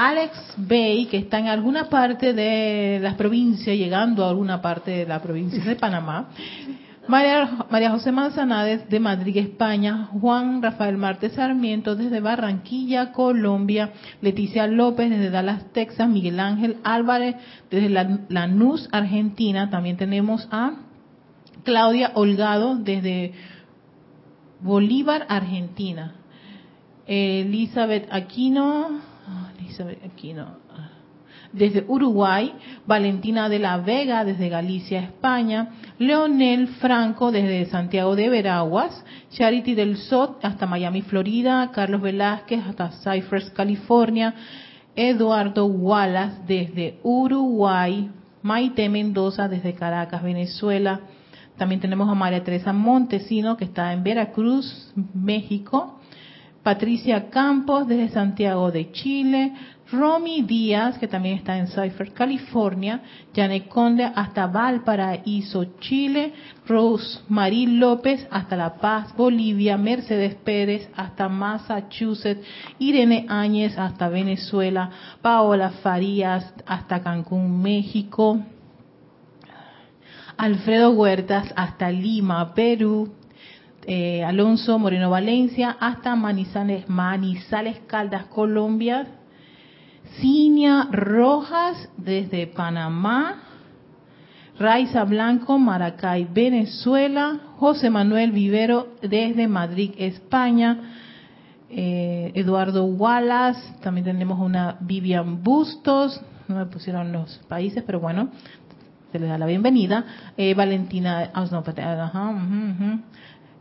Alex 0.00 0.54
Bay, 0.56 1.06
que 1.06 1.16
está 1.16 1.40
en 1.40 1.48
alguna 1.48 1.88
parte 1.88 2.32
de 2.32 3.00
las 3.02 3.14
provincias, 3.16 3.76
llegando 3.76 4.24
a 4.24 4.28
alguna 4.30 4.62
parte 4.62 4.92
de 4.92 5.06
la 5.06 5.20
provincia 5.20 5.64
de 5.64 5.74
Panamá. 5.74 6.28
María, 7.08 7.66
María 7.68 7.90
José 7.90 8.12
Manzanades 8.12 8.88
de 8.88 9.00
Madrid, 9.00 9.38
España. 9.38 10.08
Juan 10.20 10.62
Rafael 10.62 10.96
Martes 10.98 11.32
Sarmiento 11.32 11.96
desde 11.96 12.20
Barranquilla, 12.20 13.10
Colombia. 13.10 13.90
Leticia 14.20 14.68
López 14.68 15.10
desde 15.10 15.30
Dallas, 15.30 15.64
Texas. 15.72 16.08
Miguel 16.08 16.38
Ángel 16.38 16.76
Álvarez 16.84 17.34
desde 17.68 17.88
la- 17.88 18.20
Lanús, 18.28 18.88
Argentina. 18.92 19.68
También 19.68 19.96
tenemos 19.96 20.46
a 20.52 20.74
Claudia 21.64 22.12
Holgado 22.14 22.76
desde 22.76 23.32
Bolívar, 24.60 25.26
Argentina. 25.28 26.14
Elizabeth 27.06 28.06
Aquino, 28.12 29.00
desde 31.52 31.84
Uruguay, 31.88 32.52
Valentina 32.86 33.48
de 33.48 33.58
la 33.58 33.78
Vega 33.78 34.24
desde 34.24 34.48
Galicia, 34.48 35.00
España, 35.00 35.70
Leonel 35.98 36.68
Franco 36.68 37.32
desde 37.32 37.66
Santiago 37.66 38.16
de 38.16 38.28
Veraguas, 38.28 39.04
Charity 39.30 39.74
del 39.74 39.96
Sot 39.96 40.44
hasta 40.44 40.66
Miami, 40.66 41.02
Florida, 41.02 41.70
Carlos 41.72 42.02
Velázquez 42.02 42.60
hasta 42.66 42.90
Cypress, 42.90 43.50
California, 43.50 44.34
Eduardo 44.94 45.66
Wallace 45.66 46.40
desde 46.46 46.98
Uruguay, 47.02 48.10
Maite 48.42 48.88
Mendoza 48.88 49.48
desde 49.48 49.74
Caracas, 49.74 50.22
Venezuela, 50.22 51.00
también 51.58 51.80
tenemos 51.80 52.08
a 52.08 52.14
María 52.14 52.44
Teresa 52.44 52.72
Montesino 52.72 53.56
que 53.56 53.64
está 53.64 53.92
en 53.92 54.04
Veracruz, 54.04 54.92
México, 55.12 55.97
Patricia 56.68 57.30
Campos 57.30 57.88
desde 57.88 58.10
Santiago 58.10 58.70
de 58.70 58.92
Chile, 58.92 59.54
Romy 59.90 60.42
Díaz, 60.42 60.98
que 60.98 61.08
también 61.08 61.38
está 61.38 61.56
en 61.56 61.68
Cypher, 61.68 62.12
California, 62.12 63.00
Janet 63.34 63.68
Conde 63.68 64.04
hasta 64.04 64.46
Valparaíso, 64.48 65.78
Chile, 65.80 66.34
Rosemary 66.66 67.78
López 67.78 68.28
hasta 68.30 68.54
La 68.54 68.74
Paz, 68.74 69.16
Bolivia, 69.16 69.78
Mercedes 69.78 70.34
Pérez 70.34 70.90
hasta 70.94 71.26
Massachusetts, 71.30 72.46
Irene 72.78 73.24
Áñez 73.30 73.78
hasta 73.78 74.10
Venezuela, 74.10 74.90
Paola 75.22 75.70
Farías 75.82 76.52
hasta 76.66 77.02
Cancún, 77.02 77.62
México, 77.62 78.42
Alfredo 80.36 80.90
Huertas 80.90 81.50
hasta 81.56 81.90
Lima, 81.90 82.52
Perú, 82.52 83.14
eh, 83.90 84.22
Alonso 84.22 84.78
Moreno 84.78 85.08
Valencia 85.08 85.74
hasta 85.80 86.14
Manizales, 86.14 86.86
Manizales 86.90 87.78
Caldas, 87.86 88.26
Colombia, 88.26 89.06
Cinia 90.20 90.88
Rojas 90.92 91.88
desde 91.96 92.46
Panamá, 92.48 93.44
Raiza 94.58 95.04
Blanco, 95.04 95.58
Maracay, 95.58 96.28
Venezuela, 96.30 97.40
José 97.56 97.88
Manuel 97.88 98.32
Vivero 98.32 98.88
desde 99.00 99.48
Madrid, 99.48 99.92
España, 99.96 100.92
eh, 101.70 102.30
Eduardo 102.34 102.84
Wallace, 102.84 103.72
también 103.80 104.04
tenemos 104.04 104.38
una 104.38 104.76
Vivian 104.80 105.42
Bustos, 105.42 106.20
no 106.46 106.56
me 106.56 106.66
pusieron 106.66 107.10
los 107.10 107.38
países, 107.48 107.82
pero 107.86 108.00
bueno, 108.00 108.28
se 109.12 109.18
les 109.18 109.30
da 109.30 109.38
la 109.38 109.46
bienvenida. 109.46 110.04
Eh, 110.36 110.52
Valentina, 110.52 111.30
ah, 111.32 111.46
no, 111.50 111.60
ujú. 111.60 113.00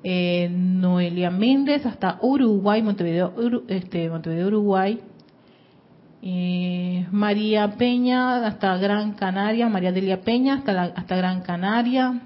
Eh, 0.10 0.48
Noelia 0.50 1.30
Méndez 1.30 1.86
hasta 1.86 2.18
Uruguay, 2.22 2.82
Montevideo, 2.82 3.34
este, 3.68 4.10
Montevideo, 4.10 4.48
Uruguay. 4.48 5.02
Eh, 6.22 7.06
María 7.12 7.76
Peña 7.76 8.48
hasta 8.48 8.78
Gran 8.78 9.16
Canaria, 9.16 9.68
María 9.68 9.92
Delia 9.92 10.22
Peña 10.22 10.54
hasta, 10.54 10.82
hasta 10.96 11.18
Gran 11.18 11.42
Canaria. 11.42 12.22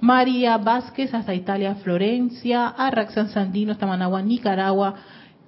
María 0.00 0.58
Vázquez 0.58 1.12
hasta 1.12 1.34
Italia, 1.34 1.74
Florencia. 1.82 2.68
Arraxan 2.68 3.30
Sandino 3.30 3.72
hasta 3.72 3.88
Managua, 3.88 4.22
Nicaragua. 4.22 4.94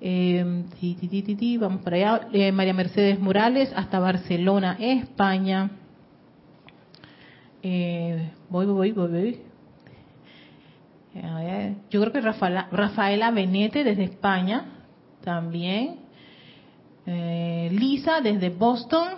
Eh, 0.01 0.65
ti, 0.81 0.97
ti, 0.97 1.37
ti, 1.37 1.57
vamos 1.57 1.83
para 1.83 1.97
allá. 1.99 2.29
Eh, 2.33 2.51
María 2.51 2.75
Mercedes 2.75 3.21
Morales 3.21 3.73
hasta 3.77 4.01
Barcelona, 4.01 4.77
España. 4.81 5.71
Eh, 7.63 8.29
voy, 8.51 8.67
voy, 8.67 8.91
voy, 8.91 9.09
voy. 9.09 9.54
Ver, 11.15 11.75
Yo 11.91 12.01
creo 12.01 12.13
que 12.13 12.21
Rafaela, 12.21 13.31
Benete 13.31 13.85
desde 13.85 14.05
España 14.05 14.65
también. 15.23 15.97
Eh, 17.07 17.71
Lisa 17.73 18.21
desde 18.21 18.51
Boston. 18.51 19.09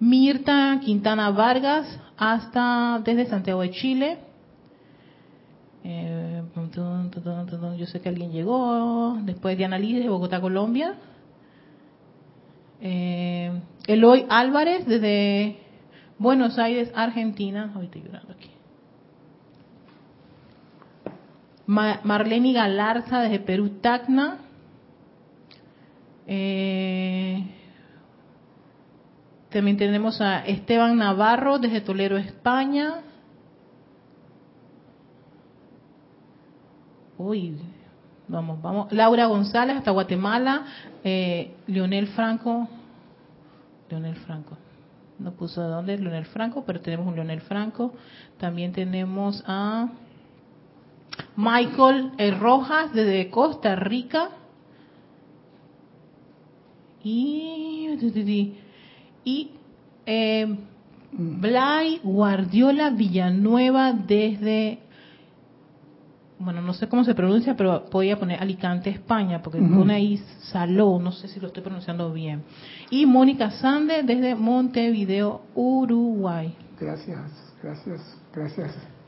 Mirta 0.00 0.80
Quintana 0.82 1.30
Vargas 1.30 2.00
hasta 2.16 3.00
desde 3.04 3.26
Santiago 3.26 3.62
de 3.62 3.70
Chile. 3.70 4.18
Eh, 5.84 6.42
yo 7.78 7.86
sé 7.86 8.00
que 8.00 8.08
alguien 8.08 8.32
llegó. 8.32 9.16
Después 9.22 9.56
Diana 9.56 9.78
Liz 9.78 10.02
de 10.02 10.08
Bogotá, 10.08 10.40
Colombia. 10.40 10.94
Eh, 12.82 13.60
Eloy 13.86 14.26
Álvarez 14.28 14.86
desde 14.86 15.58
Buenos 16.18 16.58
Aires, 16.58 16.90
Argentina. 16.94 17.72
Estoy 17.82 18.02
llorando 18.02 18.32
aquí. 18.32 18.50
Ma- 21.70 22.00
Marlene 22.02 22.52
Galarza 22.52 23.20
desde 23.20 23.38
Perú, 23.38 23.78
Tacna. 23.80 24.38
Eh, 26.26 27.44
también 29.50 29.76
tenemos 29.76 30.20
a 30.20 30.44
Esteban 30.46 30.96
Navarro 30.98 31.60
desde 31.60 31.80
Toledo, 31.80 32.16
España. 32.16 33.02
Uy, 37.18 37.56
vamos, 38.26 38.60
vamos. 38.60 38.92
Laura 38.92 39.26
González 39.26 39.76
hasta 39.76 39.92
Guatemala. 39.92 40.64
Eh, 41.04 41.54
Leonel 41.68 42.08
Franco. 42.08 42.68
Leonel 43.88 44.16
Franco. 44.16 44.58
No 45.20 45.30
puso 45.34 45.62
de 45.62 45.68
dónde 45.68 45.98
Leonel 45.98 46.24
Franco, 46.24 46.64
pero 46.64 46.80
tenemos 46.80 47.06
un 47.06 47.14
Leonel 47.14 47.42
Franco. 47.42 47.94
También 48.38 48.72
tenemos 48.72 49.44
a 49.46 49.88
Michael 51.36 52.12
eh, 52.18 52.30
Rojas 52.32 52.92
desde 52.92 53.30
Costa 53.30 53.76
Rica. 53.76 54.30
Y, 57.02 57.88
y 59.24 59.50
eh, 60.04 60.56
Blay 61.12 62.00
Guardiola 62.02 62.90
Villanueva 62.90 63.92
desde, 63.92 64.80
bueno, 66.38 66.60
no 66.60 66.74
sé 66.74 66.88
cómo 66.88 67.04
se 67.04 67.14
pronuncia, 67.14 67.56
pero 67.56 67.86
voy 67.90 68.10
a 68.10 68.18
poner 68.18 68.40
Alicante, 68.40 68.90
España, 68.90 69.40
porque 69.42 69.60
pone 69.60 69.94
ahí 69.94 70.22
Saló, 70.52 70.98
no 70.98 71.12
sé 71.12 71.28
si 71.28 71.40
lo 71.40 71.46
estoy 71.46 71.62
pronunciando 71.62 72.12
bien. 72.12 72.42
Y 72.90 73.06
Mónica 73.06 73.50
Sande 73.50 74.02
desde 74.02 74.34
Montevideo, 74.34 75.42
Uruguay. 75.54 76.54
Gracias, 76.78 77.54
gracias, 77.62 78.18
gracias 78.34 78.99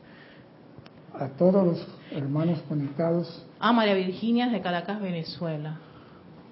a 1.14 1.28
todos 1.28 1.66
los 1.66 1.86
hermanos 2.10 2.60
conectados. 2.68 3.44
Ah, 3.58 3.72
María 3.72 3.94
Virginia 3.94 4.48
de 4.48 4.60
Caracas, 4.60 5.00
Venezuela. 5.00 5.78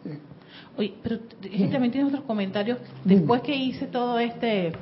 Sí. 0.05 0.11
Oye, 0.77 0.95
pero 1.03 1.19
ella 1.43 1.71
también 1.71 2.07
otros 2.07 2.23
comentarios. 2.23 2.79
Dime. 3.05 3.21
Después 3.21 3.43
que 3.43 3.55
hice 3.55 3.87
todo 3.87 4.19
este... 4.19 4.73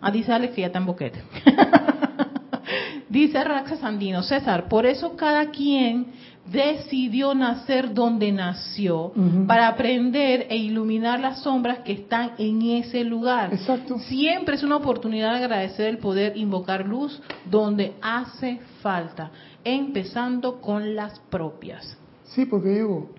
Ah, 0.00 0.10
dice 0.10 0.32
Alex 0.32 0.54
que 0.54 0.60
ya 0.62 0.66
está 0.68 0.78
en 0.78 0.86
boquete. 0.86 1.22
dice 3.08 3.42
Raxa 3.44 3.76
Sandino, 3.76 4.22
César, 4.22 4.68
por 4.68 4.86
eso 4.86 5.16
cada 5.16 5.50
quien 5.50 6.06
decidió 6.50 7.34
nacer 7.34 7.94
donde 7.94 8.32
nació 8.32 9.12
para 9.46 9.68
aprender 9.68 10.46
e 10.50 10.56
iluminar 10.56 11.20
las 11.20 11.40
sombras 11.42 11.80
que 11.80 11.92
están 11.92 12.32
en 12.38 12.62
ese 12.62 13.04
lugar. 13.04 13.54
Exacto. 13.54 13.98
Siempre 14.00 14.56
es 14.56 14.62
una 14.62 14.76
oportunidad 14.76 15.32
de 15.32 15.44
agradecer 15.44 15.86
el 15.86 15.98
poder 15.98 16.36
invocar 16.36 16.86
luz 16.86 17.22
donde 17.48 17.94
hace 18.02 18.60
falta, 18.80 19.30
empezando 19.64 20.60
con 20.60 20.94
las 20.96 21.18
propias. 21.30 21.96
Sí, 22.24 22.44
porque 22.44 22.70
digo, 22.70 23.10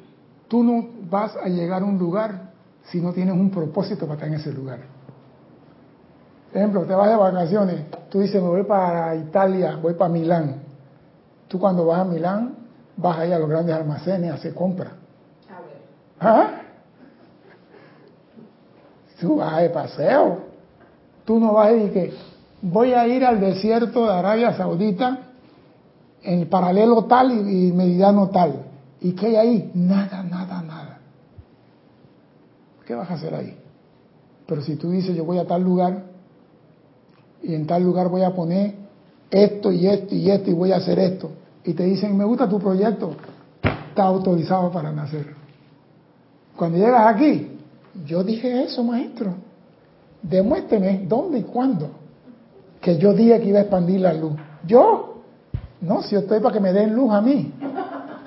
tú 0.48 0.64
no 0.64 0.90
vas 1.10 1.36
a 1.38 1.48
llegar 1.48 1.82
a 1.82 1.86
un 1.86 1.98
lugar 1.98 2.52
si 2.84 3.00
no 3.00 3.14
tienes 3.14 3.34
un 3.34 3.50
propósito 3.50 4.06
para 4.06 4.16
estar 4.16 4.28
en 4.28 4.36
ese 4.36 4.52
lugar. 4.52 4.80
Ejemplo, 6.54 6.84
te 6.84 6.94
vas 6.94 7.10
de 7.10 7.16
vacaciones, 7.16 7.86
tú 8.10 8.20
dices, 8.20 8.42
me 8.42 8.50
voy 8.50 8.64
para 8.64 9.16
Italia, 9.16 9.80
voy 9.82 9.96
para 9.96 10.12
Milán. 10.12 10.58
Tú 11.48 11.58
cuando 11.58 11.86
vas 11.86 12.02
a 12.02 12.04
Milán, 12.04 12.63
vas 12.98 13.20
ahí 13.20 13.32
a 13.32 13.40
los 13.40 13.50
grandes 13.50 13.76
almacenes 13.76 14.32
a 14.32 14.36
hacer 14.36 14.54
compras. 14.54 14.94
A 15.50 15.62
ver. 15.62 15.82
¿Ah? 16.20 16.62
Tú 19.20 19.38
vas 19.38 19.62
de 19.62 19.70
paseo. 19.70 20.40
Tú 21.26 21.40
no 21.40 21.54
vas 21.54 21.68
a 21.68 21.72
decir 21.72 21.94
que 21.94 22.14
voy 22.62 22.94
a 22.94 23.08
ir 23.08 23.24
al 23.26 23.40
desierto 23.40 24.06
de 24.06 24.14
Arabia 24.14 24.54
Saudita 24.54 25.20
en 26.22 26.40
el 26.40 26.48
paralelo 26.48 27.06
tal 27.06 27.32
y, 27.32 27.68
y 27.68 27.72
meridiano 27.72 28.30
tal. 28.30 28.66
¿Y 29.02 29.14
qué 29.14 29.28
hay 29.28 29.36
ahí? 29.36 29.72
Nada, 29.74 30.24
nada, 30.24 30.62
nada. 30.62 31.00
¿Qué 32.86 32.96
vas 32.96 33.10
a 33.10 33.14
hacer 33.14 33.34
ahí? 33.34 33.58
Pero 34.46 34.62
si 34.62 34.76
tú 34.76 34.92
dices 34.92 35.16
yo 35.16 35.24
voy 35.24 35.40
a 35.40 35.48
tal 35.48 35.64
lugar 35.64 36.04
y 37.42 37.56
en 37.56 37.66
tal 37.66 37.84
lugar 37.84 38.10
voy 38.10 38.24
a 38.24 38.34
poner 38.34 38.76
esto 39.32 39.72
y 39.72 39.88
esto 39.88 40.16
y 40.16 40.30
esto 40.30 40.52
y 40.52 40.54
voy 40.54 40.72
a 40.72 40.78
hacer 40.78 41.00
esto 41.00 41.32
y 41.66 41.74
te 41.74 41.84
dicen 41.84 42.18
me 42.18 42.26
gusta 42.26 42.48
tu 42.48 42.60
proyecto, 42.60 43.16
está 43.90 44.04
autorizado 44.04 44.72
para 44.72 44.92
nacer. 44.92 45.34
Cuando 46.56 46.78
llegas 46.78 47.16
aquí, 47.16 47.58
yo 48.06 48.24
dije 48.24 48.64
eso, 48.64 48.84
maestro. 48.84 49.36
Demuéstreme 50.22 51.06
dónde 51.08 51.40
y 51.40 51.44
cuándo. 51.44 51.90
Que 52.80 52.98
yo 52.98 53.14
dije 53.14 53.40
que 53.40 53.50
iba 53.50 53.60
a 53.60 53.62
expandir 53.64 54.02
la 54.02 54.14
luz. 54.14 54.34
¿Yo? 54.66 55.22
No, 55.82 56.02
si 56.02 56.12
yo 56.12 56.20
estoy 56.20 56.40
para 56.40 56.54
que 56.54 56.60
me 56.60 56.72
den 56.72 56.96
luz 56.96 57.12
a 57.12 57.22
mí. 57.22 57.52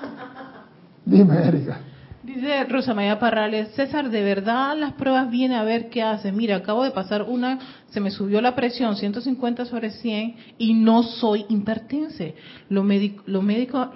Dime, 1.05 1.47
Erika. 1.47 1.79
Dice 2.27 2.65
Rosa 2.65 2.93
María 2.93 3.17
Parrales, 3.19 3.69
César, 3.73 4.09
de 4.09 4.21
verdad 4.21 4.75
las 4.77 4.91
pruebas 4.95 5.29
vienen 5.31 5.57
a 5.57 5.63
ver 5.63 5.89
qué 5.89 6.03
hace. 6.03 6.33
Mira, 6.33 6.57
acabo 6.57 6.83
de 6.83 6.91
pasar 6.91 7.21
una, 7.23 7.57
se 7.89 8.01
me 8.01 8.11
subió 8.11 8.41
la 8.41 8.53
presión 8.53 8.97
150 8.97 9.63
sobre 9.63 9.91
100 9.91 10.35
y 10.57 10.73
no 10.73 11.03
soy 11.03 11.45
hipertense. 11.47 12.35
Los 12.67 12.83
médicos, 12.83 13.23
los 13.27 13.41
médicos, 13.45 13.87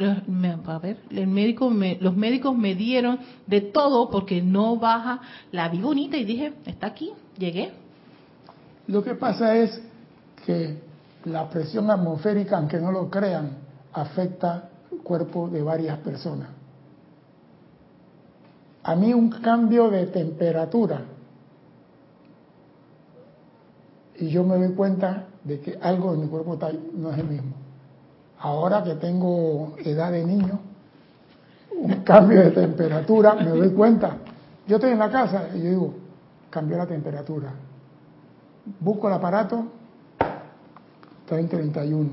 médico 1.27 1.69
me- 1.71 1.97
los 1.99 2.15
médicos 2.15 2.57
me 2.57 2.73
dieron 2.73 3.19
de 3.47 3.59
todo 3.59 4.09
porque 4.09 4.41
no 4.41 4.77
baja. 4.77 5.19
La 5.51 5.67
vi 5.67 5.81
y 5.81 6.23
dije, 6.23 6.53
está 6.65 6.87
aquí, 6.87 7.11
llegué. 7.37 7.73
Lo 8.87 9.03
que 9.03 9.13
pasa 9.15 9.57
es 9.57 9.81
que 10.45 10.77
la 11.25 11.49
presión 11.49 11.91
atmosférica, 11.91 12.55
aunque 12.57 12.77
no 12.77 12.93
lo 12.93 13.09
crean, 13.09 13.57
afecta 13.91 14.69
el 14.89 14.99
cuerpo 14.99 15.49
de 15.49 15.61
varias 15.61 15.97
personas. 15.97 16.60
A 18.83 18.95
mí 18.95 19.13
un 19.13 19.29
cambio 19.29 19.89
de 19.89 20.07
temperatura 20.07 21.01
y 24.17 24.29
yo 24.29 24.43
me 24.43 24.57
doy 24.57 24.73
cuenta 24.73 25.25
de 25.43 25.59
que 25.59 25.77
algo 25.81 26.13
en 26.13 26.21
mi 26.21 26.27
cuerpo 26.27 26.53
está- 26.53 26.71
no 26.93 27.11
es 27.11 27.17
el 27.17 27.27
mismo. 27.27 27.53
Ahora 28.39 28.83
que 28.83 28.95
tengo 28.95 29.73
edad 29.83 30.11
de 30.11 30.23
niño, 30.25 30.59
un 31.75 31.95
cambio 32.03 32.41
de 32.41 32.51
temperatura, 32.51 33.35
me 33.35 33.49
doy 33.49 33.69
cuenta. 33.69 34.17
Yo 34.67 34.75
estoy 34.75 34.91
en 34.91 34.99
la 34.99 35.09
casa 35.09 35.49
y 35.55 35.59
yo 35.59 35.69
digo, 35.69 35.93
cambió 36.49 36.77
la 36.77 36.85
temperatura. 36.85 37.51
Busco 38.79 39.07
el 39.07 39.13
aparato, 39.15 39.65
está 41.23 41.39
en 41.39 41.49
31. 41.49 42.09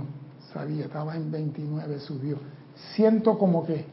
Sabía, 0.52 0.86
estaba 0.86 1.14
en 1.16 1.30
29, 1.30 1.98
subió. 2.00 2.38
Siento 2.94 3.38
como 3.38 3.66
que, 3.66 3.84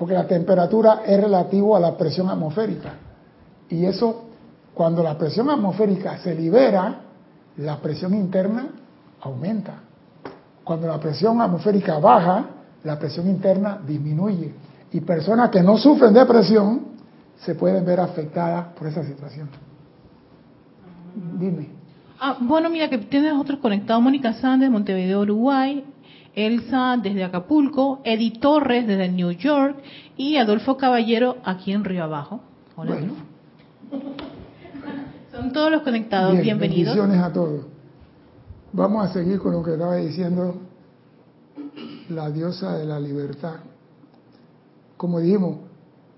porque 0.00 0.14
la 0.14 0.26
temperatura 0.26 1.02
es 1.04 1.20
relativo 1.20 1.76
a 1.76 1.80
la 1.80 1.94
presión 1.94 2.30
atmosférica. 2.30 2.94
Y 3.68 3.84
eso, 3.84 4.30
cuando 4.72 5.02
la 5.02 5.18
presión 5.18 5.50
atmosférica 5.50 6.16
se 6.16 6.34
libera, 6.34 7.02
la 7.58 7.76
presión 7.80 8.14
interna 8.14 8.68
aumenta. 9.20 9.74
Cuando 10.64 10.86
la 10.86 10.98
presión 10.98 11.38
atmosférica 11.42 11.98
baja, 11.98 12.46
la 12.82 12.98
presión 12.98 13.28
interna 13.28 13.78
disminuye. 13.86 14.54
Y 14.90 15.02
personas 15.02 15.50
que 15.50 15.62
no 15.62 15.76
sufren 15.76 16.14
de 16.14 16.24
presión 16.24 16.80
se 17.36 17.54
pueden 17.54 17.84
ver 17.84 18.00
afectadas 18.00 18.68
por 18.68 18.86
esa 18.86 19.04
situación. 19.04 19.50
Dime. 21.38 21.68
Ah, 22.18 22.38
bueno, 22.40 22.70
mira 22.70 22.88
que 22.88 22.96
tienes 22.96 23.34
otros 23.34 23.58
conectados. 23.58 24.02
Mónica 24.02 24.32
Sández, 24.32 24.68
de 24.68 24.72
Montevideo, 24.72 25.20
Uruguay. 25.20 25.84
Elsa 26.34 26.96
desde 27.02 27.24
Acapulco. 27.24 28.00
Eddie 28.04 28.38
Torres 28.40 28.86
desde 28.86 29.08
New 29.08 29.30
York. 29.32 29.76
Y 30.16 30.36
Adolfo 30.36 30.76
Caballero 30.76 31.36
aquí 31.44 31.72
en 31.72 31.84
Río 31.84 32.04
Abajo. 32.04 32.40
Hola. 32.76 32.92
Bueno, 32.92 33.12
Son 35.32 35.52
todos 35.52 35.70
los 35.70 35.82
conectados. 35.82 36.32
bien, 36.32 36.58
Bienvenidos. 36.58 36.96
bendiciones 36.96 37.24
a 37.24 37.32
todos. 37.32 37.66
Vamos 38.72 39.08
a 39.08 39.12
seguir 39.12 39.38
con 39.38 39.52
lo 39.52 39.62
que 39.62 39.72
estaba 39.72 39.96
diciendo 39.96 40.56
la 42.08 42.30
diosa 42.30 42.76
de 42.76 42.86
la 42.86 43.00
libertad. 43.00 43.54
Como 44.96 45.18
dijimos, 45.20 45.56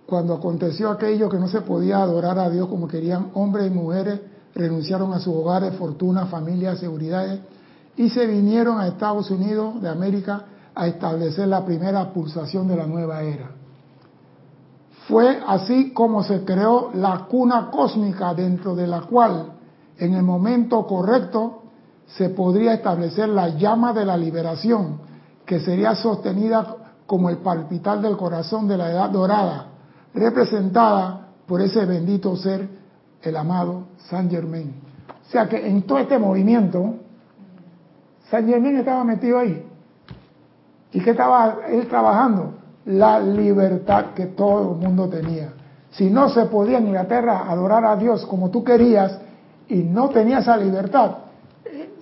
cuando 0.06 0.34
aconteció 0.34 0.90
aquello 0.90 1.28
que 1.28 1.38
no 1.38 1.48
se 1.48 1.60
podía 1.62 1.98
adorar 2.02 2.38
a 2.38 2.50
Dios 2.50 2.68
como 2.68 2.88
querían 2.88 3.30
hombres 3.34 3.68
y 3.68 3.70
mujeres, 3.70 4.20
renunciaron 4.54 5.12
a 5.14 5.18
sus 5.18 5.34
hogares, 5.34 5.74
fortunas, 5.76 6.28
familias, 6.28 6.78
seguridades 6.78 7.40
y 7.96 8.08
se 8.10 8.26
vinieron 8.26 8.80
a 8.80 8.88
Estados 8.88 9.30
Unidos 9.30 9.80
de 9.82 9.88
América 9.88 10.44
a 10.74 10.86
establecer 10.86 11.48
la 11.48 11.64
primera 11.64 12.12
pulsación 12.12 12.66
de 12.68 12.76
la 12.76 12.86
nueva 12.86 13.22
era. 13.22 13.50
Fue 15.08 15.40
así 15.46 15.92
como 15.92 16.22
se 16.22 16.44
creó 16.44 16.90
la 16.94 17.26
cuna 17.28 17.70
cósmica 17.70 18.32
dentro 18.34 18.74
de 18.74 18.86
la 18.86 19.02
cual 19.02 19.52
en 19.98 20.14
el 20.14 20.22
momento 20.22 20.86
correcto 20.86 21.62
se 22.06 22.30
podría 22.30 22.74
establecer 22.74 23.28
la 23.28 23.48
llama 23.48 23.92
de 23.92 24.04
la 24.04 24.16
liberación 24.16 24.98
que 25.44 25.60
sería 25.60 25.94
sostenida 25.94 26.76
como 27.06 27.30
el 27.30 27.38
palpitar 27.38 28.00
del 28.00 28.16
corazón 28.16 28.68
de 28.68 28.76
la 28.76 28.90
edad 28.90 29.10
dorada, 29.10 29.66
representada 30.14 31.28
por 31.46 31.60
ese 31.60 31.84
bendito 31.84 32.34
ser, 32.36 32.68
el 33.22 33.36
amado 33.36 33.84
Saint 34.08 34.30
Germain. 34.30 34.74
O 35.28 35.30
sea 35.30 35.48
que 35.48 35.66
en 35.68 35.82
todo 35.82 35.98
este 35.98 36.18
movimiento, 36.18 36.94
Saint 38.32 38.48
Germain 38.48 38.78
estaba 38.78 39.04
metido 39.04 39.38
ahí. 39.38 39.62
¿Y 40.90 41.00
qué 41.00 41.10
estaba 41.10 41.58
él 41.68 41.86
trabajando? 41.86 42.54
La 42.86 43.20
libertad 43.20 44.14
que 44.14 44.24
todo 44.24 44.72
el 44.72 44.78
mundo 44.78 45.06
tenía. 45.06 45.52
Si 45.90 46.08
no 46.08 46.30
se 46.30 46.46
podía 46.46 46.78
en 46.78 46.86
Inglaterra 46.86 47.44
adorar 47.46 47.84
a 47.84 47.94
Dios 47.94 48.24
como 48.24 48.48
tú 48.48 48.64
querías 48.64 49.18
y 49.68 49.82
no 49.82 50.08
tenía 50.08 50.38
esa 50.38 50.56
libertad, 50.56 51.18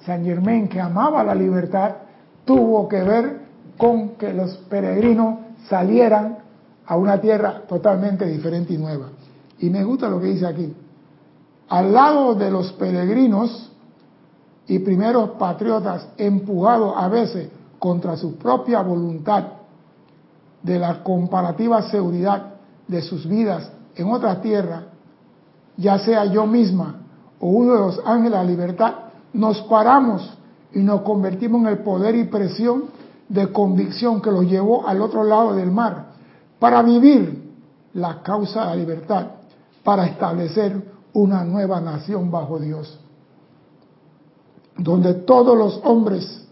San 0.06 0.24
Germain, 0.24 0.68
que 0.68 0.80
amaba 0.80 1.24
la 1.24 1.34
libertad, 1.34 1.96
tuvo 2.44 2.86
que 2.86 3.02
ver 3.02 3.40
con 3.76 4.10
que 4.10 4.32
los 4.32 4.56
peregrinos 4.68 5.40
salieran 5.68 6.38
a 6.86 6.96
una 6.96 7.20
tierra 7.20 7.62
totalmente 7.66 8.24
diferente 8.24 8.74
y 8.74 8.78
nueva. 8.78 9.08
Y 9.58 9.68
me 9.68 9.82
gusta 9.82 10.08
lo 10.08 10.20
que 10.20 10.28
dice 10.28 10.46
aquí. 10.46 10.72
Al 11.68 11.92
lado 11.92 12.36
de 12.36 12.52
los 12.52 12.72
peregrinos 12.74 13.69
y 14.70 14.78
primeros 14.78 15.30
patriotas 15.30 16.06
empujados 16.16 16.94
a 16.96 17.08
veces 17.08 17.48
contra 17.80 18.16
su 18.16 18.36
propia 18.36 18.80
voluntad 18.82 19.46
de 20.62 20.78
la 20.78 21.02
comparativa 21.02 21.82
seguridad 21.90 22.54
de 22.86 23.02
sus 23.02 23.26
vidas 23.26 23.68
en 23.96 24.12
otra 24.12 24.40
tierra, 24.40 24.84
ya 25.76 25.98
sea 25.98 26.24
yo 26.26 26.46
misma 26.46 27.00
o 27.40 27.48
uno 27.48 27.72
de 27.72 27.80
los 27.80 28.00
ángeles 28.04 28.30
de 28.30 28.36
la 28.36 28.44
libertad, 28.44 28.94
nos 29.32 29.60
paramos 29.62 30.38
y 30.72 30.78
nos 30.78 31.00
convertimos 31.00 31.62
en 31.62 31.66
el 31.66 31.78
poder 31.78 32.14
y 32.14 32.24
presión 32.26 32.84
de 33.28 33.50
convicción 33.50 34.22
que 34.22 34.30
los 34.30 34.44
llevó 34.44 34.86
al 34.86 35.02
otro 35.02 35.24
lado 35.24 35.52
del 35.52 35.72
mar 35.72 36.12
para 36.60 36.80
vivir 36.82 37.56
la 37.94 38.22
causa 38.22 38.60
de 38.60 38.66
la 38.66 38.76
libertad, 38.76 39.26
para 39.82 40.06
establecer 40.06 40.80
una 41.12 41.42
nueva 41.42 41.80
nación 41.80 42.30
bajo 42.30 42.60
Dios, 42.60 43.00
donde 44.80 45.12
todos 45.12 45.56
los 45.56 45.80
hombres 45.84 46.42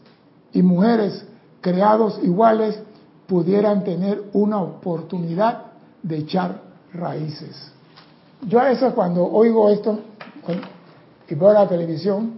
y 0.52 0.62
mujeres 0.62 1.24
creados 1.62 2.20
iguales 2.22 2.78
pudieran 3.26 3.84
tener 3.84 4.22
una 4.34 4.60
oportunidad 4.60 5.62
de 6.02 6.18
echar 6.18 6.60
raíces. 6.92 7.72
Yo 8.46 8.60
a 8.60 8.64
veces 8.64 8.92
cuando 8.92 9.26
oigo 9.26 9.70
esto 9.70 10.00
y 11.28 11.34
veo 11.34 11.52
la 11.52 11.66
televisión, 11.66 12.34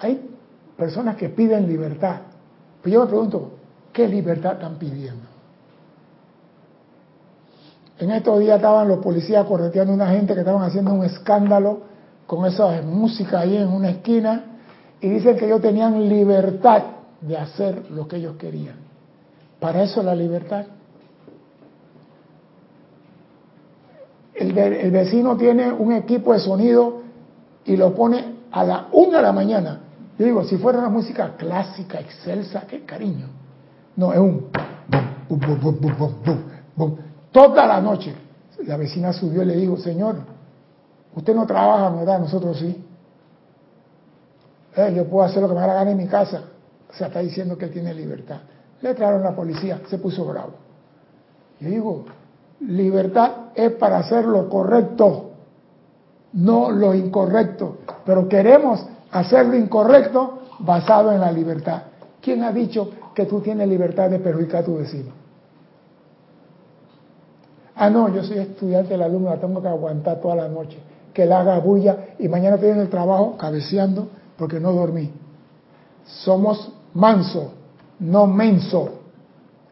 hay 0.00 0.28
personas 0.76 1.16
que 1.16 1.28
piden 1.28 1.68
libertad. 1.68 2.16
Pero 2.82 2.94
yo 2.94 3.00
me 3.02 3.06
pregunto, 3.06 3.50
¿qué 3.92 4.08
libertad 4.08 4.54
están 4.54 4.76
pidiendo? 4.76 5.28
En 7.98 8.10
estos 8.10 8.40
días 8.40 8.56
estaban 8.56 8.88
los 8.88 8.98
policías 8.98 9.46
correteando 9.46 9.92
a 9.92 9.96
una 9.96 10.08
gente 10.08 10.34
que 10.34 10.40
estaban 10.40 10.62
haciendo 10.62 10.92
un 10.92 11.04
escándalo 11.04 11.89
con 12.30 12.46
esa 12.46 12.80
música 12.82 13.40
ahí 13.40 13.56
en 13.56 13.66
una 13.66 13.90
esquina 13.90 14.44
y 15.00 15.08
dicen 15.08 15.36
que 15.36 15.46
ellos 15.46 15.60
tenían 15.60 16.08
libertad 16.08 16.84
de 17.20 17.36
hacer 17.36 17.90
lo 17.90 18.06
que 18.06 18.18
ellos 18.18 18.36
querían. 18.36 18.76
Para 19.58 19.82
eso 19.82 20.00
la 20.00 20.14
libertad. 20.14 20.66
El, 24.32 24.52
vecino 24.92 25.36
tiene 25.36 25.72
un 25.72 25.90
equipo 25.90 26.32
de 26.32 26.38
sonido 26.38 27.02
y 27.64 27.76
lo 27.76 27.96
pone 27.96 28.36
a 28.52 28.62
la 28.62 28.86
una 28.92 29.16
de 29.16 29.22
la 29.24 29.32
mañana. 29.32 29.80
Yo 30.16 30.24
digo, 30.24 30.44
si 30.44 30.56
fuera 30.56 30.78
una 30.78 30.88
música 30.88 31.34
clásica, 31.36 31.98
excelsa, 31.98 32.62
qué 32.68 32.84
cariño. 32.84 33.26
No, 33.96 34.12
es 34.12 34.20
un 34.20 34.46
Toda 37.32 37.66
la 37.66 37.80
noche. 37.80 38.14
La 38.66 38.76
vecina 38.76 39.12
subió 39.12 39.42
y 39.42 39.46
le 39.46 39.56
dijo, 39.56 39.76
señor, 39.78 40.38
usted 41.14 41.34
no 41.34 41.46
trabaja, 41.46 41.90
¿verdad? 41.90 42.20
Nosotros 42.20 42.58
sí. 42.58 42.86
Eh, 44.76 44.92
yo 44.94 45.06
puedo 45.06 45.24
hacer 45.24 45.42
lo 45.42 45.48
que 45.48 45.54
me 45.54 45.60
da 45.60 45.66
la 45.68 45.74
gana 45.74 45.90
en 45.90 45.96
mi 45.96 46.06
casa. 46.06 46.42
O 46.88 46.94
sea, 46.94 47.08
está 47.08 47.20
diciendo 47.20 47.56
que 47.56 47.68
tiene 47.68 47.94
libertad. 47.94 48.40
Le 48.80 48.94
trajeron 48.94 49.22
la 49.22 49.34
policía, 49.34 49.80
se 49.88 49.98
puso 49.98 50.24
bravo. 50.24 50.52
Yo 51.60 51.68
digo, 51.68 52.04
libertad 52.60 53.30
es 53.54 53.72
para 53.72 53.98
hacer 53.98 54.24
lo 54.24 54.48
correcto, 54.48 55.30
no 56.32 56.70
lo 56.70 56.94
incorrecto. 56.94 57.78
Pero 58.04 58.28
queremos 58.28 58.86
hacer 59.10 59.46
lo 59.46 59.56
incorrecto 59.56 60.40
basado 60.60 61.12
en 61.12 61.20
la 61.20 61.30
libertad. 61.30 61.82
¿Quién 62.20 62.42
ha 62.42 62.52
dicho 62.52 62.90
que 63.14 63.26
tú 63.26 63.40
tienes 63.40 63.68
libertad 63.68 64.10
de 64.10 64.18
perjudicar 64.18 64.62
a 64.62 64.64
tu 64.64 64.76
vecino? 64.76 65.12
Ah, 67.76 67.88
no, 67.88 68.14
yo 68.14 68.22
soy 68.22 68.38
estudiante 68.38 68.90
del 68.90 69.02
alumno, 69.02 69.30
la 69.30 69.40
tengo 69.40 69.62
que 69.62 69.68
aguantar 69.68 70.20
toda 70.20 70.36
la 70.36 70.48
noche. 70.48 70.78
Que 71.20 71.24
él 71.24 71.32
haga 71.34 71.58
bulla 71.58 72.14
y 72.18 72.28
mañana 72.28 72.54
estoy 72.54 72.70
el 72.70 72.88
trabajo 72.88 73.36
cabeceando 73.36 74.08
porque 74.38 74.58
no 74.58 74.72
dormí. 74.72 75.12
Somos 76.06 76.72
manso, 76.94 77.52
no 77.98 78.26
menso, 78.26 79.00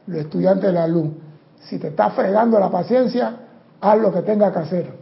los 0.07 0.19
estudiantes 0.19 0.65
de 0.65 0.73
la 0.73 0.87
luz. 0.87 1.09
Si 1.61 1.79
te 1.79 1.89
está 1.89 2.11
fregando 2.11 2.61
la 2.61 2.69
paciencia, 2.69 3.35
haz 3.81 3.99
lo 3.99 4.13
que 4.13 4.21
tenga 4.21 4.53
que 4.53 4.59
hacer. 4.59 4.93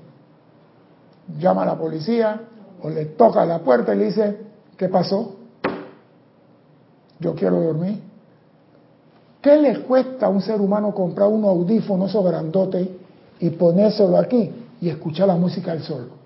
Llama 1.36 1.64
a 1.64 1.66
la 1.66 1.74
policía 1.76 2.42
o 2.80 2.90
le 2.90 3.06
toca 3.06 3.44
la 3.44 3.58
puerta 3.58 3.92
y 3.92 3.98
le 3.98 4.04
dice, 4.04 4.40
¿qué 4.76 4.88
pasó? 4.88 5.34
Yo 7.18 7.34
quiero 7.34 7.60
dormir. 7.60 8.04
¿Qué 9.42 9.56
le 9.56 9.80
cuesta 9.80 10.26
a 10.26 10.28
un 10.28 10.40
ser 10.40 10.60
humano 10.60 10.94
comprar 10.94 11.26
un 11.26 11.44
audífono 11.44 12.08
sobrandote 12.08 12.88
y 13.40 13.50
ponérselo 13.50 14.16
aquí 14.16 14.52
y 14.80 14.88
escuchar 14.88 15.26
la 15.26 15.34
música 15.34 15.72
del 15.72 15.82
solo? 15.82 16.25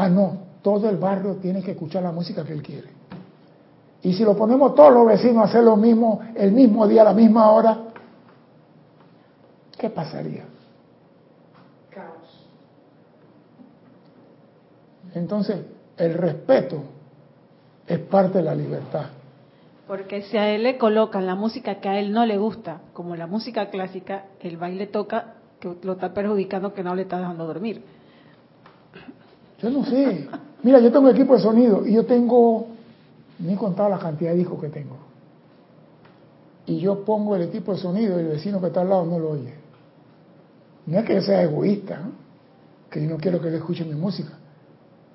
Ah, 0.00 0.08
no, 0.08 0.38
todo 0.62 0.88
el 0.88 0.96
barrio 0.96 1.34
tiene 1.36 1.62
que 1.62 1.72
escuchar 1.72 2.02
la 2.02 2.10
música 2.10 2.42
que 2.42 2.54
él 2.54 2.62
quiere. 2.62 2.88
Y 4.02 4.14
si 4.14 4.24
lo 4.24 4.34
ponemos 4.34 4.74
todos 4.74 4.94
los 4.94 5.06
vecinos 5.06 5.42
a 5.42 5.48
hacer 5.50 5.62
lo 5.62 5.76
mismo 5.76 6.22
el 6.34 6.52
mismo 6.52 6.88
día, 6.88 7.02
a 7.02 7.04
la 7.04 7.12
misma 7.12 7.50
hora, 7.50 7.80
¿qué 9.78 9.90
pasaría? 9.90 10.44
Caos. 11.90 12.46
Entonces, 15.14 15.66
el 15.98 16.14
respeto 16.14 16.82
es 17.86 17.98
parte 17.98 18.38
de 18.38 18.44
la 18.44 18.54
libertad. 18.54 19.04
Porque 19.86 20.22
si 20.22 20.38
a 20.38 20.48
él 20.48 20.62
le 20.62 20.78
colocan 20.78 21.26
la 21.26 21.34
música 21.34 21.74
que 21.74 21.90
a 21.90 21.98
él 21.98 22.10
no 22.10 22.24
le 22.24 22.38
gusta, 22.38 22.80
como 22.94 23.16
la 23.16 23.26
música 23.26 23.68
clásica, 23.68 24.24
el 24.40 24.56
baile 24.56 24.86
toca 24.86 25.34
que 25.60 25.76
lo 25.82 25.92
está 25.92 26.14
perjudicando, 26.14 26.72
que 26.72 26.82
no 26.82 26.94
le 26.94 27.02
está 27.02 27.18
dejando 27.18 27.46
dormir. 27.46 27.99
Yo 29.62 29.70
no 29.70 29.84
sé. 29.84 30.28
Mira, 30.62 30.78
yo 30.80 30.90
tengo 30.90 31.08
equipo 31.08 31.34
de 31.34 31.40
sonido 31.40 31.86
y 31.86 31.92
yo 31.94 32.04
tengo, 32.04 32.68
ni 33.38 33.54
contado 33.56 33.88
la 33.88 33.98
cantidad 33.98 34.30
de 34.32 34.38
discos 34.38 34.60
que 34.60 34.68
tengo. 34.68 34.96
Y 36.66 36.78
yo 36.78 37.04
pongo 37.04 37.36
el 37.36 37.42
equipo 37.42 37.72
de 37.72 37.78
sonido 37.78 38.18
y 38.18 38.24
el 38.24 38.28
vecino 38.28 38.60
que 38.60 38.68
está 38.68 38.82
al 38.82 38.90
lado 38.90 39.06
no 39.06 39.18
lo 39.18 39.30
oye. 39.30 39.54
No 40.86 40.98
es 40.98 41.04
que 41.04 41.14
yo 41.14 41.22
sea 41.22 41.42
egoísta, 41.42 42.00
que 42.90 43.02
yo 43.02 43.10
no 43.10 43.16
quiero 43.16 43.40
que 43.40 43.48
él 43.48 43.54
escuche 43.54 43.84
mi 43.84 43.94
música. 43.94 44.32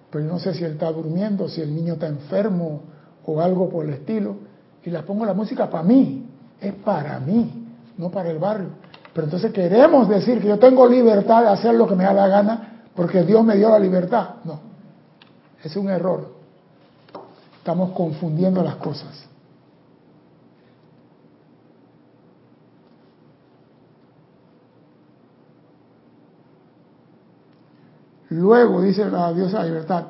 Pero 0.09 0.25
yo 0.25 0.31
no 0.31 0.39
sé 0.39 0.53
si 0.53 0.63
él 0.63 0.73
está 0.73 0.91
durmiendo, 0.91 1.47
si 1.49 1.61
el 1.61 1.75
niño 1.75 1.93
está 1.93 2.07
enfermo 2.07 2.81
o 3.25 3.41
algo 3.41 3.69
por 3.69 3.85
el 3.85 3.93
estilo 3.93 4.35
y 4.83 4.89
la 4.89 5.03
pongo 5.03 5.25
la 5.25 5.33
música 5.33 5.69
para 5.69 5.83
mí, 5.83 6.25
es 6.61 6.73
para 6.73 7.19
mí, 7.19 7.67
no 7.97 8.09
para 8.11 8.29
el 8.29 8.37
barrio. 8.37 8.69
Pero 9.13 9.25
entonces 9.25 9.51
queremos 9.51 10.07
decir 10.07 10.39
que 10.39 10.47
yo 10.47 10.59
tengo 10.59 10.87
libertad 10.87 11.43
de 11.43 11.49
hacer 11.49 11.73
lo 11.73 11.87
que 11.87 11.95
me 11.95 12.03
da 12.03 12.13
la 12.13 12.27
gana 12.27 12.74
porque 12.95 13.23
Dios 13.23 13.43
me 13.43 13.57
dio 13.57 13.69
la 13.69 13.79
libertad. 13.79 14.35
No, 14.45 14.59
es 15.63 15.75
un 15.75 15.89
error. 15.89 16.33
Estamos 17.57 17.91
confundiendo 17.91 18.63
las 18.63 18.75
cosas. 18.75 19.25
Luego, 28.29 28.81
dice 28.81 29.05
la 29.05 29.31
diosa 29.33 29.63
libertad, 29.63 30.05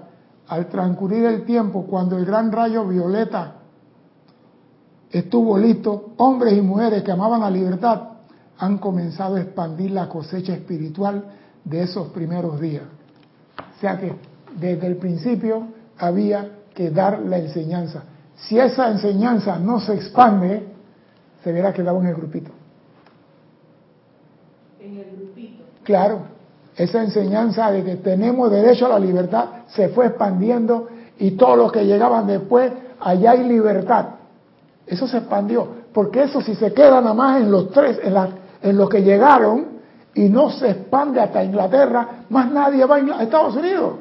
al 0.47 0.67
transcurrir 0.67 1.25
el 1.25 1.45
tiempo, 1.45 1.85
cuando 1.85 2.17
el 2.17 2.25
gran 2.25 2.51
rayo 2.51 2.85
violeta 2.85 3.55
estuvo 5.11 5.57
listo, 5.57 6.13
hombres 6.17 6.57
y 6.57 6.61
mujeres 6.61 7.03
que 7.03 7.11
amaban 7.11 7.41
la 7.41 7.49
libertad 7.49 8.01
han 8.57 8.77
comenzado 8.77 9.35
a 9.35 9.41
expandir 9.41 9.91
la 9.91 10.07
cosecha 10.07 10.53
espiritual 10.53 11.25
de 11.65 11.83
esos 11.83 12.09
primeros 12.09 12.61
días. 12.61 12.83
O 13.57 13.79
sea 13.81 13.99
que 13.99 14.13
desde 14.57 14.87
el 14.87 14.97
principio 14.97 15.67
había 15.97 16.49
que 16.73 16.91
dar 16.91 17.19
la 17.19 17.37
enseñanza. 17.37 18.03
Si 18.35 18.57
esa 18.57 18.89
enseñanza 18.89 19.57
no 19.59 19.79
se 19.79 19.95
expande, 19.95 20.63
se 21.43 21.51
hubiera 21.51 21.73
quedado 21.73 21.99
en 22.01 22.07
el 22.07 22.15
grupito. 22.15 22.51
En 24.79 24.97
el 24.97 25.05
grupito. 25.15 25.63
Claro, 25.83 26.19
esa 26.75 27.03
enseñanza 27.03 27.71
de 27.71 27.83
que 27.83 27.95
tenemos 27.97 28.51
derecho 28.51 28.85
a 28.85 28.89
la 28.89 28.99
libertad 28.99 29.45
se 29.67 29.89
fue 29.89 30.07
expandiendo 30.07 30.89
y 31.17 31.31
todos 31.31 31.57
los 31.57 31.71
que 31.71 31.85
llegaban 31.85 32.27
después, 32.27 32.71
allá 32.99 33.31
hay 33.31 33.47
libertad. 33.47 34.07
Eso 34.85 35.07
se 35.07 35.17
expandió, 35.17 35.67
porque 35.93 36.23
eso 36.23 36.41
si 36.41 36.55
se 36.55 36.73
queda 36.73 37.01
nada 37.01 37.13
más 37.13 37.41
en 37.41 37.49
los 37.49 37.71
tres, 37.71 37.99
en, 38.03 38.13
la, 38.13 38.29
en 38.61 38.77
los 38.77 38.89
que 38.89 39.01
llegaron 39.01 39.74
y 40.15 40.29
no 40.29 40.49
se 40.49 40.71
expande 40.71 41.19
hasta 41.19 41.43
Inglaterra, 41.43 42.07
más 42.29 42.49
nadie 42.51 42.85
va 42.85 42.95
a 42.95 43.23
Estados 43.23 43.55
Unidos. 43.55 43.95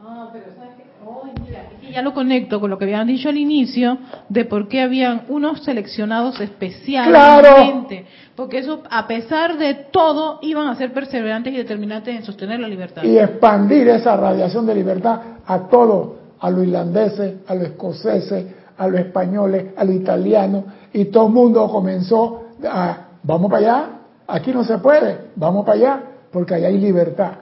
Ah, 0.00 0.30
pero 0.32 0.46
sabes 0.56 0.70
oh, 1.04 1.24
mira, 1.44 1.64
ya 1.90 2.02
lo 2.02 2.14
conecto 2.14 2.60
con 2.60 2.70
lo 2.70 2.78
que 2.78 2.84
habían 2.84 3.08
dicho 3.08 3.28
al 3.28 3.36
inicio 3.36 3.98
de 4.28 4.44
por 4.44 4.68
qué 4.68 4.82
habían 4.82 5.22
unos 5.28 5.64
seleccionados 5.64 6.40
especialmente, 6.40 8.06
porque 8.36 8.58
eso 8.58 8.82
a 8.88 9.08
pesar 9.08 9.58
de 9.58 9.74
todo 9.90 10.38
iban 10.42 10.68
a 10.68 10.76
ser 10.76 10.92
perseverantes 10.92 11.52
y 11.52 11.56
determinantes 11.56 12.14
en 12.14 12.22
sostener 12.22 12.60
la 12.60 12.68
libertad. 12.68 13.02
Y 13.02 13.18
expandir 13.18 13.88
esa 13.88 14.16
radiación 14.16 14.66
de 14.66 14.74
libertad 14.74 15.20
a 15.44 15.58
todos, 15.68 16.10
a 16.38 16.48
los 16.48 16.64
irlandeses, 16.64 17.36
a 17.48 17.54
los 17.54 17.64
escoceses, 17.64 18.54
a 18.78 18.86
los 18.86 19.00
españoles, 19.00 19.72
a 19.76 19.84
los 19.84 19.96
italianos, 19.96 20.64
y 20.92 21.06
todo 21.06 21.26
el 21.26 21.32
mundo 21.32 21.68
comenzó 21.68 22.50
a, 22.68 23.08
vamos 23.24 23.50
para 23.50 23.66
allá, 23.66 23.95
aquí 24.26 24.52
no 24.52 24.64
se 24.64 24.78
puede, 24.78 25.30
vamos 25.36 25.64
para 25.64 25.78
allá, 25.78 26.02
porque 26.30 26.54
allá 26.54 26.68
hay 26.68 26.78
libertad. 26.78 27.32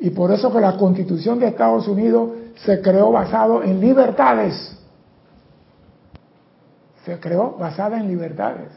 Y 0.00 0.10
por 0.10 0.30
eso 0.30 0.52
que 0.52 0.60
la 0.60 0.76
constitución 0.76 1.38
de 1.38 1.48
Estados 1.48 1.88
Unidos 1.88 2.30
se 2.64 2.80
creó 2.80 3.10
basado 3.10 3.62
en 3.62 3.80
libertades. 3.80 4.76
Se 7.04 7.18
creó 7.18 7.56
basada 7.58 7.98
en 7.98 8.08
libertades. 8.08 8.68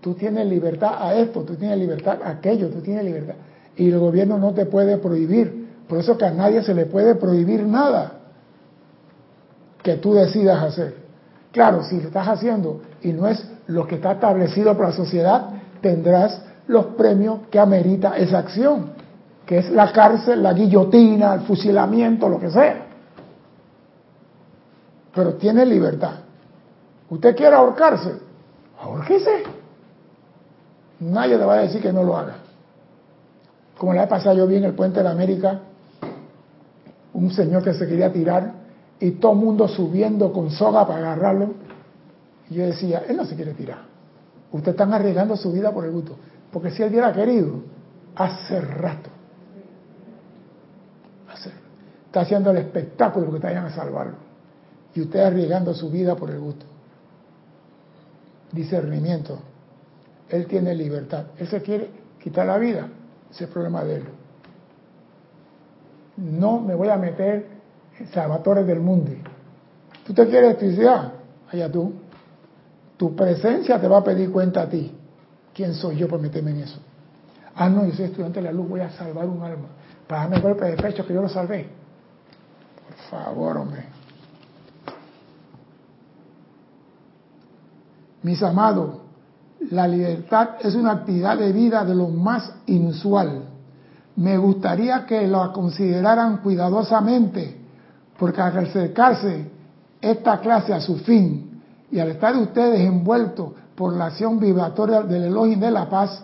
Tú 0.00 0.14
tienes 0.14 0.46
libertad 0.46 0.94
a 0.98 1.14
esto, 1.14 1.42
tú 1.42 1.56
tienes 1.56 1.78
libertad 1.78 2.18
a 2.22 2.30
aquello, 2.30 2.68
tú 2.68 2.80
tienes 2.80 3.04
libertad. 3.04 3.34
Y 3.76 3.90
el 3.90 3.98
gobierno 3.98 4.38
no 4.38 4.52
te 4.52 4.66
puede 4.66 4.98
prohibir. 4.98 5.68
Por 5.88 5.98
eso 5.98 6.16
que 6.16 6.24
a 6.24 6.30
nadie 6.30 6.62
se 6.62 6.74
le 6.74 6.86
puede 6.86 7.14
prohibir 7.16 7.64
nada. 7.66 8.12
que 9.82 9.96
tú 9.96 10.12
decidas 10.12 10.62
hacer. 10.62 10.94
Claro, 11.52 11.82
si 11.82 11.96
lo 12.00 12.08
estás 12.08 12.28
haciendo 12.28 12.82
y 13.02 13.12
no 13.12 13.26
es 13.26 13.44
lo 13.66 13.86
que 13.86 13.96
está 13.96 14.12
establecido 14.12 14.76
por 14.76 14.86
la 14.86 14.92
sociedad, 14.92 15.48
tendrás 15.80 16.42
los 16.66 16.86
premios 16.96 17.40
que 17.50 17.58
amerita 17.58 18.16
esa 18.16 18.38
acción, 18.38 18.92
que 19.44 19.58
es 19.58 19.70
la 19.70 19.92
cárcel, 19.92 20.42
la 20.42 20.52
guillotina, 20.52 21.34
el 21.34 21.40
fusilamiento, 21.40 22.28
lo 22.28 22.38
que 22.38 22.50
sea. 22.50 22.86
Pero 25.14 25.34
tiene 25.34 25.66
libertad. 25.66 26.14
¿Usted 27.08 27.34
quiere 27.34 27.56
ahorcarse? 27.56 28.12
Ahorquese. 28.80 29.42
Nadie 31.00 31.36
le 31.36 31.44
va 31.44 31.54
a 31.54 31.60
decir 31.62 31.82
que 31.82 31.92
no 31.92 32.04
lo 32.04 32.16
haga. 32.16 32.36
Como 33.76 33.94
la 33.94 34.02
vez 34.02 34.10
pasada 34.10 34.34
yo 34.34 34.46
vi 34.46 34.56
en 34.56 34.64
el 34.64 34.74
puente 34.74 34.98
de 34.98 35.04
la 35.04 35.10
América 35.10 35.60
un 37.14 37.30
señor 37.30 37.64
que 37.64 37.74
se 37.74 37.88
quería 37.88 38.12
tirar 38.12 38.52
y 39.00 39.12
todo 39.12 39.32
el 39.32 39.38
mundo 39.38 39.66
subiendo 39.66 40.32
con 40.32 40.50
soga 40.50 40.86
para 40.86 40.98
agarrarlo. 40.98 41.54
Yo 42.50 42.66
decía, 42.66 43.04
él 43.08 43.16
no 43.16 43.24
se 43.24 43.34
quiere 43.34 43.54
tirar. 43.54 43.78
Ustedes 44.52 44.74
están 44.74 44.92
arriesgando 44.92 45.36
su 45.36 45.52
vida 45.52 45.72
por 45.72 45.84
el 45.84 45.92
gusto. 45.92 46.16
Porque 46.52 46.70
si 46.70 46.82
él 46.82 46.90
hubiera 46.90 47.12
querido, 47.12 47.62
hace 48.16 48.60
rato. 48.60 49.10
Está 52.10 52.22
haciendo 52.22 52.50
el 52.50 52.56
espectáculo 52.56 53.30
que 53.32 53.38
te 53.38 53.46
vayan 53.46 53.66
a 53.66 53.70
salvarlo. 53.70 54.16
Y 54.96 55.00
usted 55.00 55.20
arriesgando 55.20 55.72
su 55.72 55.90
vida 55.90 56.16
por 56.16 56.28
el 56.30 56.40
gusto. 56.40 56.66
Discernimiento. 58.50 59.38
Él 60.28 60.46
tiene 60.46 60.74
libertad. 60.74 61.26
Él 61.38 61.46
se 61.46 61.62
quiere 61.62 61.88
quitar 62.20 62.48
la 62.48 62.58
vida. 62.58 62.88
Ese 63.30 63.44
es 63.44 63.48
el 63.48 63.52
problema 63.52 63.84
de 63.84 63.94
él. 63.94 64.04
No 66.16 66.58
me 66.58 66.74
voy 66.74 66.88
a 66.88 66.96
meter 66.96 67.46
en 67.96 68.08
salvatores 68.08 68.66
del 68.66 68.80
mundo. 68.80 69.12
¿Tú 70.04 70.12
te 70.12 70.26
quieres 70.26 70.50
electricidad? 70.50 71.12
Allá 71.48 71.70
tú. 71.70 71.92
Tu 72.96 73.14
presencia 73.14 73.80
te 73.80 73.86
va 73.86 73.98
a 73.98 74.04
pedir 74.04 74.32
cuenta 74.32 74.62
a 74.62 74.68
ti. 74.68 74.92
¿Quién 75.60 75.74
soy 75.74 75.96
yo 75.96 76.08
para 76.08 76.22
meterme 76.22 76.52
en 76.52 76.60
eso? 76.60 76.78
Ah, 77.54 77.68
no, 77.68 77.84
yo 77.84 77.92
soy 77.92 78.06
estudiante 78.06 78.40
de 78.40 78.46
la 78.46 78.50
luz, 78.50 78.66
voy 78.66 78.80
a 78.80 78.90
salvar 78.92 79.26
un 79.26 79.42
alma. 79.42 79.66
Para 80.08 80.22
darme 80.22 80.40
golpe 80.40 80.64
de 80.64 80.76
pecho 80.78 81.06
que 81.06 81.12
yo 81.12 81.20
lo 81.20 81.28
salvé. 81.28 81.68
Por 82.86 82.96
favor, 83.10 83.58
hombre. 83.58 83.84
Mis 88.22 88.42
amados, 88.42 89.02
la 89.70 89.86
libertad 89.86 90.52
es 90.62 90.74
una 90.74 90.92
actividad 90.92 91.36
de 91.36 91.52
vida 91.52 91.84
de 91.84 91.94
lo 91.94 92.08
más 92.08 92.54
inusual. 92.64 93.42
Me 94.16 94.38
gustaría 94.38 95.04
que 95.04 95.28
la 95.28 95.52
consideraran 95.52 96.38
cuidadosamente, 96.38 97.58
porque 98.18 98.40
al 98.40 98.56
acercarse 98.56 99.50
esta 100.00 100.40
clase 100.40 100.72
a 100.72 100.80
su 100.80 100.96
fin 101.00 101.60
y 101.92 101.98
al 101.98 102.12
estar 102.12 102.34
ustedes 102.34 102.80
envueltos 102.80 103.59
por 103.80 103.96
la 103.96 104.08
acción 104.08 104.38
vibratoria 104.38 105.00
del 105.00 105.22
elogio 105.22 105.56
de 105.56 105.70
la 105.70 105.88
paz, 105.88 106.22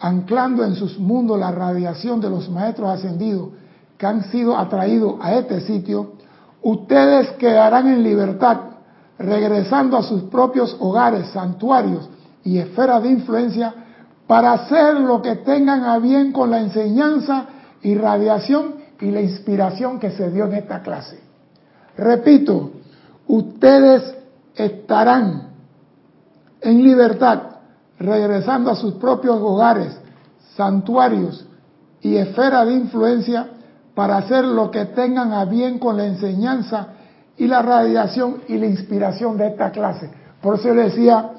anclando 0.00 0.64
en 0.64 0.74
sus 0.74 0.98
mundos 0.98 1.38
la 1.38 1.50
radiación 1.50 2.22
de 2.22 2.30
los 2.30 2.48
maestros 2.48 2.88
ascendidos 2.88 3.50
que 3.98 4.06
han 4.06 4.24
sido 4.30 4.56
atraídos 4.56 5.16
a 5.20 5.34
este 5.34 5.60
sitio, 5.60 6.12
ustedes 6.62 7.32
quedarán 7.32 7.86
en 7.86 8.02
libertad, 8.02 8.60
regresando 9.18 9.98
a 9.98 10.02
sus 10.02 10.22
propios 10.22 10.74
hogares, 10.80 11.26
santuarios 11.34 12.08
y 12.44 12.56
esferas 12.56 13.02
de 13.02 13.10
influencia 13.10 13.74
para 14.26 14.52
hacer 14.52 14.94
lo 15.00 15.20
que 15.20 15.36
tengan 15.36 15.84
a 15.84 15.98
bien 15.98 16.32
con 16.32 16.50
la 16.50 16.60
enseñanza 16.60 17.44
y 17.82 17.94
radiación 17.94 18.76
y 19.02 19.10
la 19.10 19.20
inspiración 19.20 20.00
que 20.00 20.12
se 20.12 20.30
dio 20.30 20.46
en 20.46 20.54
esta 20.54 20.80
clase. 20.80 21.20
Repito, 21.98 22.70
ustedes 23.26 24.16
estarán 24.54 25.49
en 26.60 26.82
libertad, 26.82 27.42
regresando 27.98 28.70
a 28.70 28.76
sus 28.76 28.94
propios 28.94 29.36
hogares, 29.40 29.98
santuarios 30.56 31.46
y 32.00 32.16
esferas 32.16 32.66
de 32.66 32.74
influencia 32.74 33.48
para 33.94 34.18
hacer 34.18 34.44
lo 34.44 34.70
que 34.70 34.86
tengan 34.86 35.32
a 35.32 35.44
bien 35.44 35.78
con 35.78 35.96
la 35.96 36.06
enseñanza 36.06 36.88
y 37.36 37.46
la 37.46 37.62
radiación 37.62 38.42
y 38.48 38.58
la 38.58 38.66
inspiración 38.66 39.36
de 39.36 39.48
esta 39.48 39.70
clase. 39.70 40.10
Por 40.40 40.56
eso 40.56 40.74
le 40.74 40.84
decía, 40.84 41.30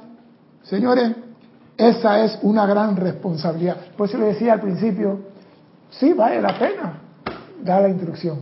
señores, 0.64 1.12
esa 1.78 2.24
es 2.24 2.38
una 2.44 2.66
gran 2.66 2.96
responsabilidad. 2.96 3.78
Por 3.98 4.08
eso 4.08 4.18
le 4.18 4.26
decía 4.26 4.54
al 4.54 4.62
principio, 4.62 5.20
sí, 5.90 6.14
vale 6.14 6.42
la 6.42 6.58
pena 6.58 7.02
dar 7.64 7.84
la 7.84 7.90
instrucción. 7.90 8.40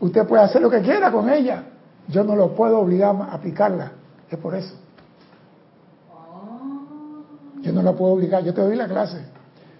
Usted 0.00 0.26
puede 0.26 0.42
hacer 0.42 0.62
lo 0.62 0.70
que 0.70 0.80
quiera 0.80 1.12
con 1.12 1.28
ella. 1.28 1.64
Yo 2.08 2.24
no 2.24 2.34
lo 2.34 2.54
puedo 2.54 2.80
obligar 2.80 3.14
a 3.16 3.34
aplicarla. 3.34 3.92
Es 4.30 4.38
por 4.38 4.54
eso. 4.54 4.74
Yo 7.62 7.72
no 7.72 7.82
la 7.82 7.92
puedo 7.92 8.12
obligar, 8.14 8.42
yo 8.42 8.54
te 8.54 8.60
doy 8.60 8.76
la 8.76 8.88
clase, 8.88 9.18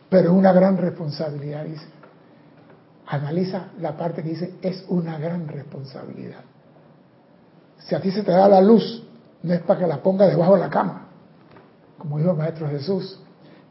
pero 0.08 0.30
es 0.30 0.36
una 0.36 0.52
gran 0.52 0.76
responsabilidad, 0.76 1.64
dice. 1.64 1.86
Analiza 3.06 3.68
la 3.80 3.96
parte 3.96 4.22
que 4.22 4.28
dice, 4.28 4.54
es 4.62 4.84
una 4.88 5.18
gran 5.18 5.48
responsabilidad. 5.48 6.40
Si 7.78 7.94
a 7.94 8.00
ti 8.00 8.10
se 8.10 8.22
te 8.22 8.30
da 8.30 8.48
la 8.48 8.60
luz, 8.60 9.02
no 9.42 9.54
es 9.54 9.62
para 9.62 9.80
que 9.80 9.86
la 9.86 10.02
ponga 10.02 10.26
debajo 10.26 10.54
de 10.54 10.60
la 10.60 10.70
cama, 10.70 11.06
como 11.98 12.18
dijo 12.18 12.30
el 12.30 12.36
Maestro 12.36 12.68
Jesús. 12.68 13.18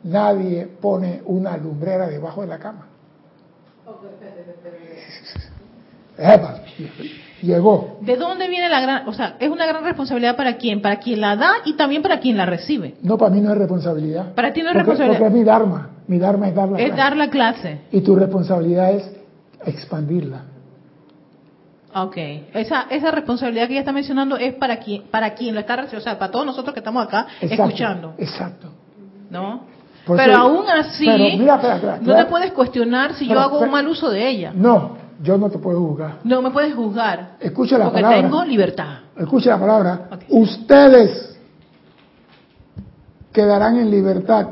Nadie 0.04 0.66
pone 0.66 1.22
una 1.26 1.56
lumbrera 1.58 2.08
debajo 2.08 2.42
de 2.42 2.48
la 2.48 2.60
cama. 2.60 2.88
Llegó. 7.42 7.98
¿De 8.02 8.18
dónde 8.18 8.48
viene 8.48 8.70
la 8.70 8.82
gran, 8.82 9.08
o 9.08 9.14
sea, 9.14 9.36
es 9.40 9.50
una 9.50 9.66
gran 9.66 9.84
responsabilidad 9.84 10.36
para 10.36 10.58
quién? 10.58 10.82
Para 10.82 10.98
quien 10.98 11.22
la 11.22 11.36
da 11.36 11.52
y 11.66 11.74
también 11.74 12.02
para 12.02 12.20
quien 12.20 12.38
la 12.38 12.46
recibe. 12.46 12.96
No, 13.02 13.18
para 13.18 13.32
mí 13.32 13.42
no 13.42 13.52
es 13.52 13.58
responsabilidad. 13.58 14.34
Para 14.34 14.52
ti 14.52 14.62
no 14.62 14.70
es 14.70 14.74
porque, 14.74 14.92
responsabilidad. 14.92 15.20
Porque 15.20 15.34
es 15.34 15.40
mi 15.40 15.46
dharma. 15.46 15.90
Mi 16.08 16.20
dharma 16.20 16.48
es 16.50 16.56
dar 16.56 16.70
la 16.70 16.78
Es 16.80 16.86
clase. 16.86 17.02
dar 17.02 17.18
la 17.18 17.30
clase. 17.30 17.82
Y 17.92 18.02
tu 18.02 18.16
responsabilidad 18.16 18.92
es 18.92 19.12
expandirla. 19.66 20.42
Ok. 21.96 22.18
Esa, 22.54 22.88
esa 22.90 23.12
responsabilidad 23.12 23.68
que 23.68 23.74
ella 23.74 23.82
está 23.82 23.92
mencionando 23.92 24.38
es 24.38 24.54
para 24.56 24.78
quien, 24.78 25.04
para 25.04 25.34
quien 25.34 25.54
lo 25.56 25.62
está 25.62 25.76
recibiendo, 25.76 26.02
o 26.02 26.04
sea, 26.04 26.20
para 26.20 26.32
todos 26.32 26.46
nosotros 26.46 26.74
que 26.74 26.80
estamos 26.80 27.06
acá 27.06 27.28
Exacto, 27.42 27.64
escuchando. 27.64 28.14
Exacto. 28.18 28.68
¿No? 29.30 29.62
Pero 30.08 30.38
aún 30.38 30.66
así, 30.70 31.06
pero 31.06 31.24
mira, 31.38 31.56
espera, 31.56 31.76
espera, 31.76 32.00
no 32.02 32.16
te 32.16 32.26
puedes 32.26 32.52
cuestionar 32.54 33.14
si 33.14 33.28
Pero, 33.28 33.40
yo 33.40 33.46
hago 33.46 33.60
un 33.60 33.70
mal 33.70 33.88
uso 33.88 34.10
de 34.10 34.28
ella. 34.28 34.52
No, 34.56 34.98
yo 35.22 35.38
no 35.38 35.50
te 35.50 35.58
puedo 35.58 35.80
juzgar. 35.80 36.20
No 36.24 36.42
me 36.42 36.52
puedes 36.52 36.74
juzgar. 36.74 37.38
Escucha 37.40 37.78
la 37.78 37.86
porque 37.86 38.02
palabra. 38.02 38.22
tengo 38.22 38.46
libertad. 38.46 39.00
Escucha 39.18 39.52
la 39.52 39.60
palabra. 39.60 40.10
Ustedes 40.30 41.38
quedarán 43.32 43.78
en 43.78 43.92
libertad, 43.92 44.48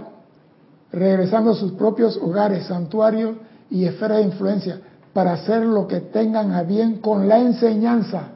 regresando 0.92 1.52
a 1.52 1.56
sus 1.56 1.72
propios 1.74 2.18
hogares, 2.18 2.66
santuarios 2.66 3.36
y 3.70 3.86
esferas 3.86 4.20
de 4.20 4.24
influencia, 4.26 4.82
para 5.14 5.34
hacer 5.34 5.66
lo 5.66 5.88
que 5.88 6.02
tengan 6.02 6.52
a 6.52 6.64
bien 6.64 6.98
con 6.98 7.28
la 7.28 7.40
enseñanza, 7.40 8.30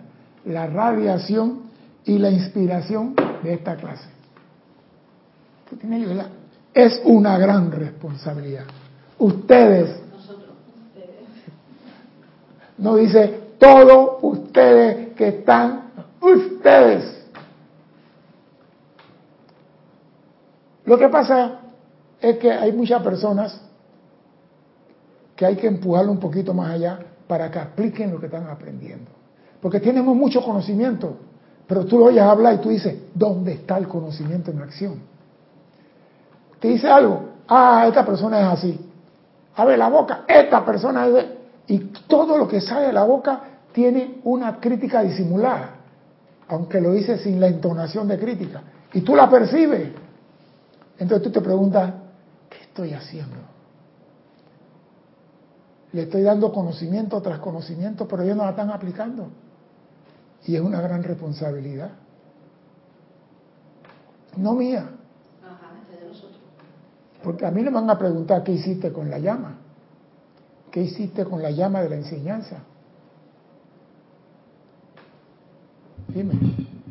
la 0.46 0.68
radiación 0.68 1.62
y 2.06 2.18
la 2.18 2.32
inspiración 2.32 3.14
de 3.44 3.54
esta 3.54 3.76
clase. 3.76 4.10
Es 6.74 7.02
una 7.06 7.38
gran 7.38 7.72
responsabilidad. 7.72 8.64
Ustedes, 9.20 10.01
no 12.82 12.96
dice 12.96 13.40
todos 13.60 14.18
ustedes 14.24 15.14
que 15.14 15.28
están, 15.28 15.92
ustedes. 16.20 17.26
Lo 20.86 20.98
que 20.98 21.08
pasa 21.10 21.60
es 22.20 22.38
que 22.38 22.52
hay 22.52 22.72
muchas 22.72 23.04
personas 23.04 23.62
que 25.36 25.46
hay 25.46 25.56
que 25.56 25.68
empujarlo 25.68 26.12
un 26.12 26.20
poquito 26.20 26.56
más 26.56 26.72
allá 26.72 27.00
para 27.28 27.52
que 27.52 27.60
apliquen 27.60 28.12
lo 28.12 28.20
que 28.20 28.26
están 28.26 28.48
aprendiendo. 28.48 29.12
Porque 29.62 29.80
tenemos 29.80 30.16
mucho 30.16 30.42
conocimiento, 30.42 31.18
pero 31.68 31.86
tú 31.86 32.00
lo 32.00 32.06
oyes 32.06 32.24
hablar 32.24 32.56
y 32.56 32.58
tú 32.58 32.70
dices, 32.70 32.96
¿dónde 33.14 33.54
está 33.54 33.78
el 33.78 33.88
conocimiento 33.88 34.50
en 34.50 34.60
acción? 34.60 34.96
Te 36.60 36.70
dice 36.70 36.90
algo, 36.90 37.26
ah, 37.48 37.86
esta 37.88 38.04
persona 38.04 38.40
es 38.40 38.48
así. 38.48 38.90
Abre 39.56 39.78
la 39.78 39.88
boca, 39.88 40.24
esta 40.28 40.66
persona 40.66 41.06
es... 41.06 41.14
de-". 41.14 41.41
Y 41.68 41.80
todo 42.08 42.38
lo 42.38 42.48
que 42.48 42.62
sale 42.62 42.88
de 42.88 42.94
la 42.94 43.04
boca 43.04 43.42
tiene 43.72 44.20
una 44.24 44.60
crítica 44.60 45.02
disimulada, 45.02 45.76
aunque 46.48 46.82
lo 46.82 46.92
dice 46.92 47.18
sin 47.18 47.40
la 47.40 47.48
entonación 47.48 48.08
de 48.08 48.20
crítica. 48.20 48.62
Y 48.94 49.02
tú 49.02 49.16
la 49.16 49.30
percibes. 49.30 49.90
Entonces 50.98 51.24
tú 51.24 51.32
te 51.32 51.42
preguntas, 51.42 51.94
¿qué 52.50 52.58
estoy 52.64 52.94
haciendo? 52.94 53.38
Le 55.94 56.04
estoy 56.04 56.22
dando 56.22 56.52
conocimiento 56.52 57.22
tras 57.22 57.40
conocimiento, 57.40 58.08
pero 58.08 58.24
ellos 58.24 58.38
no 58.38 58.44
la 58.44 58.52
están 58.52 58.70
aplicando. 58.70 59.30
Y 60.46 60.56
es 60.56 60.62
una 60.62 60.82
gran 60.82 61.04
responsabilidad. 61.04 61.92
No 64.38 64.54
mía. 64.54 64.90
Ajá, 65.44 65.74
es 65.92 66.00
de 66.00 66.08
nosotros. 66.08 66.40
Porque 67.24 67.46
a 67.46 67.52
mí 67.52 67.62
me 67.62 67.70
van 67.70 67.90
a 67.90 67.98
preguntar 67.98 68.44
qué 68.44 68.54
hiciste 68.54 68.92
con 68.92 69.10
la 69.10 69.20
llama. 69.20 69.58
¿Qué 70.72 70.82
hiciste 70.82 71.26
con 71.26 71.42
la 71.42 71.52
llama 71.52 71.82
de 71.82 71.90
la 71.90 71.96
enseñanza? 71.98 72.60
Dime. 76.08 76.34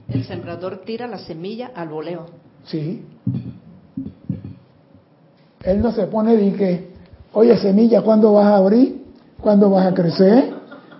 El 0.08 0.24
sembrador 0.24 0.82
tira 0.84 1.06
la 1.06 1.18
semilla 1.18 1.72
al 1.74 1.88
voleo. 1.88 2.26
Sí. 2.64 3.02
Él 5.62 5.80
no 5.80 5.92
se 5.92 6.06
pone 6.06 6.36
de 6.36 6.52
que, 6.54 6.90
oye 7.32 7.56
semilla, 7.56 8.02
¿cuándo 8.02 8.34
vas 8.34 8.46
a 8.46 8.56
abrir? 8.56 9.02
¿Cuándo 9.40 9.70
vas 9.70 9.86
a 9.86 9.94
crecer? 9.94 10.52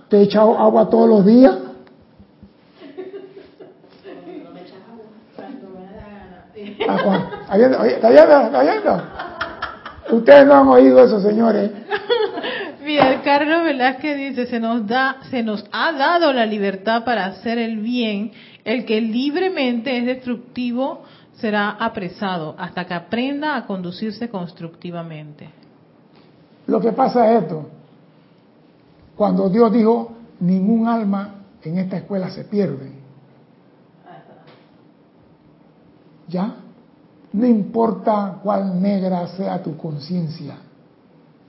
¿Te 0.09 0.19
he 0.19 0.23
echado 0.23 0.59
agua 0.59 0.89
todos 0.89 1.09
los 1.09 1.27
días? 1.27 1.57
Ah, 6.89 6.99
Juan, 7.05 7.29
ahí 7.49 7.63
anda, 7.63 7.81
oye, 7.81 7.95
¿está 7.95 8.09
yendo? 8.09 8.41
¿Está 8.41 8.75
yendo? 8.75 9.03
Ustedes 10.17 10.47
no 10.47 10.55
han 10.55 10.69
oído 10.69 11.05
eso, 11.05 11.21
señores. 11.21 11.71
Carlos 13.31 13.63
Velázquez 13.63 14.17
dice, 14.17 14.47
se 14.47 14.59
nos 14.59 14.89
da, 14.89 15.19
se 15.31 15.45
nos 15.45 15.65
ha 15.71 15.93
dado 15.93 16.33
la 16.33 16.45
libertad 16.47 17.05
para 17.05 17.27
hacer 17.27 17.59
el 17.59 17.79
bien. 17.79 18.33
El 18.65 18.85
que 18.85 19.01
libremente 19.01 19.97
es 19.97 20.05
destructivo 20.05 21.05
será 21.35 21.71
apresado 21.71 22.57
hasta 22.59 22.87
que 22.87 22.95
aprenda 22.95 23.55
a 23.55 23.67
conducirse 23.67 24.29
constructivamente. 24.29 25.49
Lo 26.67 26.81
que 26.81 26.91
pasa 26.91 27.33
es 27.33 27.45
esto. 27.45 27.69
Cuando 29.15 29.49
Dios 29.49 29.73
dijo, 29.73 30.11
ningún 30.41 30.89
alma 30.89 31.37
en 31.63 31.79
esta 31.79 31.99
escuela 31.99 32.31
se 32.31 32.43
pierde. 32.47 32.91
¿Ya? 36.27 36.57
No 37.33 37.47
importa 37.47 38.41
cuál 38.43 38.83
negra 38.83 39.29
sea 39.29 39.63
tu 39.63 39.77
conciencia, 39.77 40.57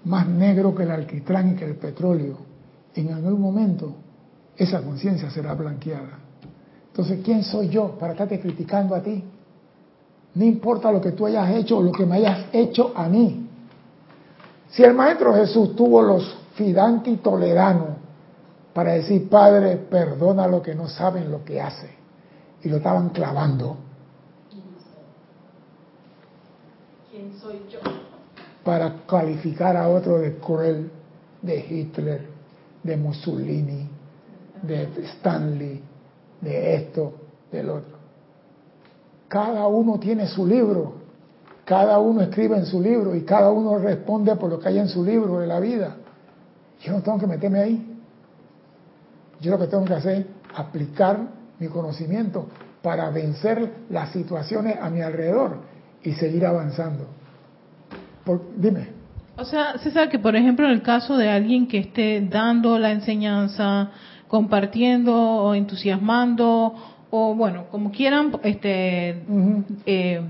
más 0.05 0.27
negro 0.27 0.73
que 0.73 0.83
el 0.83 0.91
alquitrán 0.91 1.51
y 1.51 1.55
que 1.55 1.65
el 1.65 1.75
petróleo, 1.75 2.37
en 2.95 3.13
algún 3.13 3.39
momento 3.39 3.93
esa 4.57 4.81
conciencia 4.81 5.29
será 5.29 5.53
blanqueada. 5.53 6.19
Entonces, 6.87 7.19
¿quién 7.23 7.43
soy 7.43 7.69
yo 7.69 7.97
para 7.97 8.13
estarte 8.13 8.39
criticando 8.39 8.95
a 8.95 9.01
ti? 9.01 9.23
No 10.35 10.45
importa 10.45 10.91
lo 10.91 11.01
que 11.01 11.11
tú 11.11 11.25
hayas 11.25 11.55
hecho 11.55 11.77
o 11.77 11.81
lo 11.81 11.91
que 11.91 12.05
me 12.05 12.17
hayas 12.17 12.45
hecho 12.51 12.93
a 12.95 13.07
mí. 13.07 13.47
Si 14.69 14.83
el 14.83 14.93
Maestro 14.93 15.33
Jesús 15.33 15.75
tuvo 15.75 16.01
los 16.01 16.37
fidanti 16.55 17.17
toleranos 17.17 17.89
para 18.73 18.93
decir, 18.93 19.29
Padre, 19.29 19.77
perdona 19.77 20.47
lo 20.47 20.61
que 20.61 20.75
no 20.75 20.87
saben 20.87 21.29
lo 21.29 21.43
que 21.43 21.61
hace, 21.61 21.89
y 22.63 22.69
lo 22.69 22.77
estaban 22.77 23.09
clavando, 23.09 23.77
¿Quién 27.11 27.37
soy 27.37 27.59
yo? 27.69 27.79
Para 28.63 29.05
calificar 29.07 29.75
a 29.75 29.89
otro 29.89 30.19
de 30.19 30.37
cruel, 30.37 30.91
de 31.41 31.59
Hitler, 31.59 32.21
de 32.83 32.97
Mussolini, 32.97 33.89
de 34.61 34.89
Stanley, 35.15 35.81
de 36.41 36.75
esto, 36.75 37.13
del 37.51 37.69
otro. 37.69 37.97
Cada 39.27 39.67
uno 39.67 39.99
tiene 39.99 40.27
su 40.27 40.45
libro, 40.45 40.93
cada 41.65 41.99
uno 41.99 42.21
escribe 42.21 42.57
en 42.57 42.65
su 42.65 42.81
libro 42.81 43.15
y 43.15 43.21
cada 43.21 43.51
uno 43.51 43.77
responde 43.77 44.35
por 44.35 44.49
lo 44.49 44.59
que 44.59 44.67
hay 44.67 44.79
en 44.79 44.89
su 44.89 45.03
libro 45.03 45.39
de 45.39 45.47
la 45.47 45.59
vida. 45.59 45.95
Yo 46.81 46.93
no 46.93 47.01
tengo 47.01 47.17
que 47.19 47.27
meterme 47.27 47.59
ahí. 47.59 47.99
Yo 49.39 49.51
lo 49.51 49.59
que 49.59 49.67
tengo 49.67 49.85
que 49.85 49.93
hacer 49.93 50.17
es 50.17 50.25
aplicar 50.55 51.19
mi 51.59 51.67
conocimiento 51.67 52.47
para 52.81 53.09
vencer 53.09 53.71
las 53.89 54.11
situaciones 54.11 54.77
a 54.81 54.89
mi 54.89 55.01
alrededor 55.01 55.57
y 56.03 56.13
seguir 56.13 56.45
avanzando. 56.45 57.05
Por- 58.25 58.41
dime. 58.57 58.87
O 59.37 59.45
sea, 59.45 59.77
César, 59.79 60.09
que 60.09 60.19
por 60.19 60.35
ejemplo 60.35 60.65
en 60.65 60.71
el 60.73 60.81
caso 60.81 61.17
de 61.17 61.29
alguien 61.29 61.67
que 61.67 61.79
esté 61.79 62.21
dando 62.21 62.77
la 62.77 62.91
enseñanza, 62.91 63.89
compartiendo 64.27 65.15
o 65.15 65.55
entusiasmando, 65.55 66.73
o 67.09 67.35
bueno, 67.35 67.65
como 67.71 67.91
quieran, 67.91 68.31
este, 68.43 69.23
Ujú. 69.27 69.63
eh, 69.85 70.21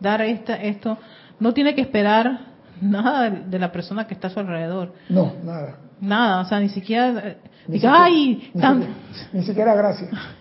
dar 0.00 0.22
esta, 0.22 0.54
esto, 0.54 0.98
no 1.40 1.52
tiene 1.52 1.74
que 1.74 1.80
esperar 1.82 2.40
nada 2.80 3.28
de 3.30 3.58
la 3.58 3.70
persona 3.72 4.06
que 4.06 4.14
está 4.14 4.28
a 4.28 4.30
su 4.30 4.40
alrededor. 4.40 4.94
No, 5.08 5.32
nada. 5.44 5.76
Nada, 6.00 6.40
o 6.40 6.44
sea, 6.46 6.60
ni 6.60 6.70
siquiera, 6.70 7.12
Ni 7.66 7.74
diga, 7.74 7.90
siquiera- 7.90 8.04
ay, 8.04 8.50
ni 8.54 8.60
tan- 8.60 8.80
siquiera- 8.82 9.28
ni 9.32 9.42
siquiera 9.42 9.74
gracias. 9.74 10.10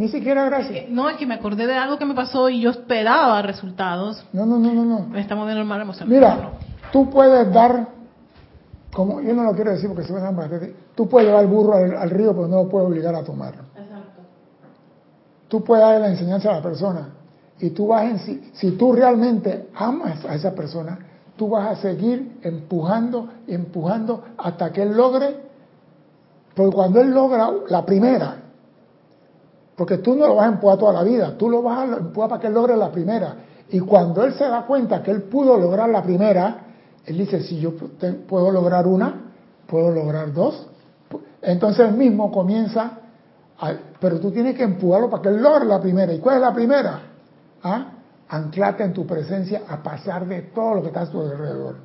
Ni 0.00 0.08
siquiera 0.08 0.46
gracias. 0.46 0.88
no, 0.88 1.10
es 1.10 1.18
que 1.18 1.26
me 1.26 1.34
acordé 1.34 1.66
de 1.66 1.74
algo 1.74 1.98
que 1.98 2.06
me 2.06 2.14
pasó 2.14 2.48
y 2.48 2.62
yo 2.62 2.70
esperaba 2.70 3.42
resultados. 3.42 4.24
No, 4.32 4.46
no, 4.46 4.58
no, 4.58 4.72
no, 4.72 4.82
no. 4.82 5.00
Me 5.00 5.20
estamos 5.20 5.44
viendo 5.44 5.60
el 5.60 5.68
mal 5.68 5.82
emocional. 5.82 6.08
Mira, 6.08 6.52
tú 6.90 7.10
puedes 7.10 7.52
dar, 7.52 7.86
como 8.94 9.20
yo 9.20 9.34
no 9.34 9.42
lo 9.42 9.52
quiero 9.52 9.72
decir 9.72 9.90
porque 9.90 10.04
se 10.04 10.14
van 10.14 10.24
a 10.24 10.30
matar, 10.30 10.58
tú 10.94 11.06
puedes 11.06 11.28
llevar 11.28 11.44
el 11.44 11.50
burro 11.50 11.74
al, 11.74 11.94
al 11.94 12.08
río, 12.08 12.34
pero 12.34 12.48
no 12.48 12.62
lo 12.62 12.68
puedes 12.70 12.88
obligar 12.88 13.14
a 13.14 13.22
tomarlo. 13.22 13.64
Exacto. 13.76 14.22
Tú 15.48 15.62
puedes 15.62 15.84
darle 15.84 16.00
la 16.00 16.08
enseñanza 16.08 16.48
a 16.48 16.54
la 16.54 16.62
persona 16.62 17.08
y 17.58 17.68
tú 17.68 17.88
vas 17.88 18.04
en, 18.04 18.18
si, 18.20 18.50
si 18.54 18.70
tú 18.70 18.94
realmente 18.94 19.68
amas 19.74 20.24
a 20.24 20.34
esa 20.34 20.54
persona, 20.54 20.98
tú 21.36 21.50
vas 21.50 21.76
a 21.76 21.82
seguir 21.82 22.38
empujando 22.40 23.28
y 23.46 23.52
empujando 23.52 24.24
hasta 24.38 24.72
que 24.72 24.80
él 24.80 24.96
logre, 24.96 25.36
porque 26.54 26.74
cuando 26.74 27.02
él 27.02 27.10
logra 27.10 27.50
la 27.68 27.84
primera, 27.84 28.44
porque 29.80 29.96
tú 29.96 30.14
no 30.14 30.26
lo 30.26 30.34
vas 30.34 30.44
a 30.44 30.52
empujar 30.52 30.76
toda 30.76 30.92
la 30.92 31.02
vida, 31.02 31.38
tú 31.38 31.48
lo 31.48 31.62
vas 31.62 31.78
a 31.78 31.96
empujar 31.96 32.28
para 32.28 32.38
que 32.38 32.48
él 32.48 32.52
logre 32.52 32.76
la 32.76 32.92
primera. 32.92 33.34
Y 33.70 33.80
cuando 33.80 34.22
él 34.24 34.34
se 34.34 34.44
da 34.44 34.66
cuenta 34.66 35.02
que 35.02 35.10
él 35.10 35.22
pudo 35.22 35.56
lograr 35.56 35.88
la 35.88 36.02
primera, 36.02 36.66
él 37.06 37.16
dice, 37.16 37.40
si 37.40 37.58
yo 37.58 37.72
puedo 38.28 38.50
lograr 38.50 38.86
una, 38.86 39.32
puedo 39.66 39.90
lograr 39.90 40.34
dos. 40.34 40.68
Entonces 41.40 41.88
él 41.88 41.94
mismo 41.94 42.30
comienza, 42.30 42.98
pero 43.98 44.20
tú 44.20 44.30
tienes 44.30 44.54
que 44.54 44.64
empujarlo 44.64 45.08
para 45.08 45.22
que 45.22 45.30
él 45.30 45.40
logre 45.40 45.64
la 45.64 45.80
primera. 45.80 46.12
¿Y 46.12 46.18
cuál 46.18 46.36
es 46.36 46.42
la 46.42 46.52
primera? 46.52 47.00
¿Ah? 47.62 47.86
Anclate 48.28 48.84
en 48.84 48.92
tu 48.92 49.06
presencia 49.06 49.62
a 49.66 49.82
pasar 49.82 50.26
de 50.26 50.42
todo 50.42 50.74
lo 50.74 50.82
que 50.82 50.88
está 50.88 51.00
a 51.00 51.10
tu 51.10 51.22
alrededor. 51.22 51.76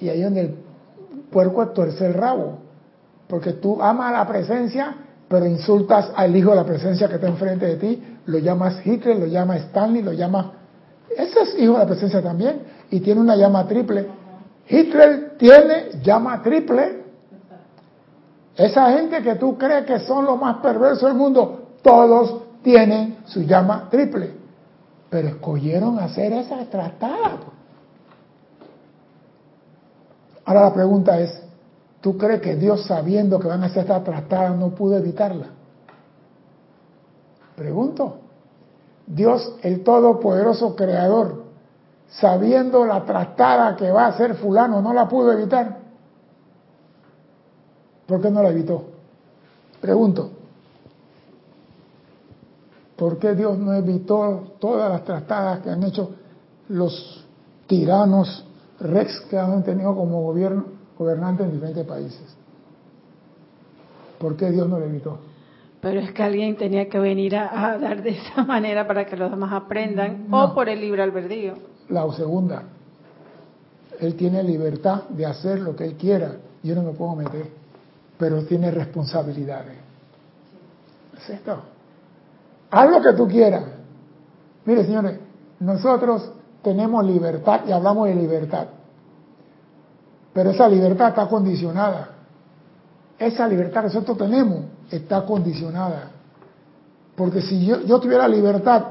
Y 0.00 0.08
ahí 0.08 0.22
donde 0.22 0.40
el 0.42 0.54
puerco 1.32 1.66
tuerce 1.70 2.06
el 2.06 2.14
rabo. 2.14 2.58
Porque 3.26 3.54
tú 3.54 3.82
amas 3.82 4.12
la 4.12 4.24
presencia, 4.28 4.98
pero 5.32 5.46
insultas 5.46 6.10
al 6.14 6.36
hijo 6.36 6.50
de 6.50 6.56
la 6.56 6.64
presencia 6.64 7.08
que 7.08 7.14
está 7.14 7.26
enfrente 7.26 7.64
de 7.64 7.76
ti, 7.76 8.02
lo 8.26 8.36
llamas 8.36 8.86
Hitler, 8.86 9.16
lo 9.18 9.24
llamas 9.24 9.62
Stanley, 9.62 10.02
lo 10.02 10.12
llamas... 10.12 10.44
Ese 11.08 11.40
es 11.40 11.58
hijo 11.58 11.72
de 11.72 11.78
la 11.78 11.86
presencia 11.86 12.22
también, 12.22 12.60
y 12.90 13.00
tiene 13.00 13.18
una 13.18 13.34
llama 13.34 13.66
triple. 13.66 14.06
Hitler 14.68 15.38
tiene 15.38 16.02
llama 16.02 16.42
triple. 16.42 17.04
Esa 18.54 18.92
gente 18.92 19.22
que 19.22 19.36
tú 19.36 19.56
crees 19.56 19.86
que 19.86 20.00
son 20.00 20.26
los 20.26 20.38
más 20.38 20.58
perversos 20.58 21.08
del 21.08 21.14
mundo, 21.14 21.62
todos 21.82 22.42
tienen 22.62 23.16
su 23.24 23.40
llama 23.40 23.88
triple. 23.90 24.34
Pero 25.08 25.28
escogieron 25.28 25.98
hacer 25.98 26.34
esa 26.34 26.62
tratada. 26.66 27.38
Ahora 30.44 30.60
la 30.64 30.74
pregunta 30.74 31.18
es, 31.18 31.42
¿tú 32.02 32.18
crees 32.18 32.42
que 32.42 32.56
Dios 32.56 32.84
sabiendo 32.84 33.40
que 33.40 33.48
van 33.48 33.62
a 33.62 33.68
esta 33.68 34.04
tratada 34.04 34.50
no 34.50 34.74
pudo 34.74 34.98
evitarla? 34.98 35.46
Pregunto. 37.56 38.18
Dios, 39.06 39.56
el 39.62 39.82
todopoderoso 39.82 40.76
creador, 40.76 41.44
sabiendo 42.08 42.84
la 42.84 43.04
tratada 43.04 43.74
que 43.76 43.90
va 43.90 44.04
a 44.04 44.08
hacer 44.08 44.34
fulano, 44.34 44.82
no 44.82 44.92
la 44.92 45.08
pudo 45.08 45.32
evitar. 45.32 45.78
¿Por 48.06 48.20
qué 48.20 48.30
no 48.30 48.42
la 48.42 48.50
evitó? 48.50 48.84
Pregunto. 49.80 50.30
¿Por 52.96 53.18
qué 53.18 53.34
Dios 53.34 53.58
no 53.58 53.72
evitó 53.72 54.52
todas 54.60 54.90
las 54.90 55.04
tratadas 55.04 55.60
que 55.60 55.70
han 55.70 55.82
hecho 55.82 56.10
los 56.68 57.24
tiranos 57.66 58.44
rex 58.82 59.20
que 59.30 59.38
han 59.38 59.62
tenido 59.62 59.94
como 59.94 60.22
gobierno, 60.22 60.64
gobernantes 60.98 61.46
en 61.46 61.52
diferentes 61.52 61.86
países? 61.86 62.36
¿Por 64.18 64.36
qué 64.36 64.50
Dios 64.50 64.68
no 64.68 64.78
lo 64.78 64.84
evitó? 64.86 65.18
Pero 65.80 65.98
es 66.00 66.12
que 66.12 66.22
alguien 66.22 66.56
tenía 66.56 66.88
que 66.88 66.98
venir 67.00 67.34
a, 67.36 67.70
a 67.72 67.78
dar 67.78 68.02
de 68.02 68.10
esa 68.10 68.44
manera 68.46 68.86
para 68.86 69.04
que 69.06 69.16
los 69.16 69.30
demás 69.30 69.52
aprendan, 69.52 70.26
No. 70.28 70.44
o 70.44 70.54
por 70.54 70.68
el 70.68 70.80
libre 70.80 71.02
albedrío. 71.02 71.54
La 71.88 72.10
segunda, 72.12 72.62
Él 73.98 74.14
tiene 74.14 74.42
libertad 74.44 75.04
de 75.08 75.26
hacer 75.26 75.60
lo 75.60 75.74
que 75.74 75.84
Él 75.84 75.94
quiera. 75.96 76.36
Yo 76.62 76.74
no 76.76 76.82
me 76.82 76.92
puedo 76.92 77.16
meter, 77.16 77.46
pero 78.16 78.44
tiene 78.44 78.70
responsabilidades. 78.70 79.76
Es 81.18 81.30
esto. 81.30 81.60
Haz 82.70 82.90
lo 82.90 83.02
que 83.02 83.12
tú 83.16 83.26
quieras. 83.28 83.64
Mire, 84.64 84.84
señores, 84.84 85.18
nosotros 85.58 86.30
tenemos 86.62 87.04
libertad 87.04 87.62
y 87.66 87.72
hablamos 87.72 88.06
de 88.08 88.14
libertad. 88.14 88.68
Pero 90.32 90.50
esa 90.50 90.68
libertad 90.68 91.08
está 91.08 91.26
condicionada. 91.26 92.08
Esa 93.18 93.46
libertad 93.46 93.82
que 93.82 93.86
nosotros 93.88 94.18
tenemos 94.18 94.60
está 94.90 95.24
condicionada. 95.24 96.10
Porque 97.14 97.42
si 97.42 97.64
yo, 97.64 97.82
yo 97.82 98.00
tuviera 98.00 98.26
libertad 98.26 98.84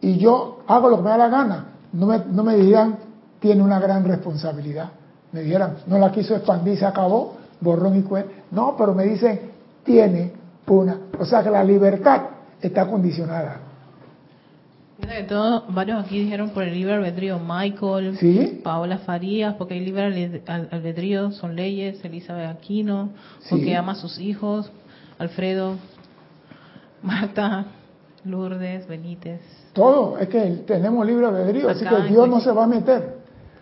y 0.00 0.18
yo 0.18 0.58
hago 0.66 0.90
lo 0.90 0.96
que 0.98 1.02
me 1.02 1.10
da 1.10 1.18
la 1.18 1.28
gana, 1.28 1.66
no 1.92 2.06
me, 2.06 2.18
no 2.30 2.44
me 2.44 2.56
dirían, 2.56 2.96
tiene 3.40 3.62
una 3.62 3.80
gran 3.80 4.04
responsabilidad. 4.04 4.90
Me 5.32 5.40
dijeran, 5.40 5.78
no 5.86 5.98
la 5.98 6.12
quiso 6.12 6.36
expandir, 6.36 6.78
se 6.78 6.86
acabó, 6.86 7.34
borrón 7.60 7.96
y 7.96 8.02
cuenta. 8.02 8.32
No, 8.50 8.76
pero 8.76 8.94
me 8.94 9.04
dicen, 9.04 9.52
tiene 9.84 10.32
una. 10.66 10.98
O 11.18 11.24
sea 11.24 11.42
que 11.42 11.50
la 11.50 11.64
libertad 11.64 12.22
está 12.60 12.86
condicionada. 12.86 13.60
Que 15.08 15.22
todos, 15.22 15.62
varios 15.72 16.04
aquí 16.04 16.18
dijeron 16.20 16.50
por 16.50 16.64
el 16.64 16.74
libre 16.74 16.94
albedrío, 16.94 17.38
Michael, 17.38 18.16
¿Sí? 18.18 18.60
Paola 18.62 18.98
Farías, 18.98 19.54
porque 19.54 19.78
el 19.78 19.84
libre 19.84 20.42
albedrío 20.46 21.30
son 21.32 21.54
leyes, 21.54 22.04
Elizabeth 22.04 22.50
Aquino, 22.50 23.10
Sí. 23.40 23.48
porque 23.50 23.76
ama 23.76 23.92
a 23.92 23.94
sus 23.94 24.18
hijos, 24.18 24.70
Alfredo, 25.18 25.76
Marta, 27.02 27.66
Lourdes, 28.24 28.86
Benítez. 28.88 29.40
Todo, 29.72 30.18
es 30.18 30.28
que 30.28 30.40
tenemos 30.66 31.06
libre 31.06 31.26
albedrío, 31.26 31.68
así 31.70 31.84
que 31.84 32.02
Dios 32.08 32.28
no 32.28 32.40
se 32.40 32.50
va 32.50 32.64
a 32.64 32.66
meter. 32.66 33.16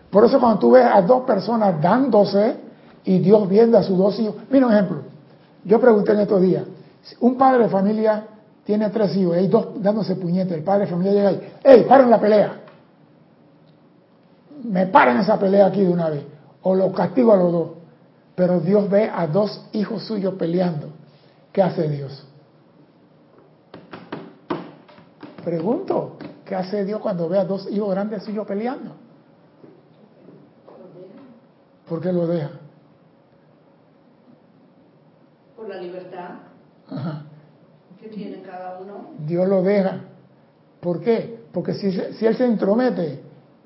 Por 0.09 0.25
eso 0.25 0.39
cuando 0.39 0.59
tú 0.59 0.71
ves 0.71 0.85
a 0.91 1.01
dos 1.01 1.23
personas 1.23 1.79
dándose 1.81 2.55
y 3.03 3.19
Dios 3.19 3.47
viendo 3.47 3.77
a 3.77 3.83
sus 3.83 3.97
dos 3.97 4.19
hijos. 4.19 4.35
Mira 4.49 4.65
un 4.65 4.73
ejemplo. 4.73 5.03
Yo 5.63 5.79
pregunté 5.79 6.13
en 6.13 6.19
estos 6.21 6.41
días, 6.41 6.63
un 7.19 7.37
padre 7.37 7.63
de 7.63 7.69
familia 7.69 8.23
tiene 8.65 8.89
tres 8.89 9.15
hijos, 9.15 9.37
hay 9.37 9.47
dos 9.47 9.81
dándose 9.81 10.15
puñetes, 10.15 10.57
el 10.57 10.63
padre 10.63 10.85
de 10.85 10.91
familia 10.91 11.13
llega 11.13 11.29
ahí, 11.29 11.53
¡Ey, 11.63 11.83
paren 11.83 12.09
la 12.09 12.19
pelea! 12.19 12.61
Me 14.63 14.87
paran 14.87 15.19
esa 15.19 15.37
pelea 15.37 15.67
aquí 15.67 15.81
de 15.81 15.91
una 15.91 16.09
vez, 16.09 16.23
o 16.63 16.73
los 16.73 16.91
castigo 16.93 17.31
a 17.31 17.37
los 17.37 17.51
dos. 17.51 17.69
Pero 18.35 18.59
Dios 18.59 18.89
ve 18.89 19.09
a 19.13 19.27
dos 19.27 19.63
hijos 19.71 20.03
suyos 20.03 20.33
peleando. 20.33 20.89
¿Qué 21.53 21.61
hace 21.61 21.87
Dios? 21.87 22.25
Pregunto, 25.43 26.17
¿qué 26.43 26.55
hace 26.55 26.83
Dios 26.83 26.99
cuando 26.99 27.29
ve 27.29 27.37
a 27.37 27.45
dos 27.45 27.69
hijos 27.71 27.91
grandes 27.91 28.23
suyos 28.23 28.47
peleando? 28.47 28.95
¿Por 31.87 32.01
qué 32.01 32.11
lo 32.11 32.25
deja? 32.25 32.49
Por 35.55 35.69
la 35.69 35.77
libertad 35.77 36.29
Ajá. 36.89 37.25
Que 38.09 38.41
cada 38.41 38.79
uno. 38.79 39.11
Dios 39.25 39.47
lo 39.47 39.61
deja. 39.61 40.01
¿Por 40.79 41.01
qué? 41.01 41.45
Porque 41.51 41.73
si, 41.73 41.87
Él 42.25 42.35
se 42.35 42.45
intromete, 42.45 43.21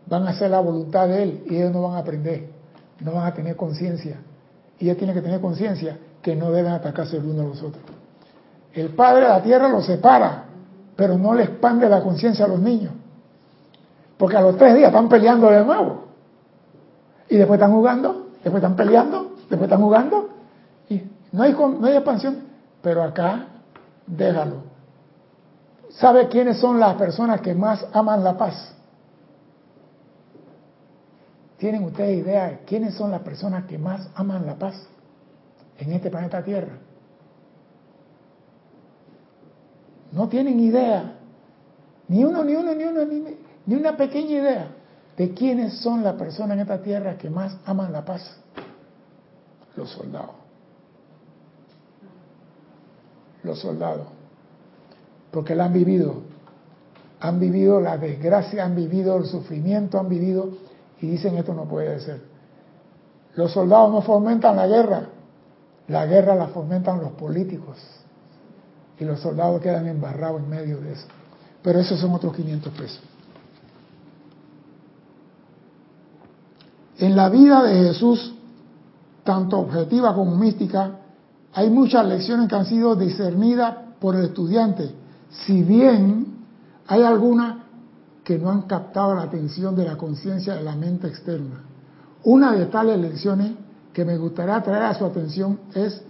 van 0.05 0.27
a 0.27 0.31
hacer 0.31 0.51
la 0.51 0.59
voluntad 0.59 1.07
de 1.07 1.23
Él 1.23 1.43
y 1.49 1.57
ellos 1.57 1.71
no 1.71 1.81
van 1.81 1.95
a 1.95 1.99
aprender, 1.99 2.49
no 3.01 3.13
van 3.13 3.25
a 3.25 3.33
tener 3.33 3.55
conciencia. 3.55 4.17
Y 4.79 4.85
ellos 4.85 4.97
tienen 4.97 5.15
que 5.15 5.21
tener 5.21 5.41
conciencia 5.41 5.97
que 6.21 6.35
no 6.35 6.51
deben 6.51 6.71
atacarse 6.71 7.17
el 7.17 7.25
uno 7.25 7.41
a 7.41 7.45
los 7.45 7.61
otros. 7.61 7.83
El 8.73 8.89
Padre 8.89 9.23
de 9.23 9.29
la 9.29 9.41
tierra 9.41 9.67
los 9.67 9.85
separa, 9.85 10.45
pero 10.95 11.17
no 11.17 11.33
le 11.33 11.43
expande 11.43 11.89
la 11.89 12.01
conciencia 12.01 12.45
a 12.45 12.47
los 12.47 12.59
niños. 12.59 12.93
Porque 14.17 14.37
a 14.37 14.41
los 14.41 14.57
tres 14.57 14.75
días 14.75 14.89
están 14.89 15.09
peleando 15.09 15.49
de 15.49 15.63
nuevo. 15.63 16.03
Y 17.29 17.37
después 17.37 17.57
están 17.57 17.71
jugando, 17.71 18.27
después 18.43 18.55
están 18.55 18.75
peleando, 18.75 19.35
después 19.49 19.63
están 19.63 19.81
jugando. 19.81 20.29
Y 20.89 21.01
no 21.31 21.43
hay 21.43 21.95
expansión. 21.95 22.43
Pero 22.81 23.03
acá, 23.03 23.47
déjalo. 24.09 24.63
¿Sabe 25.91 26.27
quiénes 26.27 26.59
son 26.59 26.79
las 26.79 26.95
personas 26.95 27.41
que 27.41 27.53
más 27.53 27.85
aman 27.93 28.23
la 28.23 28.37
paz? 28.37 28.75
¿Tienen 31.57 31.83
ustedes 31.83 32.19
idea 32.19 32.47
de 32.47 32.59
quiénes 32.59 32.95
son 32.95 33.11
las 33.11 33.21
personas 33.21 33.65
que 33.65 33.77
más 33.77 34.09
aman 34.15 34.45
la 34.45 34.55
paz 34.55 34.75
en 35.77 35.91
este 35.91 36.09
planeta 36.09 36.43
Tierra? 36.43 36.77
No 40.11 40.27
tienen 40.27 40.59
idea, 40.59 41.17
ni 42.07 42.23
uno, 42.23 42.43
ni 42.43 42.55
uno, 42.55 42.73
ni 42.73 42.83
uno, 42.83 43.05
ni, 43.05 43.75
una 43.75 43.95
pequeña 43.95 44.31
idea 44.31 44.67
de 45.17 45.33
quiénes 45.33 45.79
son 45.79 46.03
las 46.03 46.15
personas 46.15 46.55
en 46.55 46.61
esta 46.61 46.81
Tierra 46.81 47.17
que 47.17 47.29
más 47.29 47.57
aman 47.65 47.91
la 47.91 48.05
paz. 48.05 48.37
Los 49.75 49.89
soldados. 49.89 50.38
Los 53.43 53.59
soldados 53.59 54.19
porque 55.31 55.55
la 55.55 55.65
han 55.65 55.73
vivido. 55.73 56.21
Han 57.19 57.39
vivido 57.39 57.81
la 57.81 57.97
desgracia, 57.97 58.63
han 58.63 58.75
vivido 58.75 59.17
el 59.17 59.25
sufrimiento, 59.25 59.99
han 59.99 60.07
vivido 60.07 60.49
y 61.01 61.07
dicen 61.07 61.37
esto 61.37 61.53
no 61.53 61.65
puede 61.65 61.99
ser. 61.99 62.21
Los 63.35 63.51
soldados 63.51 63.91
no 63.91 64.01
fomentan 64.01 64.55
la 64.55 64.67
guerra, 64.67 65.09
la 65.87 66.05
guerra 66.05 66.35
la 66.35 66.47
fomentan 66.47 66.99
los 66.99 67.11
políticos 67.11 67.77
y 68.97 69.05
los 69.05 69.19
soldados 69.19 69.61
quedan 69.61 69.87
embarrados 69.87 70.41
en 70.41 70.49
medio 70.49 70.79
de 70.79 70.93
eso. 70.93 71.07
Pero 71.61 71.79
esos 71.79 71.99
son 71.99 72.13
otros 72.13 72.33
500 72.35 72.73
pesos. 72.73 73.01
En 76.97 77.15
la 77.15 77.29
vida 77.29 77.63
de 77.63 77.75
Jesús, 77.87 78.33
tanto 79.23 79.59
objetiva 79.59 80.13
como 80.15 80.35
mística, 80.35 80.99
hay 81.53 81.69
muchas 81.69 82.05
lecciones 82.05 82.47
que 82.47 82.55
han 82.55 82.65
sido 82.65 82.95
discernidas 82.95 83.75
por 83.99 84.15
el 84.15 84.25
estudiante, 84.25 84.91
si 85.29 85.63
bien 85.63 86.27
hay 86.87 87.03
algunas 87.03 87.57
que 88.23 88.37
no 88.37 88.51
han 88.51 88.63
captado 88.63 89.15
la 89.15 89.23
atención 89.23 89.75
de 89.75 89.85
la 89.85 89.97
conciencia 89.97 90.55
de 90.55 90.63
la 90.63 90.75
mente 90.75 91.07
externa. 91.07 91.63
Una 92.23 92.51
de 92.53 92.67
tales 92.67 92.99
lecciones 92.99 93.53
que 93.93 94.05
me 94.05 94.17
gustaría 94.17 94.61
traer 94.61 94.83
a 94.83 94.93
su 94.93 95.05
atención 95.05 95.59
es 95.73 96.01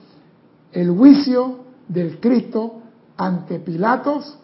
el 0.72 0.92
juicio 0.92 1.60
del 1.88 2.20
Cristo 2.20 2.82
ante 3.18 3.60
Pilatos 3.60 4.38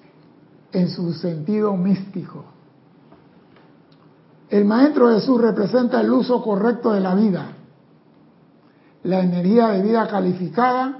en 0.71 0.89
su 0.89 1.13
sentido 1.13 1.75
místico. 1.75 2.45
El 4.49 4.65
Maestro 4.65 5.09
Jesús 5.09 5.41
representa 5.41 6.01
el 6.01 6.11
uso 6.11 6.41
correcto 6.41 6.91
de 6.91 6.99
la 6.99 7.15
vida, 7.15 7.54
la 9.05 9.21
energía 9.21 9.67
de 9.67 9.83
vida 9.83 10.07
calificada 10.07 10.97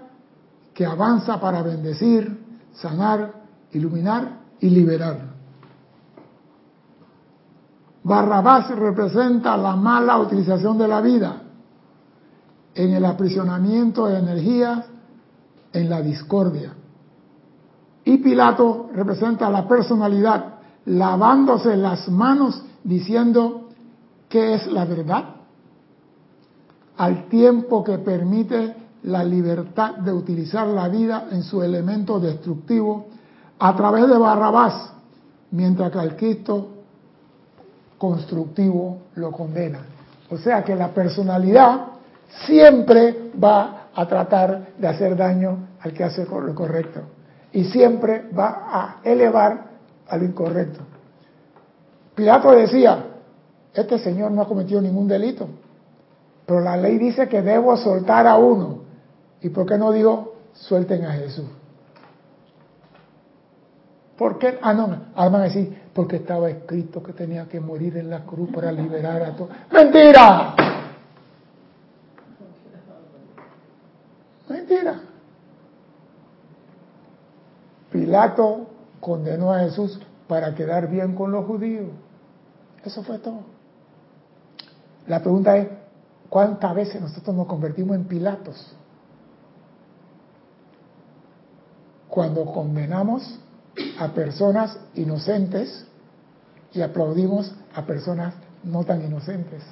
que 0.74 0.86
avanza 0.86 1.39
para 1.39 1.64
bendecir, 1.64 2.39
sanar, 2.74 3.34
iluminar 3.72 4.41
y 4.60 4.70
liberar. 4.70 5.34
Barrabás 8.03 8.70
representa 8.76 9.58
la 9.58 9.76
mala 9.76 10.20
utilización 10.20 10.78
de 10.78 10.88
la 10.88 11.01
vida 11.01 11.41
en 12.76 12.93
el 12.93 13.06
aprisionamiento 13.06 14.06
de 14.06 14.20
energías, 14.20 14.86
en 15.74 15.89
la 15.89 16.01
discordia. 16.01 16.74
Y 18.03 18.18
Pilato 18.18 18.91
representa 18.93 19.49
la 19.49 19.68
personalidad, 19.68 20.60
lavándose 20.86 21.75
las 21.75 22.08
manos 22.09 22.62
diciendo 22.84 23.70
qué 24.29 24.54
es 24.54 24.67
la 24.67 24.86
verdad, 24.86 25.34
al 26.97 27.28
tiempo 27.28 27.84
que 27.84 27.97
permite 27.97 28.76
la 29.04 29.24
libertad 29.24 29.96
de 29.96 30.12
utilizar 30.12 30.67
la 30.67 30.88
vida 30.88 31.28
en 31.32 31.43
su 31.43 31.62
elemento 31.62 32.20
destructivo 32.20 33.08
a 33.59 33.76
través 33.76 34.08
de 34.08 34.17
Barrabás, 34.17 34.92
mientras 35.51 35.92
que 35.92 36.00
al 36.00 36.16
Cristo 36.16 36.70
constructivo 37.97 39.00
lo 39.16 39.32
condena. 39.32 39.80
O 40.30 40.38
sea 40.38 40.63
que 40.63 40.76
la 40.76 40.89
personalidad 40.89 41.88
siempre 42.46 43.32
va 43.42 43.89
a 43.93 44.05
tratar 44.08 44.74
de 44.78 44.88
hacer 44.88 45.16
daño 45.16 45.67
al 45.80 45.93
que 45.93 46.04
hace 46.04 46.26
lo 46.26 46.55
correcto 46.55 47.01
y 47.54 47.63
siempre 47.66 48.28
va 48.38 48.67
a 48.67 48.96
elevar 49.04 49.66
al 50.08 50.24
incorrecto. 50.24 50.82
Pilato 52.13 52.51
decía, 52.51 53.05
este 53.74 54.00
señor 54.00 54.32
no 54.32 54.42
ha 54.42 54.47
cometido 54.47 54.82
ningún 54.82 55.08
delito, 55.08 55.47
pero 56.46 56.62
la 56.62 56.78
ley 56.78 56.97
dice 56.97 57.28
que 57.28 57.42
debo 57.42 57.76
soltar 57.78 58.28
a 58.28 58.38
uno. 58.38 58.82
¿Y 59.42 59.50
por 59.50 59.66
qué 59.66 59.78
no 59.78 59.92
digo 59.92 60.36
suelten 60.54 61.05
a 61.05 61.13
Jesús? 61.13 61.46
¿Por 64.17 64.39
qué? 64.39 64.58
Ah, 64.62 64.74
no, 64.74 64.88
van 65.16 65.36
a 65.36 65.50
porque 65.93 66.17
estaba 66.17 66.50
escrito 66.50 67.04
que 67.04 67.13
tenía 67.13 67.47
que 67.47 67.59
morir 67.59 67.97
en 67.97 68.09
la 68.09 68.24
cruz 68.26 68.50
para 68.54 68.72
liberar 68.72 69.22
a 69.24 69.36
todos. 69.36 69.50
¡Mentira! 69.72 70.55
Mentira. 74.47 75.01
Pilato 77.92 78.67
condenó 79.00 79.54
a 79.54 79.59
Jesús 79.59 80.00
para 80.28 80.54
quedar 80.55 80.89
bien 80.89 81.16
con 81.16 81.32
los 81.32 81.46
judíos. 81.46 81.88
Eso 82.84 83.04
fue 83.04 83.20
todo. 83.20 83.42
La 85.08 85.22
pregunta 85.22 85.58
es, 85.58 85.67
¿cuántas 86.30 86.74
veces 86.76 87.02
nosotros 87.02 87.36
nos 87.36 87.47
convertimos 87.47 87.96
en 87.96 88.06
Pilatos? 88.06 88.76
Cuando 92.10 92.46
condenamos 92.46 93.39
a 94.00 94.08
personas 94.10 94.78
inocentes 94.96 95.86
y 96.72 96.82
aplaudimos 96.82 97.54
a 97.74 97.86
personas 97.86 98.34
no 98.64 98.84
tan 98.84 99.04
inocentes. 99.04 99.64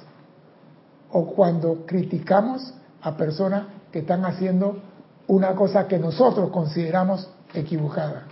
O 1.10 1.26
cuando 1.26 1.86
criticamos 1.86 2.74
a 3.02 3.16
personas 3.16 3.66
que 3.92 4.00
están 4.00 4.24
haciendo 4.24 4.78
una 5.26 5.54
cosa 5.54 5.86
que 5.86 5.98
nosotros 5.98 6.50
consideramos 6.50 7.30
equivocada. 7.52 8.24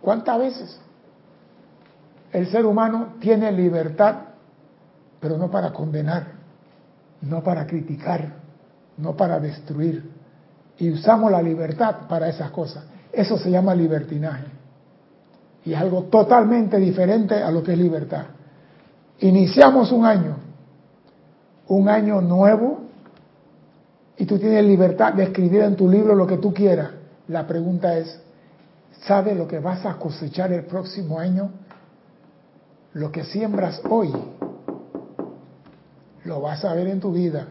¿Cuántas 0.00 0.38
veces? 0.38 0.80
El 2.32 2.50
ser 2.50 2.66
humano 2.66 3.14
tiene 3.20 3.52
libertad, 3.52 4.16
pero 5.20 5.38
no 5.38 5.50
para 5.50 5.72
condenar, 5.72 6.35
no 7.28 7.42
para 7.42 7.66
criticar, 7.66 8.32
no 8.96 9.16
para 9.16 9.38
destruir. 9.40 10.14
y 10.78 10.90
usamos 10.90 11.30
la 11.30 11.40
libertad 11.40 12.06
para 12.06 12.28
esas 12.28 12.50
cosas. 12.50 12.84
Eso 13.10 13.38
se 13.38 13.50
llama 13.50 13.74
libertinaje. 13.74 14.44
Y 15.64 15.72
es 15.72 15.80
algo 15.80 16.04
totalmente 16.04 16.76
diferente 16.76 17.34
a 17.34 17.50
lo 17.50 17.62
que 17.62 17.72
es 17.72 17.78
libertad. 17.78 18.26
Iniciamos 19.20 19.90
un 19.90 20.04
año, 20.04 20.36
un 21.68 21.88
año 21.88 22.20
nuevo, 22.20 22.80
y 24.18 24.26
tú 24.26 24.38
tienes 24.38 24.64
libertad 24.64 25.14
de 25.14 25.24
escribir 25.24 25.62
en 25.62 25.76
tu 25.76 25.88
libro 25.88 26.14
lo 26.14 26.26
que 26.26 26.36
tú 26.36 26.52
quieras. 26.52 26.90
La 27.28 27.46
pregunta 27.46 27.96
es, 27.96 28.20
¿sabes 29.06 29.36
lo 29.36 29.48
que 29.48 29.58
vas 29.58 29.84
a 29.86 29.94
cosechar 29.94 30.52
el 30.52 30.64
próximo 30.64 31.18
año? 31.18 31.50
Lo 32.92 33.10
que 33.10 33.24
siembras 33.24 33.80
hoy, 33.90 34.12
lo 36.26 36.40
vas 36.40 36.64
a 36.64 36.74
ver 36.74 36.88
en 36.88 37.00
tu 37.00 37.12
vida. 37.12 37.46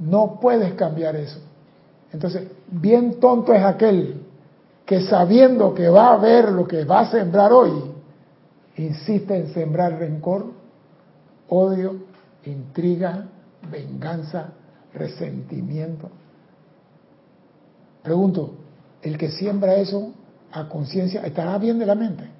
No 0.00 0.38
puedes 0.40 0.74
cambiar 0.74 1.16
eso. 1.16 1.38
Entonces, 2.12 2.48
bien 2.70 3.20
tonto 3.20 3.52
es 3.52 3.64
aquel 3.64 4.22
que 4.84 5.00
sabiendo 5.02 5.74
que 5.74 5.88
va 5.88 6.12
a 6.12 6.16
ver 6.18 6.52
lo 6.52 6.66
que 6.66 6.84
va 6.84 7.00
a 7.00 7.10
sembrar 7.10 7.52
hoy, 7.52 7.72
insiste 8.76 9.36
en 9.36 9.52
sembrar 9.54 9.98
rencor, 9.98 10.52
odio, 11.48 11.96
intriga, 12.44 13.26
venganza, 13.70 14.50
resentimiento. 14.92 16.10
Pregunto, 18.02 18.54
¿el 19.02 19.16
que 19.16 19.30
siembra 19.30 19.76
eso 19.76 20.12
a 20.52 20.68
conciencia 20.68 21.22
estará 21.22 21.56
bien 21.58 21.78
de 21.78 21.86
la 21.86 21.94
mente? 21.94 22.33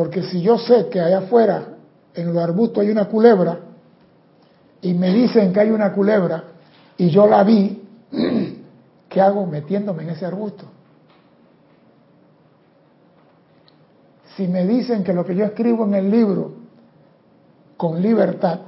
Porque 0.00 0.22
si 0.22 0.40
yo 0.40 0.56
sé 0.56 0.88
que 0.88 0.98
allá 0.98 1.18
afuera, 1.18 1.74
en 2.14 2.32
los 2.32 2.42
arbustos, 2.42 2.82
hay 2.82 2.88
una 2.88 3.04
culebra, 3.04 3.58
y 4.80 4.94
me 4.94 5.12
dicen 5.12 5.52
que 5.52 5.60
hay 5.60 5.70
una 5.70 5.92
culebra, 5.92 6.42
y 6.96 7.10
yo 7.10 7.26
la 7.26 7.44
vi, 7.44 7.86
¿qué 9.10 9.20
hago 9.20 9.44
metiéndome 9.44 10.04
en 10.04 10.08
ese 10.08 10.24
arbusto? 10.24 10.64
Si 14.38 14.48
me 14.48 14.66
dicen 14.66 15.04
que 15.04 15.12
lo 15.12 15.22
que 15.22 15.36
yo 15.36 15.44
escribo 15.44 15.84
en 15.84 15.92
el 15.92 16.10
libro, 16.10 16.52
con 17.76 18.00
libertad, 18.00 18.58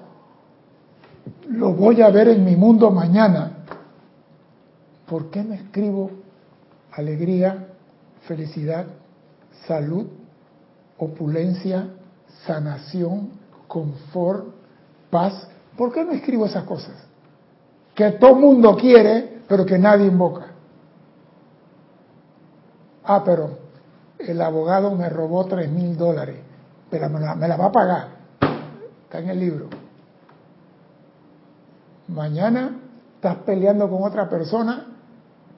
lo 1.48 1.72
voy 1.72 2.02
a 2.02 2.10
ver 2.10 2.28
en 2.28 2.44
mi 2.44 2.56
mundo 2.56 2.90
mañana, 2.90 3.52
¿por 5.08 5.30
qué 5.30 5.42
me 5.42 5.54
escribo 5.54 6.10
alegría, 6.90 7.68
felicidad, 8.26 8.84
salud, 9.66 10.08
opulencia, 11.04 11.88
sanación, 12.46 13.30
confort, 13.66 14.46
paz? 15.10 15.48
¿Por 15.76 15.92
qué 15.92 16.04
no 16.04 16.12
escribo 16.12 16.46
esas 16.46 16.64
cosas? 16.64 16.94
Que 17.94 18.12
todo 18.12 18.34
mundo 18.34 18.76
quiere, 18.76 19.42
pero 19.48 19.66
que 19.66 19.78
nadie 19.78 20.06
invoca. 20.06 20.46
Ah, 23.04 23.22
pero 23.24 23.58
el 24.18 24.40
abogado 24.40 24.94
me 24.94 25.08
robó 25.08 25.44
tres 25.46 25.70
mil 25.70 25.96
dólares, 25.96 26.36
pero 26.90 27.08
me 27.08 27.20
la, 27.20 27.56
va 27.56 27.66
a 27.66 27.72
pagar. 27.72 28.08
Está 29.04 29.18
en 29.18 29.30
el 29.30 29.40
libro. 29.40 29.68
Mañana 32.08 32.78
estás 33.16 33.36
peleando 33.38 33.88
con 33.90 34.02
otra 34.02 34.28
persona, 34.28 34.86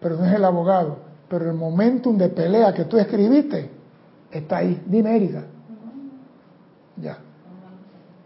pero 0.00 0.16
no 0.16 0.24
es 0.24 0.32
el 0.32 0.44
abogado. 0.44 0.98
Pero 1.28 1.50
el 1.50 1.56
momentum 1.56 2.16
de 2.16 2.28
pelea 2.28 2.72
que 2.72 2.84
tú 2.84 2.98
escribiste 2.98 3.70
está 4.38 4.58
ahí. 4.58 4.82
Dime, 4.86 5.16
Erika. 5.16 5.44
Ya. 6.96 7.18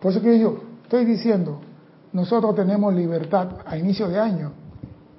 Por 0.00 0.12
eso 0.12 0.20
que 0.20 0.38
yo 0.38 0.60
estoy 0.82 1.04
diciendo, 1.04 1.60
nosotros 2.12 2.54
tenemos 2.54 2.94
libertad 2.94 3.48
a 3.66 3.76
inicio 3.76 4.08
de 4.08 4.18
año 4.18 4.52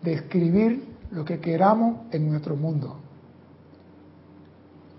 de 0.01 0.13
escribir 0.13 0.87
lo 1.11 1.25
que 1.25 1.39
queramos 1.39 2.01
en 2.11 2.29
nuestro 2.29 2.55
mundo. 2.55 2.97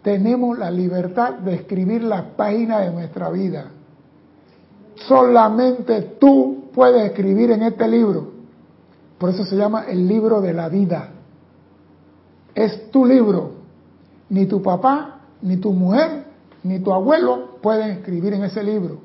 Tenemos 0.03 0.59
la 0.59 0.71
libertad 0.71 1.35
de 1.35 1.55
escribir 1.55 2.03
la 2.03 2.37
página 2.37 2.81
de 2.81 2.91
nuestra 2.91 3.31
vida. 3.31 3.67
Solamente 4.95 6.17
tú 6.19 6.71
puedes 6.73 7.05
escribir 7.05 7.51
en 7.51 7.63
este 7.63 7.87
libro. 7.87 8.33
Por 9.19 9.31
eso 9.31 9.45
se 9.45 9.57
llama 9.57 9.85
el 9.85 10.09
libro 10.09 10.41
de 10.41 10.55
la 10.55 10.69
vida. 10.69 11.11
Es 12.55 12.91
tu 12.91 13.05
libro. 13.05 13.53
Ni 14.31 14.47
tu 14.47 14.63
papá, 14.63 15.20
ni 15.43 15.57
tu 15.57 15.73
mujer, 15.73 16.25
ni 16.63 16.81
tu 16.81 16.93
abuelo 16.93 17.59
pueden 17.63 17.91
escribir 17.91 18.35
en 18.35 18.45
ese 18.45 18.63
libro. 18.63 19.01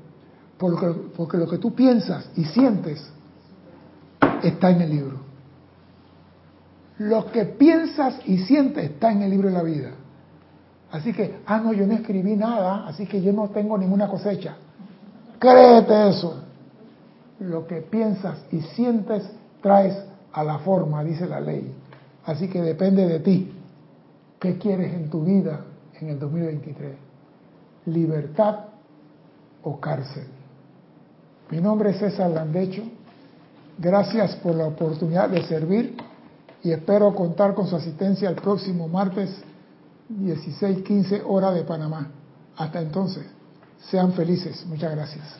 Porque, 0.57 0.87
porque 1.15 1.37
lo 1.37 1.47
que 1.47 1.57
tú 1.57 1.73
piensas 1.73 2.29
y 2.35 2.45
sientes 2.45 3.05
está 4.43 4.69
en 4.69 4.81
el 4.81 4.89
libro. 4.89 5.19
Lo 6.97 7.29
que 7.31 7.45
piensas 7.45 8.19
y 8.25 8.37
sientes 8.39 8.85
está 8.85 9.11
en 9.11 9.21
el 9.21 9.29
libro 9.29 9.49
de 9.49 9.55
la 9.55 9.63
vida. 9.63 9.91
Así 10.91 11.11
que, 11.11 11.39
ah, 11.45 11.59
no, 11.59 11.73
yo 11.73 11.85
no 11.85 11.93
escribí 11.93 12.35
nada, 12.37 12.87
así 12.87 13.05
que 13.05 13.21
yo 13.21 13.33
no 13.33 13.49
tengo 13.49 13.77
ninguna 13.77 14.07
cosecha. 14.07 14.55
Créete 15.39 16.09
eso. 16.09 16.41
Lo 17.39 17.67
que 17.67 17.81
piensas 17.81 18.45
y 18.51 18.61
sientes 18.61 19.29
traes 19.61 19.97
a 20.31 20.43
la 20.43 20.59
forma, 20.59 21.03
dice 21.03 21.27
la 21.27 21.41
ley. 21.41 21.73
Así 22.25 22.47
que 22.47 22.61
depende 22.61 23.05
de 23.07 23.19
ti. 23.19 23.51
¿Qué 24.39 24.57
quieres 24.57 24.93
en 24.93 25.09
tu 25.09 25.23
vida 25.23 25.65
en 26.01 26.09
el 26.09 26.19
2023? 26.19 26.95
¿Libertad 27.85 28.65
o 29.63 29.79
cárcel? 29.79 30.27
Mi 31.49 31.61
nombre 31.61 31.91
es 31.91 31.97
César 31.97 32.31
Landecho. 32.31 32.83
Gracias 33.77 34.35
por 34.37 34.55
la 34.55 34.67
oportunidad 34.67 35.29
de 35.29 35.43
servir 35.43 35.95
y 36.63 36.71
espero 36.71 37.13
contar 37.13 37.53
con 37.53 37.67
su 37.67 37.75
asistencia 37.75 38.29
el 38.29 38.35
próximo 38.35 38.87
martes 38.87 39.43
16:15 40.09 41.23
hora 41.25 41.51
de 41.51 41.63
Panamá. 41.63 42.11
Hasta 42.57 42.81
entonces, 42.81 43.25
sean 43.89 44.13
felices. 44.13 44.65
Muchas 44.65 44.91
gracias. 44.95 45.37